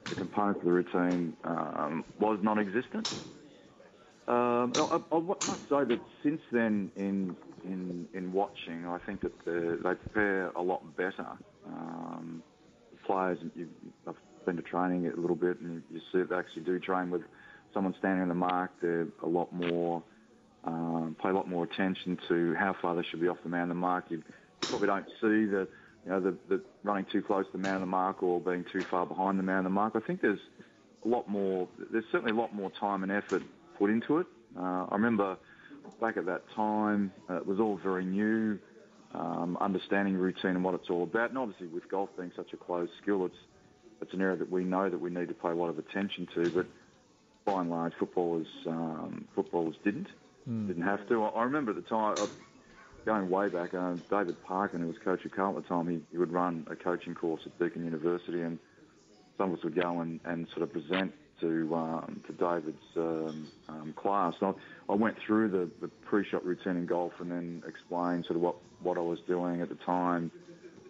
the 0.09 0.15
components 0.15 0.59
of 0.59 0.65
the 0.65 0.71
routine 0.71 1.33
um, 1.43 2.03
was 2.19 2.39
non-existent. 2.41 3.07
Um, 4.27 4.73
I, 4.75 4.99
I, 5.11 5.19
must 5.19 5.61
say 5.69 5.83
that 5.83 5.99
since 6.23 6.41
then, 6.51 6.91
in 6.95 7.35
in 7.63 8.07
in 8.13 8.33
watching, 8.33 8.87
I 8.87 8.97
think 9.05 9.21
that 9.21 9.33
the, 9.45 9.79
they 9.83 9.93
prepare 9.93 10.49
a 10.49 10.61
lot 10.61 10.81
better. 10.97 11.27
Um, 11.67 12.41
players, 13.05 13.37
I've 14.07 14.15
been 14.45 14.55
to 14.55 14.63
training 14.63 15.05
a 15.07 15.19
little 15.19 15.35
bit, 15.35 15.59
and 15.59 15.83
you 15.91 15.99
see 16.11 16.19
that 16.19 16.29
they 16.29 16.35
actually 16.35 16.63
do 16.63 16.79
train 16.79 17.11
with 17.11 17.21
someone 17.71 17.93
standing 17.99 18.23
on 18.23 18.29
the 18.29 18.33
mark. 18.33 18.71
They're 18.81 19.07
a 19.21 19.27
lot 19.27 19.53
more 19.53 20.01
um, 20.65 21.15
pay 21.21 21.29
a 21.29 21.33
lot 21.33 21.47
more 21.47 21.63
attention 21.63 22.17
to 22.27 22.55
how 22.55 22.75
far 22.81 22.95
they 22.95 23.03
should 23.09 23.21
be 23.21 23.27
off 23.27 23.37
the 23.43 23.49
man 23.49 23.63
on 23.63 23.69
the 23.69 23.75
mark. 23.75 24.05
You 24.09 24.23
probably 24.61 24.87
don't 24.87 25.05
see 25.21 25.45
the 25.45 25.67
you 26.05 26.11
know 26.11 26.19
the, 26.19 26.37
the 26.47 26.61
running 26.83 27.05
too 27.11 27.21
close 27.21 27.45
to 27.47 27.51
the 27.53 27.57
man 27.57 27.75
on 27.75 27.81
the 27.81 27.87
mark 27.87 28.21
or 28.21 28.39
being 28.39 28.65
too 28.71 28.83
far 28.83 29.05
behind 29.05 29.39
the 29.39 29.43
man 29.43 29.59
on 29.59 29.63
the 29.63 29.69
mark. 29.69 29.93
I 29.95 29.99
think 29.99 30.21
there's 30.21 30.39
a 31.03 31.07
lot 31.07 31.27
more. 31.27 31.67
There's 31.91 32.05
certainly 32.11 32.31
a 32.31 32.35
lot 32.35 32.53
more 32.53 32.71
time 32.79 33.03
and 33.03 33.11
effort 33.11 33.43
put 33.77 33.89
into 33.89 34.19
it. 34.19 34.27
Uh, 34.57 34.85
I 34.89 34.93
remember 34.93 35.37
back 35.99 36.17
at 36.17 36.25
that 36.25 36.43
time, 36.55 37.11
uh, 37.29 37.37
it 37.37 37.45
was 37.45 37.59
all 37.59 37.77
very 37.77 38.05
new, 38.05 38.59
um, 39.13 39.57
understanding 39.59 40.15
routine 40.15 40.51
and 40.51 40.63
what 40.63 40.75
it's 40.75 40.89
all 40.89 41.03
about. 41.03 41.29
And 41.29 41.37
obviously, 41.37 41.67
with 41.67 41.89
golf 41.89 42.09
being 42.17 42.31
such 42.35 42.53
a 42.53 42.57
closed 42.57 42.91
skill, 43.01 43.25
it's 43.25 43.35
it's 44.01 44.13
an 44.13 44.21
area 44.21 44.37
that 44.37 44.51
we 44.51 44.63
know 44.63 44.89
that 44.89 44.99
we 44.99 45.09
need 45.09 45.29
to 45.29 45.33
pay 45.33 45.49
a 45.49 45.55
lot 45.55 45.69
of 45.69 45.79
attention 45.79 46.27
to. 46.35 46.49
But 46.51 46.67
by 47.45 47.61
and 47.61 47.69
large, 47.69 47.93
footballers 47.99 48.47
um, 48.67 49.25
footballers 49.33 49.75
didn't 49.83 50.07
didn't 50.67 50.83
have 50.83 51.07
to. 51.09 51.23
I, 51.23 51.29
I 51.29 51.43
remember 51.43 51.71
at 51.71 51.77
the 51.77 51.81
time. 51.83 52.15
Going 53.05 53.29
way 53.29 53.49
back, 53.49 53.75
uh, 53.75 53.93
David 54.09 54.35
Parkin, 54.43 54.81
who 54.81 54.87
was 54.87 54.97
coach 54.97 55.23
at 55.25 55.31
Carlton 55.31 55.61
at 55.61 55.63
the 55.63 55.69
time, 55.69 55.87
he, 55.87 56.01
he 56.11 56.17
would 56.17 56.31
run 56.31 56.65
a 56.69 56.75
coaching 56.75 57.13
course 57.13 57.41
at 57.45 57.57
Deakin 57.59 57.85
University, 57.85 58.41
and 58.41 58.57
some 59.37 59.51
of 59.51 59.59
us 59.59 59.63
would 59.63 59.75
go 59.75 59.99
and, 59.99 60.19
and 60.25 60.47
sort 60.49 60.63
of 60.63 60.73
present 60.73 61.13
to 61.39 61.75
um, 61.75 62.21
to 62.25 62.33
David's 62.33 62.77
um, 62.97 63.47
um, 63.69 63.93
class. 63.95 64.33
So 64.39 64.57
I, 64.89 64.93
I 64.93 64.95
went 64.95 65.17
through 65.19 65.49
the, 65.49 65.69
the 65.81 65.87
pre-shot 65.87 66.43
routine 66.43 66.77
in 66.77 66.85
golf 66.87 67.13
and 67.19 67.29
then 67.29 67.61
explained 67.67 68.25
sort 68.25 68.37
of 68.37 68.41
what, 68.41 68.55
what 68.81 68.97
I 68.97 69.01
was 69.01 69.19
doing 69.27 69.61
at 69.61 69.69
the 69.69 69.75
time, 69.75 70.31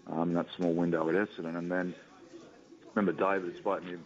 um, 0.07 0.33
that 0.35 0.45
small 0.55 0.73
window 0.73 1.09
at 1.09 1.15
Essendon. 1.15 1.57
And 1.57 1.69
then 1.69 1.95
I 2.85 2.99
remember 2.99 3.19
David 3.19 3.53
had 3.53 3.57
spoken 3.57 3.87
to 3.87 3.91
me 3.93 3.99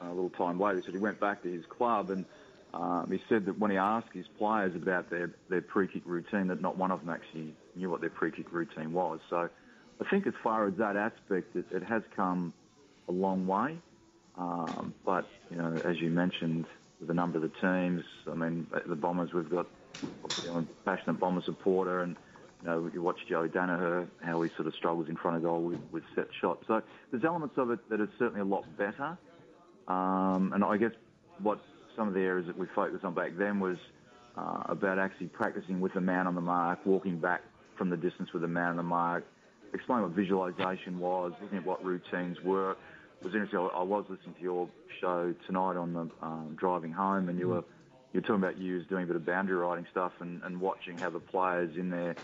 a 0.00 0.08
little 0.08 0.30
time 0.30 0.58
later. 0.58 0.78
He 0.78 0.84
said 0.84 0.94
he 0.94 1.00
went 1.00 1.20
back 1.20 1.42
to 1.42 1.52
his 1.52 1.66
club 1.66 2.10
and 2.10 2.24
um, 2.74 3.08
he 3.10 3.20
said 3.28 3.44
that 3.46 3.58
when 3.58 3.70
he 3.70 3.76
asked 3.76 4.12
his 4.12 4.26
players 4.38 4.74
about 4.74 5.10
their, 5.10 5.30
their 5.48 5.60
pre-kick 5.60 6.02
routine, 6.06 6.46
that 6.48 6.60
not 6.62 6.76
one 6.78 6.90
of 6.90 7.00
them 7.00 7.10
actually 7.10 7.54
knew 7.76 7.90
what 7.90 8.00
their 8.00 8.10
pre-kick 8.10 8.50
routine 8.52 8.92
was. 8.92 9.20
So 9.28 9.48
I 10.00 10.10
think 10.10 10.26
as 10.26 10.34
far 10.42 10.66
as 10.66 10.74
that 10.78 10.96
aspect, 10.96 11.54
it, 11.54 11.66
it 11.70 11.82
has 11.82 12.02
come 12.16 12.54
a 13.08 13.12
long 13.12 13.46
way. 13.46 13.78
Um, 14.38 14.94
but, 15.04 15.26
you 15.50 15.56
know, 15.56 15.82
as 15.84 16.00
you 16.00 16.08
mentioned, 16.10 16.64
a 17.06 17.12
number 17.12 17.36
of 17.36 17.42
the 17.42 17.52
teams, 17.60 18.04
I 18.30 18.34
mean, 18.34 18.66
the 18.86 18.94
Bombers, 18.94 19.32
we've 19.34 19.50
got 19.50 19.66
a 20.24 20.62
passionate 20.84 21.20
Bomber 21.20 21.42
supporter 21.44 22.00
and, 22.00 22.16
you 22.62 22.68
know, 22.68 22.90
you 22.94 23.02
watch 23.02 23.18
Joey 23.28 23.48
Daniher, 23.48 24.08
how 24.22 24.40
he 24.42 24.50
sort 24.56 24.68
of 24.68 24.74
struggles 24.74 25.08
in 25.08 25.16
front 25.16 25.36
of 25.36 25.42
goal 25.42 25.62
with, 25.62 25.80
with 25.90 26.04
set 26.14 26.28
shots. 26.40 26.64
So 26.68 26.80
there's 27.10 27.24
elements 27.24 27.56
of 27.58 27.70
it 27.70 27.80
that 27.90 28.00
are 28.00 28.08
certainly 28.18 28.40
a 28.40 28.44
lot 28.44 28.64
better. 28.78 29.18
Um, 29.88 30.52
and 30.54 30.64
I 30.64 30.76
guess 30.76 30.92
what 31.42 31.60
some 31.96 32.08
of 32.08 32.14
the 32.14 32.20
areas 32.20 32.46
that 32.46 32.56
we 32.56 32.66
focused 32.74 33.04
on 33.04 33.14
back 33.14 33.32
then 33.36 33.60
was 33.60 33.76
uh, 34.36 34.62
about 34.66 34.98
actually 34.98 35.28
practicing 35.28 35.80
with 35.80 35.92
the 35.94 36.00
man 36.00 36.26
on 36.26 36.34
the 36.34 36.40
mark, 36.40 36.80
walking 36.84 37.18
back 37.18 37.42
from 37.76 37.90
the 37.90 37.96
distance 37.96 38.32
with 38.32 38.42
the 38.42 38.48
man 38.48 38.70
on 38.70 38.76
the 38.76 38.82
mark, 38.82 39.24
explain 39.74 40.02
what 40.02 40.12
visualization 40.12 40.98
was, 40.98 41.32
looking 41.40 41.58
at 41.58 41.66
what 41.66 41.84
routines 41.84 42.40
were. 42.42 42.72
It 42.72 43.24
was 43.24 43.34
interesting. 43.34 43.58
I 43.58 43.66
I 43.66 43.82
was 43.82 44.04
listening 44.08 44.34
to 44.34 44.42
your 44.42 44.68
show 45.00 45.34
tonight 45.46 45.76
on 45.76 45.92
the 45.92 46.08
um, 46.22 46.56
driving 46.58 46.92
home, 46.92 47.28
and 47.28 47.38
you 47.38 47.48
were 47.48 47.64
you 48.12 48.20
were 48.20 48.26
talking 48.26 48.42
about 48.42 48.58
you 48.58 48.76
was 48.76 48.86
doing 48.86 49.04
a 49.04 49.06
bit 49.06 49.16
of 49.16 49.24
boundary 49.24 49.56
riding 49.56 49.86
stuff 49.90 50.12
and, 50.20 50.42
and 50.42 50.60
watching 50.60 50.98
how 50.98 51.10
the 51.10 51.20
players 51.20 51.76
in 51.76 51.90
their 51.90 52.16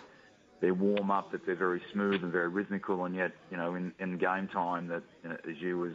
their 0.60 0.74
warm 0.74 1.10
up 1.10 1.30
that 1.32 1.46
they're 1.46 1.54
very 1.54 1.80
smooth 1.92 2.22
and 2.22 2.32
very 2.32 2.48
rhythmical, 2.48 3.04
and 3.04 3.14
yet 3.14 3.32
you 3.50 3.56
know 3.56 3.74
in, 3.74 3.92
in 4.00 4.18
game 4.18 4.48
time 4.48 4.88
that 4.88 5.02
you 5.22 5.30
know, 5.30 5.36
as 5.48 5.56
you 5.60 5.78
was 5.78 5.94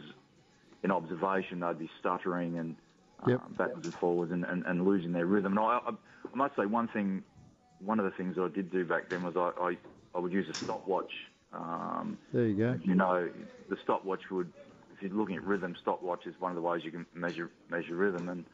in 0.82 0.90
observation 0.90 1.60
they'd 1.60 1.78
be 1.78 1.90
stuttering 2.00 2.58
and 2.58 2.76
Yep. 3.26 3.40
um, 3.40 3.54
backwards 3.56 3.84
and 3.84 3.94
forwards 4.00 4.32
and, 4.32 4.44
and, 4.44 4.64
and 4.66 4.84
losing 4.84 5.12
their 5.12 5.26
rhythm. 5.26 5.52
And 5.52 5.60
I, 5.60 5.78
I, 5.86 5.90
I 5.90 6.36
must 6.36 6.56
say 6.56 6.66
one 6.66 6.88
thing, 6.88 7.22
one 7.84 7.98
of 7.98 8.04
the 8.04 8.10
things 8.12 8.36
that 8.36 8.42
I 8.42 8.48
did 8.48 8.70
do 8.70 8.84
back 8.84 9.08
then 9.10 9.22
was 9.22 9.34
I, 9.36 9.50
I, 9.60 9.78
I 10.14 10.18
would 10.20 10.32
use 10.32 10.46
a 10.48 10.54
stopwatch 10.64 11.10
Um, 11.52 12.18
There 12.32 12.46
you 12.46 12.56
go. 12.56 12.78
you 12.82 12.94
know, 12.94 13.28
the 13.68 13.76
stopwatch 13.82 14.20
would, 14.30 14.50
if 14.92 15.02
you're 15.02 15.12
looking 15.12 15.36
at 15.36 15.44
rhythm, 15.44 15.74
stopwatch 15.80 16.26
is 16.26 16.34
one 16.38 16.50
of 16.50 16.56
the 16.56 16.62
ways 16.62 16.82
you 16.84 16.90
can 16.90 17.06
measure 17.14 17.50
measure 17.68 17.94
rhythm. 17.96 18.28
And 18.28 18.44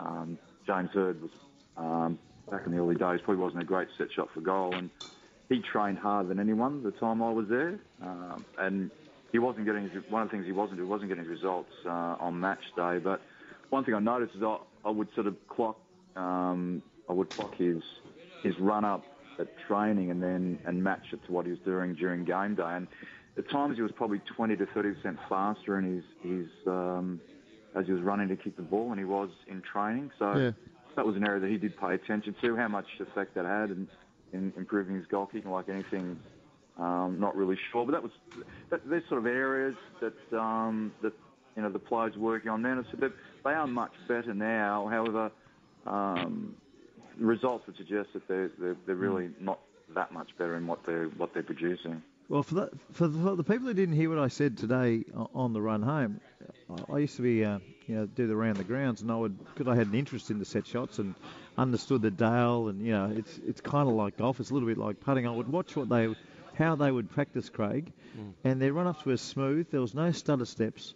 um, 0.00 0.38
James 0.66 0.90
Hird 0.92 1.20
was 1.20 1.30
um, 1.76 2.18
back 2.50 2.62
in 2.66 2.72
the 2.72 2.78
early 2.78 2.94
days 2.94 3.20
probably 3.24 3.42
wasn't 3.42 3.62
a 3.62 3.66
great 3.66 3.88
set 3.98 4.08
shot 4.14 4.28
for 4.34 4.40
goal, 4.40 4.76
and 4.78 4.90
he 5.48 5.60
trained 5.72 5.98
harder 5.98 6.28
than 6.28 6.40
anyone 6.40 6.82
the 6.82 6.90
time 6.92 7.22
I 7.22 7.30
was 7.30 7.46
there, 7.48 7.78
um, 8.02 8.44
and 8.58 8.90
he 9.32 9.38
wasn't 9.38 9.66
getting 9.66 9.82
his, 9.84 9.92
one 10.08 10.22
of 10.22 10.28
the 10.28 10.32
things 10.32 10.46
he 10.46 10.52
wasn't 10.52 10.78
he 10.78 10.84
wasn't 10.84 11.08
getting 11.10 11.24
his 11.24 11.30
results 11.30 11.70
uh, 11.86 12.16
on 12.20 12.38
match 12.40 12.62
day. 12.76 12.98
But 12.98 13.22
one 13.70 13.84
thing 13.84 13.94
I 13.94 14.00
noticed 14.00 14.34
is 14.36 14.42
I, 14.42 14.58
I 14.84 14.90
would 14.90 15.08
sort 15.14 15.26
of 15.26 15.36
clock 15.48 15.80
um, 16.16 16.82
I 17.08 17.12
would 17.12 17.30
clock 17.30 17.54
his 17.56 17.82
his 18.42 18.54
run 18.60 18.84
up 18.84 19.10
at 19.38 19.48
training 19.68 20.10
and 20.10 20.22
then 20.22 20.60
and 20.64 20.82
match 20.82 21.06
it 21.12 21.24
to 21.26 21.32
what 21.32 21.46
he 21.46 21.50
was 21.52 21.60
doing 21.60 21.94
during 21.94 22.24
game 22.24 22.54
day. 22.54 22.62
And 22.64 22.88
at 23.36 23.50
times 23.50 23.76
he 23.76 23.82
was 23.82 23.92
probably 23.96 24.20
20 24.20 24.56
to 24.56 24.66
30 24.66 24.94
percent 24.94 25.18
faster 25.28 25.78
in 25.78 25.96
his 25.96 26.04
his 26.22 26.48
um, 26.66 27.22
as 27.74 27.86
he 27.86 27.92
was 27.92 28.02
running 28.02 28.28
to 28.28 28.36
kick 28.36 28.56
the 28.56 28.62
ball 28.62 28.90
than 28.90 28.98
he 28.98 29.04
was 29.04 29.30
in 29.48 29.62
training. 29.62 30.10
So 30.18 30.38
Yeah. 30.38 30.52
that 30.96 31.04
was 31.04 31.16
an 31.16 31.24
area 31.24 31.40
that 31.40 31.50
he 31.50 31.58
did 31.58 31.76
pay 31.76 31.94
attention 31.94 32.34
to. 32.40 32.56
How 32.56 32.68
much 32.68 32.86
effect 33.00 33.34
that 33.34 33.44
had 33.44 33.70
in, 33.70 33.88
in 34.32 34.52
improving 34.56 34.96
his 34.96 35.06
goal 35.06 35.26
kicking, 35.26 35.50
like 35.50 35.68
anything. 35.68 36.20
Um, 36.76 37.20
not 37.20 37.36
really 37.36 37.56
sure, 37.70 37.84
but 37.86 37.92
that 37.92 38.02
was 38.02 38.12
that, 38.70 38.80
there's 38.88 39.06
sort 39.08 39.20
of 39.20 39.26
areas 39.26 39.76
that 40.00 40.14
um, 40.36 40.94
that 41.02 41.12
you 41.56 41.62
know 41.62 41.70
the 41.70 41.78
players 41.78 42.16
working 42.16 42.50
on 42.50 42.62
now. 42.62 42.84
So 42.90 42.96
they 42.96 43.08
they 43.44 43.50
are 43.52 43.66
much 43.66 43.92
better 44.08 44.34
now. 44.34 44.88
However, 44.88 45.30
um, 45.86 46.56
results 47.18 47.66
would 47.66 47.76
suggest 47.76 48.08
that 48.14 48.26
they're, 48.28 48.50
they're 48.58 48.76
they're 48.86 48.96
really 48.96 49.30
not 49.40 49.60
that 49.94 50.12
much 50.12 50.30
better 50.38 50.56
in 50.56 50.66
what 50.66 50.84
they're 50.86 51.06
what 51.08 51.32
they're 51.34 51.42
producing. 51.42 52.02
Well, 52.28 52.42
for 52.42 52.54
the, 52.54 52.70
for 52.92 53.06
the, 53.06 53.18
for 53.22 53.36
the 53.36 53.44
people 53.44 53.66
who 53.66 53.74
didn't 53.74 53.96
hear 53.96 54.08
what 54.08 54.18
I 54.18 54.28
said 54.28 54.56
today 54.56 55.04
on 55.34 55.52
the 55.52 55.60
run 55.60 55.82
home, 55.82 56.20
I- 56.70 56.94
I 56.94 56.98
used 57.00 57.16
to 57.16 57.22
be, 57.22 57.44
uh, 57.44 57.58
you 57.86 57.96
know, 57.96 58.06
do 58.06 58.26
the 58.26 58.34
round 58.34 58.56
the 58.56 58.64
grounds, 58.64 59.02
and 59.02 59.10
I 59.12 59.16
would, 59.16 59.36
because 59.54 59.68
I 59.70 59.76
had 59.76 59.88
an 59.88 59.94
interest 59.94 60.30
in 60.30 60.38
the 60.38 60.46
set 60.46 60.66
shots 60.66 60.98
and 60.98 61.14
understood 61.58 62.00
the 62.00 62.10
Dale, 62.10 62.68
and 62.68 62.80
you 62.80 62.92
know, 62.92 63.12
it's 63.14 63.38
it's 63.46 63.60
kind 63.60 63.88
of 63.90 63.94
like 63.94 64.16
golf. 64.16 64.40
It's 64.40 64.50
a 64.50 64.54
little 64.54 64.66
bit 64.68 64.78
like 64.78 65.00
putting. 65.00 65.26
I 65.26 65.30
would 65.30 65.48
watch 65.52 65.76
what 65.76 65.90
they, 65.90 66.16
how 66.54 66.76
they 66.76 66.90
would 66.90 67.10
practice, 67.10 67.50
Craig, 67.50 67.92
and 68.42 68.60
their 68.60 68.72
run 68.72 68.86
ups 68.86 69.04
were 69.04 69.18
smooth. 69.18 69.70
There 69.70 69.82
was 69.82 69.94
no 69.94 70.10
stutter 70.12 70.46
steps. 70.46 70.94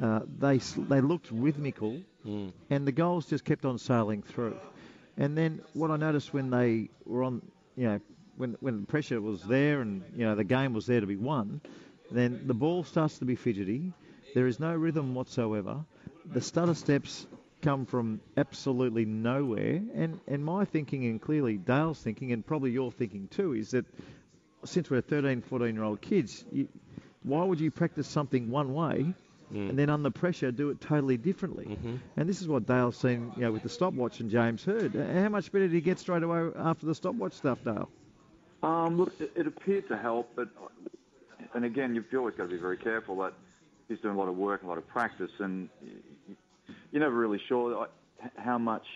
Uh, 0.00 0.20
they 0.38 0.58
they 0.58 1.00
looked 1.00 1.30
rhythmical, 1.30 2.00
and 2.70 2.86
the 2.86 2.92
goals 2.92 3.26
just 3.26 3.44
kept 3.44 3.64
on 3.64 3.78
sailing 3.78 4.22
through. 4.22 4.56
And 5.16 5.36
then 5.36 5.62
what 5.72 5.90
I 5.90 5.96
noticed 5.96 6.34
when 6.34 6.50
they 6.50 6.90
were 7.06 7.22
on, 7.22 7.42
you 7.76 7.84
know, 7.88 8.00
when 8.36 8.56
when 8.60 8.80
the 8.80 8.86
pressure 8.86 9.20
was 9.20 9.42
there 9.42 9.80
and 9.80 10.02
you 10.14 10.26
know 10.26 10.34
the 10.34 10.44
game 10.44 10.74
was 10.74 10.86
there 10.86 11.00
to 11.00 11.06
be 11.06 11.16
won, 11.16 11.60
then 12.10 12.42
the 12.46 12.54
ball 12.54 12.84
starts 12.84 13.18
to 13.18 13.24
be 13.24 13.36
fidgety. 13.36 13.92
There 14.34 14.46
is 14.46 14.60
no 14.60 14.74
rhythm 14.74 15.14
whatsoever. 15.14 15.84
The 16.30 16.40
stutter 16.40 16.74
steps 16.74 17.26
come 17.62 17.86
from 17.86 18.20
absolutely 18.36 19.06
nowhere. 19.06 19.80
And 19.94 20.20
and 20.26 20.44
my 20.44 20.66
thinking 20.66 21.06
and 21.06 21.20
clearly 21.20 21.56
Dale's 21.56 22.00
thinking 22.00 22.32
and 22.32 22.46
probably 22.46 22.72
your 22.72 22.92
thinking 22.92 23.28
too 23.28 23.54
is 23.54 23.70
that 23.70 23.86
since 24.64 24.90
we're 24.90 25.00
13, 25.00 25.42
14 25.42 25.74
year 25.74 25.84
old 25.84 26.00
kids, 26.00 26.44
you, 26.52 26.68
why 27.22 27.44
would 27.44 27.60
you 27.60 27.70
practice 27.70 28.06
something 28.06 28.50
one 28.50 28.74
way 28.74 29.14
and 29.50 29.78
then 29.78 29.90
under 29.90 30.10
pressure 30.10 30.50
do 30.50 30.70
it 30.70 30.80
totally 30.80 31.16
differently? 31.16 31.78
And 32.16 32.28
this 32.28 32.40
is 32.40 32.48
what 32.48 32.66
Dale's 32.66 32.96
seen, 32.96 33.32
you 33.36 33.42
know, 33.42 33.52
with 33.52 33.62
the 33.62 33.68
stopwatch 33.68 34.20
and 34.20 34.30
James 34.30 34.64
Hird. 34.64 34.94
How 34.94 35.28
much 35.28 35.52
better 35.52 35.66
did 35.66 35.74
he 35.74 35.80
get 35.80 35.98
straight 35.98 36.22
away 36.22 36.50
after 36.56 36.86
the 36.86 36.94
stopwatch 36.94 37.32
stuff, 37.32 37.58
Dale? 37.64 37.88
Um, 38.62 38.96
look, 38.96 39.12
it, 39.20 39.32
it 39.36 39.46
appeared 39.46 39.88
to 39.88 39.96
help, 39.96 40.30
but 40.34 40.48
and 41.54 41.64
again, 41.64 41.94
you've 41.94 42.06
always 42.14 42.34
got 42.34 42.44
to 42.44 42.48
be 42.48 42.56
very 42.56 42.76
careful 42.76 43.16
that 43.16 43.32
he's 43.88 43.98
doing 44.00 44.14
a 44.14 44.18
lot 44.18 44.28
of 44.28 44.36
work, 44.36 44.62
a 44.62 44.66
lot 44.66 44.78
of 44.78 44.86
practice, 44.88 45.30
and 45.38 45.68
you're 46.90 47.02
never 47.02 47.14
really 47.14 47.40
sure 47.48 47.88
how 48.36 48.58
much 48.58 48.86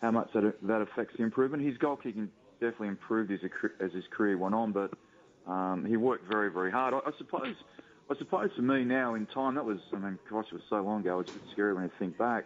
how 0.00 0.10
much 0.10 0.28
that 0.34 0.54
that 0.62 0.80
affects 0.80 1.16
the 1.16 1.22
improvement. 1.22 1.64
His 1.64 1.76
goal 1.78 1.96
kicking 1.96 2.30
definitely 2.60 2.88
improved 2.88 3.32
as, 3.32 3.40
as 3.80 3.92
his 3.92 4.04
career 4.10 4.36
went 4.36 4.54
on, 4.54 4.72
but 4.72 4.92
um, 5.50 5.84
he 5.84 5.96
worked 5.96 6.30
very, 6.30 6.50
very 6.50 6.70
hard. 6.70 6.94
I, 6.94 6.98
I 6.98 7.10
suppose. 7.18 7.56
I 8.10 8.16
suppose 8.16 8.50
for 8.56 8.62
me 8.62 8.84
now 8.84 9.14
in 9.14 9.26
time, 9.26 9.54
that 9.56 9.64
was, 9.64 9.80
I 9.92 9.96
mean, 9.96 10.18
gosh, 10.30 10.46
it 10.46 10.54
was 10.54 10.62
so 10.70 10.80
long 10.80 11.00
ago, 11.00 11.20
it's 11.20 11.30
a 11.30 11.34
bit 11.34 11.42
scary 11.52 11.74
when 11.74 11.84
you 11.84 11.90
think 11.98 12.16
back. 12.16 12.44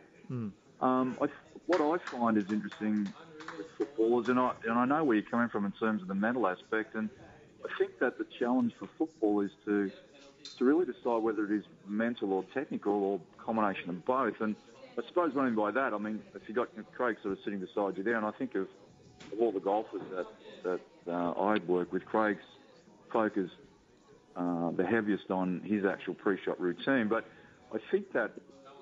Um, 0.80 1.16
I, 1.22 1.26
what 1.66 1.80
I 1.80 1.98
find 2.10 2.36
is 2.36 2.50
interesting 2.50 3.12
with 3.56 3.66
footballers, 3.78 4.28
and 4.28 4.40
I, 4.40 4.52
and 4.64 4.72
I 4.72 4.84
know 4.84 5.04
where 5.04 5.16
you're 5.16 5.30
coming 5.30 5.48
from 5.48 5.64
in 5.64 5.72
terms 5.72 6.02
of 6.02 6.08
the 6.08 6.14
mental 6.14 6.48
aspect, 6.48 6.96
and 6.96 7.08
I 7.64 7.68
think 7.78 7.98
that 8.00 8.18
the 8.18 8.26
challenge 8.38 8.72
for 8.78 8.88
football 8.98 9.40
is 9.40 9.50
to 9.66 9.92
to 10.58 10.64
really 10.64 10.84
decide 10.84 11.22
whether 11.22 11.44
it 11.44 11.52
is 11.52 11.64
mental 11.86 12.32
or 12.32 12.44
technical 12.52 12.92
or 12.92 13.20
combination 13.38 13.88
of 13.88 14.04
both. 14.04 14.40
And 14.40 14.54
I 14.98 15.02
suppose 15.06 15.32
what 15.32 15.42
I 15.42 15.46
mean 15.46 15.54
by 15.54 15.70
that, 15.70 15.94
I 15.94 15.98
mean, 15.98 16.20
if 16.34 16.42
you've 16.46 16.56
got 16.56 16.68
Craig 16.94 17.16
sort 17.22 17.32
of 17.32 17.38
sitting 17.44 17.60
beside 17.60 17.96
you 17.96 18.02
there, 18.02 18.16
and 18.16 18.26
I 18.26 18.32
think 18.32 18.54
of, 18.56 18.66
of 19.32 19.40
all 19.40 19.52
the 19.52 19.60
golfers 19.60 20.02
that, 20.10 20.26
that 20.64 20.80
uh, 21.10 21.40
I'd 21.40 21.66
work 21.68 21.92
with, 21.92 22.04
Craig's 22.04 22.42
focus 23.12 23.50
uh, 24.36 24.70
the 24.72 24.84
heaviest 24.84 25.30
on 25.30 25.60
his 25.64 25.84
actual 25.84 26.14
pre-shot 26.14 26.60
routine. 26.60 27.08
But 27.08 27.26
I 27.72 27.78
think 27.90 28.12
that 28.12 28.32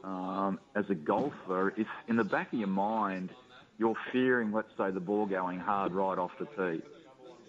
um, 0.05 0.59
as 0.74 0.84
a 0.90 0.94
golfer, 0.94 1.74
if 1.76 1.86
in 2.09 2.16
the 2.16 2.24
back 2.24 2.53
of 2.53 2.59
your 2.59 2.68
mind 2.68 3.30
you're 3.78 3.96
fearing, 4.12 4.53
let's 4.53 4.68
say, 4.76 4.90
the 4.90 5.01
ball 5.01 5.26
going 5.26 5.59
hard 5.59 5.92
right 5.92 6.18
off 6.18 6.30
the 6.38 6.46
tee, 6.46 6.82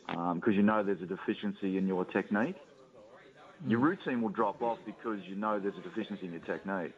because 0.07 0.55
you 0.55 0.63
know 0.63 0.83
there's 0.83 1.01
a 1.01 1.05
deficiency 1.05 1.77
in 1.77 1.87
your 1.87 2.05
technique, 2.05 2.55
your 3.67 3.79
routine 3.79 4.21
will 4.21 4.29
drop 4.29 4.61
off 4.61 4.79
because 4.85 5.19
you 5.27 5.35
know 5.35 5.59
there's 5.59 5.77
a 5.77 5.81
deficiency 5.81 6.25
in 6.25 6.31
your 6.31 6.41
technique. 6.41 6.93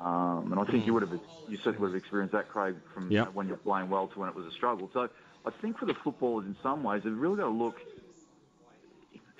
Um, 0.00 0.50
and 0.50 0.58
I 0.58 0.64
think 0.64 0.86
you 0.86 0.94
would 0.94 1.02
have, 1.02 1.12
you 1.48 1.58
certainly 1.58 1.78
would 1.78 1.88
have 1.88 1.96
experienced 1.96 2.32
that, 2.32 2.48
Craig, 2.48 2.74
from 2.94 3.10
Yep. 3.10 3.34
when 3.34 3.46
you're 3.48 3.58
playing 3.58 3.90
well 3.90 4.08
to 4.08 4.18
when 4.18 4.30
it 4.30 4.34
was 4.34 4.46
a 4.46 4.50
struggle. 4.52 4.88
So 4.94 5.08
I 5.44 5.50
think 5.60 5.78
for 5.78 5.84
the 5.84 5.94
footballers, 6.02 6.46
in 6.46 6.56
some 6.62 6.82
ways, 6.82 7.02
they've 7.04 7.16
really 7.16 7.36
got 7.36 7.44
to 7.44 7.50
look 7.50 7.76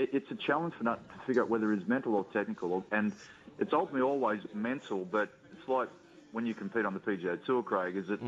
it, 0.01 0.11
it's 0.13 0.31
a 0.31 0.35
challenge 0.35 0.75
for 0.77 0.85
not 0.85 1.07
to 1.11 1.27
figure 1.27 1.43
out 1.43 1.51
whether 1.51 1.73
it's 1.73 1.87
mental 1.87 2.15
or 2.15 2.25
technical, 2.33 2.85
and 2.91 3.13
it's 3.59 3.73
ultimately 3.73 4.01
always 4.03 4.41
mental. 4.55 5.05
But 5.05 5.33
it's 5.53 5.69
like 5.69 5.89
when 6.33 6.47
you 6.47 6.55
compete 6.55 6.85
on 6.87 6.95
the 6.95 7.01
PGA 7.01 7.45
Tour, 7.45 7.63
Craig, 7.63 7.97
is 7.97 8.07
that 8.09 8.21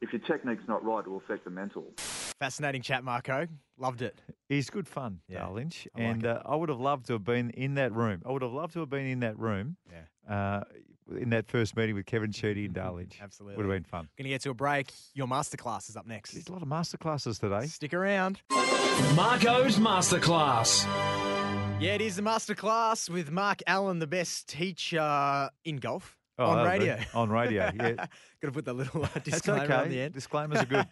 if 0.00 0.12
your 0.12 0.20
technique's 0.22 0.66
not 0.66 0.84
right, 0.84 1.00
it 1.04 1.08
will 1.08 1.18
affect 1.18 1.44
the 1.44 1.50
mental. 1.50 1.84
Fascinating 1.96 2.82
chat, 2.82 3.04
Marco. 3.04 3.46
Loved 3.78 4.02
it. 4.02 4.20
He's 4.48 4.70
good 4.70 4.86
fun, 4.88 5.20
Yeah, 5.28 5.40
Dale 5.44 5.52
Lynch. 5.54 5.88
I 5.94 5.98
like 5.98 6.06
and 6.08 6.26
uh, 6.26 6.42
I 6.44 6.56
would 6.56 6.68
have 6.68 6.80
loved 6.80 7.06
to 7.06 7.14
have 7.14 7.24
been 7.24 7.50
in 7.50 7.74
that 7.74 7.92
room. 7.92 8.22
I 8.26 8.32
would 8.32 8.42
have 8.42 8.52
loved 8.52 8.72
to 8.74 8.80
have 8.80 8.90
been 8.90 9.06
in 9.06 9.20
that 9.20 9.38
room 9.38 9.76
Yeah. 9.90 10.34
uh, 10.34 10.64
in 11.10 11.30
that 11.30 11.46
first 11.48 11.76
meeting 11.76 11.94
with 11.94 12.06
Kevin 12.06 12.32
Sheedy 12.32 12.64
and 12.66 12.74
Dale 12.74 12.94
Lynch. 12.94 13.18
Absolutely. 13.22 13.56
Would 13.56 13.70
have 13.70 13.74
been 13.82 13.84
fun. 13.88 14.08
Going 14.16 14.24
to 14.24 14.28
get 14.30 14.40
to 14.42 14.50
a 14.50 14.54
break. 14.54 14.92
Your 15.14 15.26
masterclass 15.26 15.88
is 15.88 15.96
up 15.96 16.06
next. 16.06 16.32
There's 16.32 16.48
a 16.48 16.52
lot 16.52 16.62
of 16.62 16.68
masterclasses 16.68 17.38
today. 17.40 17.66
Stick 17.66 17.94
around. 17.94 18.40
Marco's 19.14 19.76
Masterclass. 19.78 20.84
Yeah, 21.80 21.94
it 21.94 22.00
is 22.00 22.16
the 22.16 22.22
masterclass 22.22 23.10
with 23.10 23.30
Mark 23.30 23.60
Allen, 23.66 23.98
the 23.98 24.06
best 24.06 24.48
teacher 24.48 25.50
in 25.64 25.76
golf 25.78 26.16
on 26.38 26.56
that'll 26.64 26.78
do. 26.78 26.84
radio. 26.86 27.04
On 27.14 27.28
radio, 27.30 27.62
yeah. 27.74 27.92
Got 27.94 28.08
to 28.42 28.52
put 28.52 28.64
the 28.64 28.72
little 28.72 29.04
uh, 29.04 29.08
That's 29.14 29.30
disclaimer 29.30 29.74
on 29.74 29.88
the 29.88 30.00
end. 30.00 30.14
Disclaimers 30.14 30.58
are 30.62 30.64
good. 30.66 30.86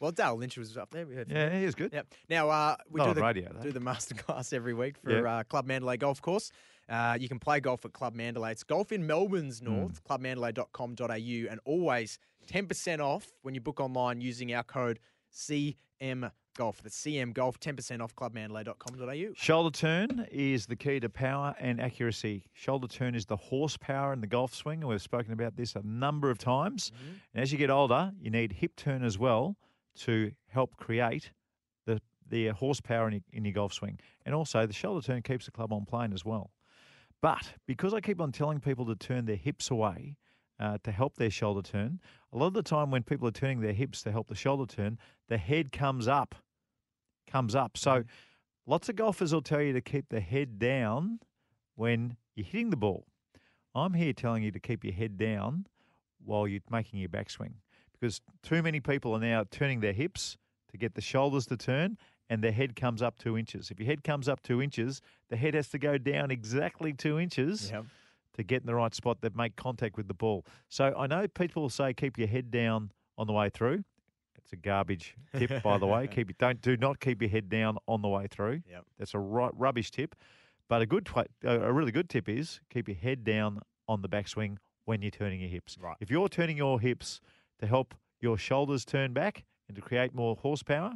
well, 0.00 0.10
Dale 0.12 0.36
Lynch 0.36 0.56
was 0.56 0.76
up 0.76 0.90
there. 0.90 1.06
We 1.06 1.14
heard 1.14 1.30
yeah, 1.30 1.50
him. 1.50 1.60
he 1.60 1.66
was 1.66 1.74
good. 1.74 1.92
Yep. 1.92 2.06
Now 2.28 2.48
uh, 2.50 2.76
we 2.90 2.98
Not 2.98 3.08
do 3.08 3.14
the 3.14 3.22
radio, 3.22 3.52
though. 3.54 3.62
do 3.62 3.72
the 3.72 3.80
masterclass 3.80 4.52
every 4.52 4.74
week 4.74 4.96
for 5.02 5.10
Yeah. 5.22 5.38
uh, 5.38 5.42
Club 5.44 5.66
Mandalay 5.66 5.96
Golf 5.98 6.20
Course. 6.20 6.50
Uh, 6.88 7.16
you 7.20 7.28
can 7.28 7.38
play 7.38 7.58
golf 7.60 7.84
at 7.84 7.92
Club 7.92 8.14
Mandalay. 8.14 8.52
It's 8.52 8.62
golf 8.62 8.92
in 8.92 9.06
Melbourne's 9.06 9.58
Hmm. 9.60 9.64
north, 9.66 10.04
clubmandalay.com.au, 10.04 11.50
and 11.50 11.60
always 11.64 12.18
10% 12.46 13.00
off 13.00 13.26
when 13.42 13.54
you 13.54 13.60
book 13.60 13.80
online 13.80 14.20
using 14.20 14.54
our 14.54 14.62
code 14.62 15.00
CM 15.32 16.30
Golf. 16.56 16.80
That's 16.82 16.96
CM 16.96 17.34
Golf, 17.34 17.58
10% 17.60 18.00
off 18.00 18.14
clubmandalay.com.au. 18.14 19.32
Shoulder 19.34 19.70
turn 19.76 20.26
is 20.30 20.66
the 20.66 20.76
key 20.76 21.00
to 21.00 21.08
power 21.10 21.54
and 21.60 21.80
accuracy. 21.80 22.44
Shoulder 22.54 22.86
turn 22.88 23.14
is 23.14 23.26
the 23.26 23.36
horsepower 23.36 24.12
in 24.12 24.20
the 24.20 24.26
golf 24.26 24.54
swing, 24.54 24.80
and 24.80 24.88
we've 24.88 25.02
spoken 25.02 25.32
about 25.32 25.56
this 25.56 25.74
a 25.76 25.82
number 25.82 26.30
of 26.30 26.38
times. 26.38 26.92
And 27.34 27.42
as 27.42 27.52
you 27.52 27.58
get 27.58 27.68
older, 27.70 28.12
you 28.20 28.30
need 28.30 28.52
hip 28.52 28.76
turn 28.76 29.04
as 29.04 29.18
well 29.18 29.56
to 29.96 30.32
help 30.48 30.76
create 30.76 31.32
the 31.84 32.00
the 32.28 32.48
horsepower 32.48 33.06
in 33.06 33.12
your, 33.14 33.22
in 33.32 33.44
your 33.44 33.52
golf 33.52 33.72
swing. 33.72 34.00
And 34.24 34.34
also, 34.34 34.66
the 34.66 34.72
shoulder 34.72 35.04
turn 35.04 35.22
keeps 35.22 35.44
the 35.44 35.52
club 35.52 35.72
on 35.72 35.84
plane 35.84 36.12
as 36.12 36.24
well. 36.24 36.50
But 37.26 37.54
because 37.66 37.92
I 37.92 38.00
keep 38.00 38.20
on 38.20 38.30
telling 38.30 38.60
people 38.60 38.86
to 38.86 38.94
turn 38.94 39.24
their 39.24 39.34
hips 39.34 39.72
away 39.72 40.14
uh, 40.60 40.78
to 40.84 40.92
help 40.92 41.16
their 41.16 41.28
shoulder 41.28 41.60
turn, 41.60 41.98
a 42.32 42.38
lot 42.38 42.46
of 42.46 42.54
the 42.54 42.62
time 42.62 42.92
when 42.92 43.02
people 43.02 43.26
are 43.26 43.32
turning 43.32 43.60
their 43.60 43.72
hips 43.72 44.00
to 44.04 44.12
help 44.12 44.28
the 44.28 44.36
shoulder 44.36 44.64
turn, 44.64 44.96
the 45.28 45.36
head 45.36 45.72
comes 45.72 46.06
up. 46.06 46.36
Comes 47.28 47.56
up. 47.56 47.76
So 47.76 48.04
lots 48.64 48.88
of 48.88 48.94
golfers 48.94 49.34
will 49.34 49.42
tell 49.42 49.60
you 49.60 49.72
to 49.72 49.80
keep 49.80 50.08
the 50.08 50.20
head 50.20 50.60
down 50.60 51.18
when 51.74 52.16
you're 52.36 52.46
hitting 52.46 52.70
the 52.70 52.76
ball. 52.76 53.08
I'm 53.74 53.94
here 53.94 54.12
telling 54.12 54.44
you 54.44 54.52
to 54.52 54.60
keep 54.60 54.84
your 54.84 54.94
head 54.94 55.18
down 55.18 55.66
while 56.24 56.46
you're 56.46 56.60
making 56.70 57.00
your 57.00 57.08
backswing 57.08 57.54
because 57.98 58.20
too 58.44 58.62
many 58.62 58.78
people 58.78 59.12
are 59.16 59.20
now 59.20 59.42
turning 59.50 59.80
their 59.80 59.92
hips 59.92 60.36
to 60.70 60.78
get 60.78 60.94
the 60.94 61.00
shoulders 61.00 61.46
to 61.46 61.56
turn 61.56 61.98
and 62.28 62.42
the 62.42 62.50
head 62.52 62.76
comes 62.76 63.02
up 63.02 63.18
two 63.18 63.36
inches. 63.38 63.70
If 63.70 63.78
your 63.78 63.86
head 63.86 64.02
comes 64.04 64.28
up 64.28 64.42
two 64.42 64.60
inches, 64.62 65.00
the 65.28 65.36
head 65.36 65.54
has 65.54 65.68
to 65.70 65.78
go 65.78 65.98
down 65.98 66.30
exactly 66.30 66.92
two 66.92 67.18
inches 67.18 67.70
Yep. 67.70 67.84
to 68.34 68.42
get 68.42 68.62
in 68.62 68.66
the 68.66 68.74
right 68.74 68.94
spot 68.94 69.20
that 69.22 69.36
make 69.36 69.56
contact 69.56 69.96
with 69.96 70.08
the 70.08 70.14
ball. 70.14 70.44
So 70.68 70.94
I 70.96 71.06
know 71.06 71.28
people 71.28 71.68
say 71.70 71.94
keep 71.94 72.18
your 72.18 72.28
head 72.28 72.50
down 72.50 72.90
on 73.16 73.26
the 73.26 73.32
way 73.32 73.48
through. 73.48 73.84
It's 74.38 74.52
a 74.52 74.56
garbage 74.56 75.16
tip, 75.36 75.62
by 75.62 75.78
the 75.78 75.86
way. 75.86 76.06
Keep 76.06 76.30
it, 76.30 76.38
don't 76.38 76.60
do 76.60 76.76
not 76.76 77.00
keep 77.00 77.20
your 77.20 77.30
head 77.30 77.48
down 77.48 77.78
on 77.88 78.02
the 78.02 78.08
way 78.08 78.26
through. 78.30 78.62
Yep. 78.70 78.84
That's 78.98 79.14
a 79.14 79.18
right, 79.18 79.50
rubbish 79.54 79.90
tip. 79.90 80.14
But 80.68 80.82
a 80.82 80.86
good, 80.86 81.08
a 81.44 81.72
really 81.72 81.92
good 81.92 82.08
tip 82.08 82.28
is 82.28 82.60
keep 82.70 82.88
your 82.88 82.96
head 82.96 83.24
down 83.24 83.60
on 83.88 84.02
the 84.02 84.08
backswing 84.08 84.56
when 84.84 85.00
you're 85.02 85.10
turning 85.10 85.40
your 85.40 85.48
hips. 85.50 85.76
Right. 85.80 85.96
If 86.00 86.10
you're 86.10 86.28
turning 86.28 86.56
your 86.56 86.78
hips 86.80 87.20
to 87.60 87.66
help 87.66 87.94
your 88.20 88.36
shoulders 88.38 88.84
turn 88.84 89.12
back 89.12 89.44
and 89.68 89.74
to 89.76 89.82
create 89.82 90.14
more 90.14 90.36
horsepower, 90.36 90.92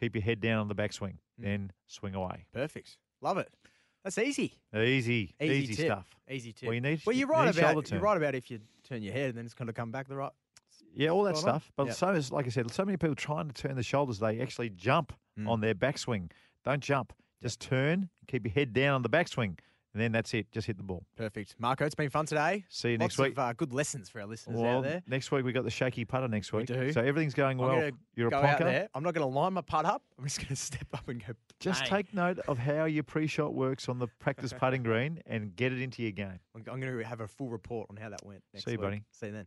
keep 0.00 0.14
your 0.16 0.22
head 0.22 0.40
down 0.40 0.58
on 0.58 0.68
the 0.68 0.74
backswing. 0.74 1.18
Mm. 1.40 1.44
Then 1.44 1.72
swing 1.86 2.14
away. 2.14 2.46
Perfect. 2.52 2.96
Love 3.20 3.38
it. 3.38 3.52
That's 4.02 4.16
easy. 4.18 4.54
Easy, 4.74 5.34
Easy, 5.40 5.54
easy, 5.54 5.74
tip. 5.74 5.86
stuff. 5.86 6.06
Easy 6.30 6.52
tip. 6.54 6.66
Well, 6.68 6.74
you 6.74 6.80
need- 6.80 7.02
Well, 7.04 7.12
you 7.12 7.20
you're 7.20 7.28
right 7.28 7.54
need 7.54 7.58
about 7.62 7.90
you're 7.90 8.00
right 8.00 8.16
about 8.16 8.34
if 8.34 8.50
you 8.50 8.60
turn 8.88 9.02
your 9.02 9.12
head 9.12 9.28
and 9.30 9.38
then 9.38 9.44
it's 9.44 9.52
going 9.54 9.66
to 9.66 9.74
come 9.74 9.90
back 9.90 10.08
the 10.08 10.16
right. 10.16 10.32
Yeah, 10.94 11.10
all 11.10 11.22
that 11.24 11.36
Spot 11.36 11.54
on. 11.54 11.60
stuff. 11.60 11.72
But 11.76 11.94
so 11.94 12.08
is, 12.14 12.32
like 12.32 12.46
I 12.46 12.48
said, 12.48 12.70
so 12.72 12.84
many 12.84 12.96
people 12.96 13.14
trying 13.14 13.48
to 13.48 13.54
turn 13.54 13.76
the 13.76 13.82
shoulders, 13.82 14.18
they 14.18 14.40
actually 14.40 14.70
jump 14.70 15.12
Mm. 15.38 15.48
on 15.48 15.60
their 15.60 15.74
backswing. 15.74 16.30
Don't 16.64 16.82
jump. 16.82 17.12
Just 17.42 17.60
turn, 17.60 18.08
keep 18.26 18.44
your 18.44 18.52
head 18.52 18.72
down 18.72 18.94
on 18.96 19.02
the 19.02 19.08
backswing, 19.08 19.58
and 19.92 20.00
then 20.00 20.12
that's 20.12 20.32
it. 20.34 20.50
Just 20.52 20.66
hit 20.66 20.76
the 20.76 20.82
ball. 20.82 21.04
Perfect. 21.16 21.56
Marco, 21.58 21.84
it's 21.84 21.94
been 21.94 22.10
fun 22.10 22.26
today. 22.26 22.64
See 22.68 22.90
you 22.90 22.94
Lots 22.94 23.00
next 23.00 23.18
week. 23.18 23.36
Lots 23.36 23.46
of, 23.46 23.50
uh, 23.50 23.52
good 23.54 23.72
lessons 23.72 24.08
for 24.08 24.20
our 24.20 24.26
listeners 24.26 24.58
Well, 24.58 24.78
out 24.78 24.84
there. 24.84 25.02
next 25.06 25.30
week 25.32 25.44
we've 25.44 25.54
got 25.54 25.64
the 25.64 25.70
shaky 25.70 26.04
putter 26.04 26.28
next 26.28 26.52
week. 26.52 26.68
We 26.68 26.74
do. 26.76 26.92
So 26.92 27.00
everything's 27.00 27.34
going 27.34 27.58
well. 27.58 27.90
You're 28.14 28.28
a 28.28 28.30
go 28.30 28.40
there. 28.40 28.88
I'm 28.94 29.02
not 29.02 29.14
going 29.14 29.26
to 29.28 29.34
line 29.34 29.52
my 29.54 29.62
putt 29.62 29.84
up. 29.84 30.02
I'm 30.18 30.24
just 30.24 30.38
going 30.38 30.48
to 30.50 30.56
step 30.56 30.86
up 30.92 31.08
and 31.08 31.24
go. 31.24 31.32
Just 31.58 31.80
bang. 31.82 31.90
take 31.90 32.14
note 32.14 32.38
of 32.48 32.58
how 32.58 32.84
your 32.84 33.02
pre-shot 33.02 33.54
works 33.54 33.88
on 33.88 33.98
the 33.98 34.06
practice 34.18 34.52
putting 34.58 34.82
green 34.82 35.20
and 35.26 35.54
get 35.56 35.72
it 35.72 35.80
into 35.80 36.02
your 36.02 36.12
game. 36.12 36.38
I'm 36.54 36.62
going 36.62 36.80
to 36.82 36.98
have 37.04 37.20
a 37.20 37.28
full 37.28 37.48
report 37.48 37.88
on 37.90 37.96
how 37.96 38.10
that 38.10 38.24
went. 38.24 38.42
Next 38.52 38.64
See 38.64 38.72
you, 38.72 38.78
week. 38.78 38.82
buddy. 38.86 39.02
See 39.10 39.26
you 39.26 39.32
then. 39.32 39.46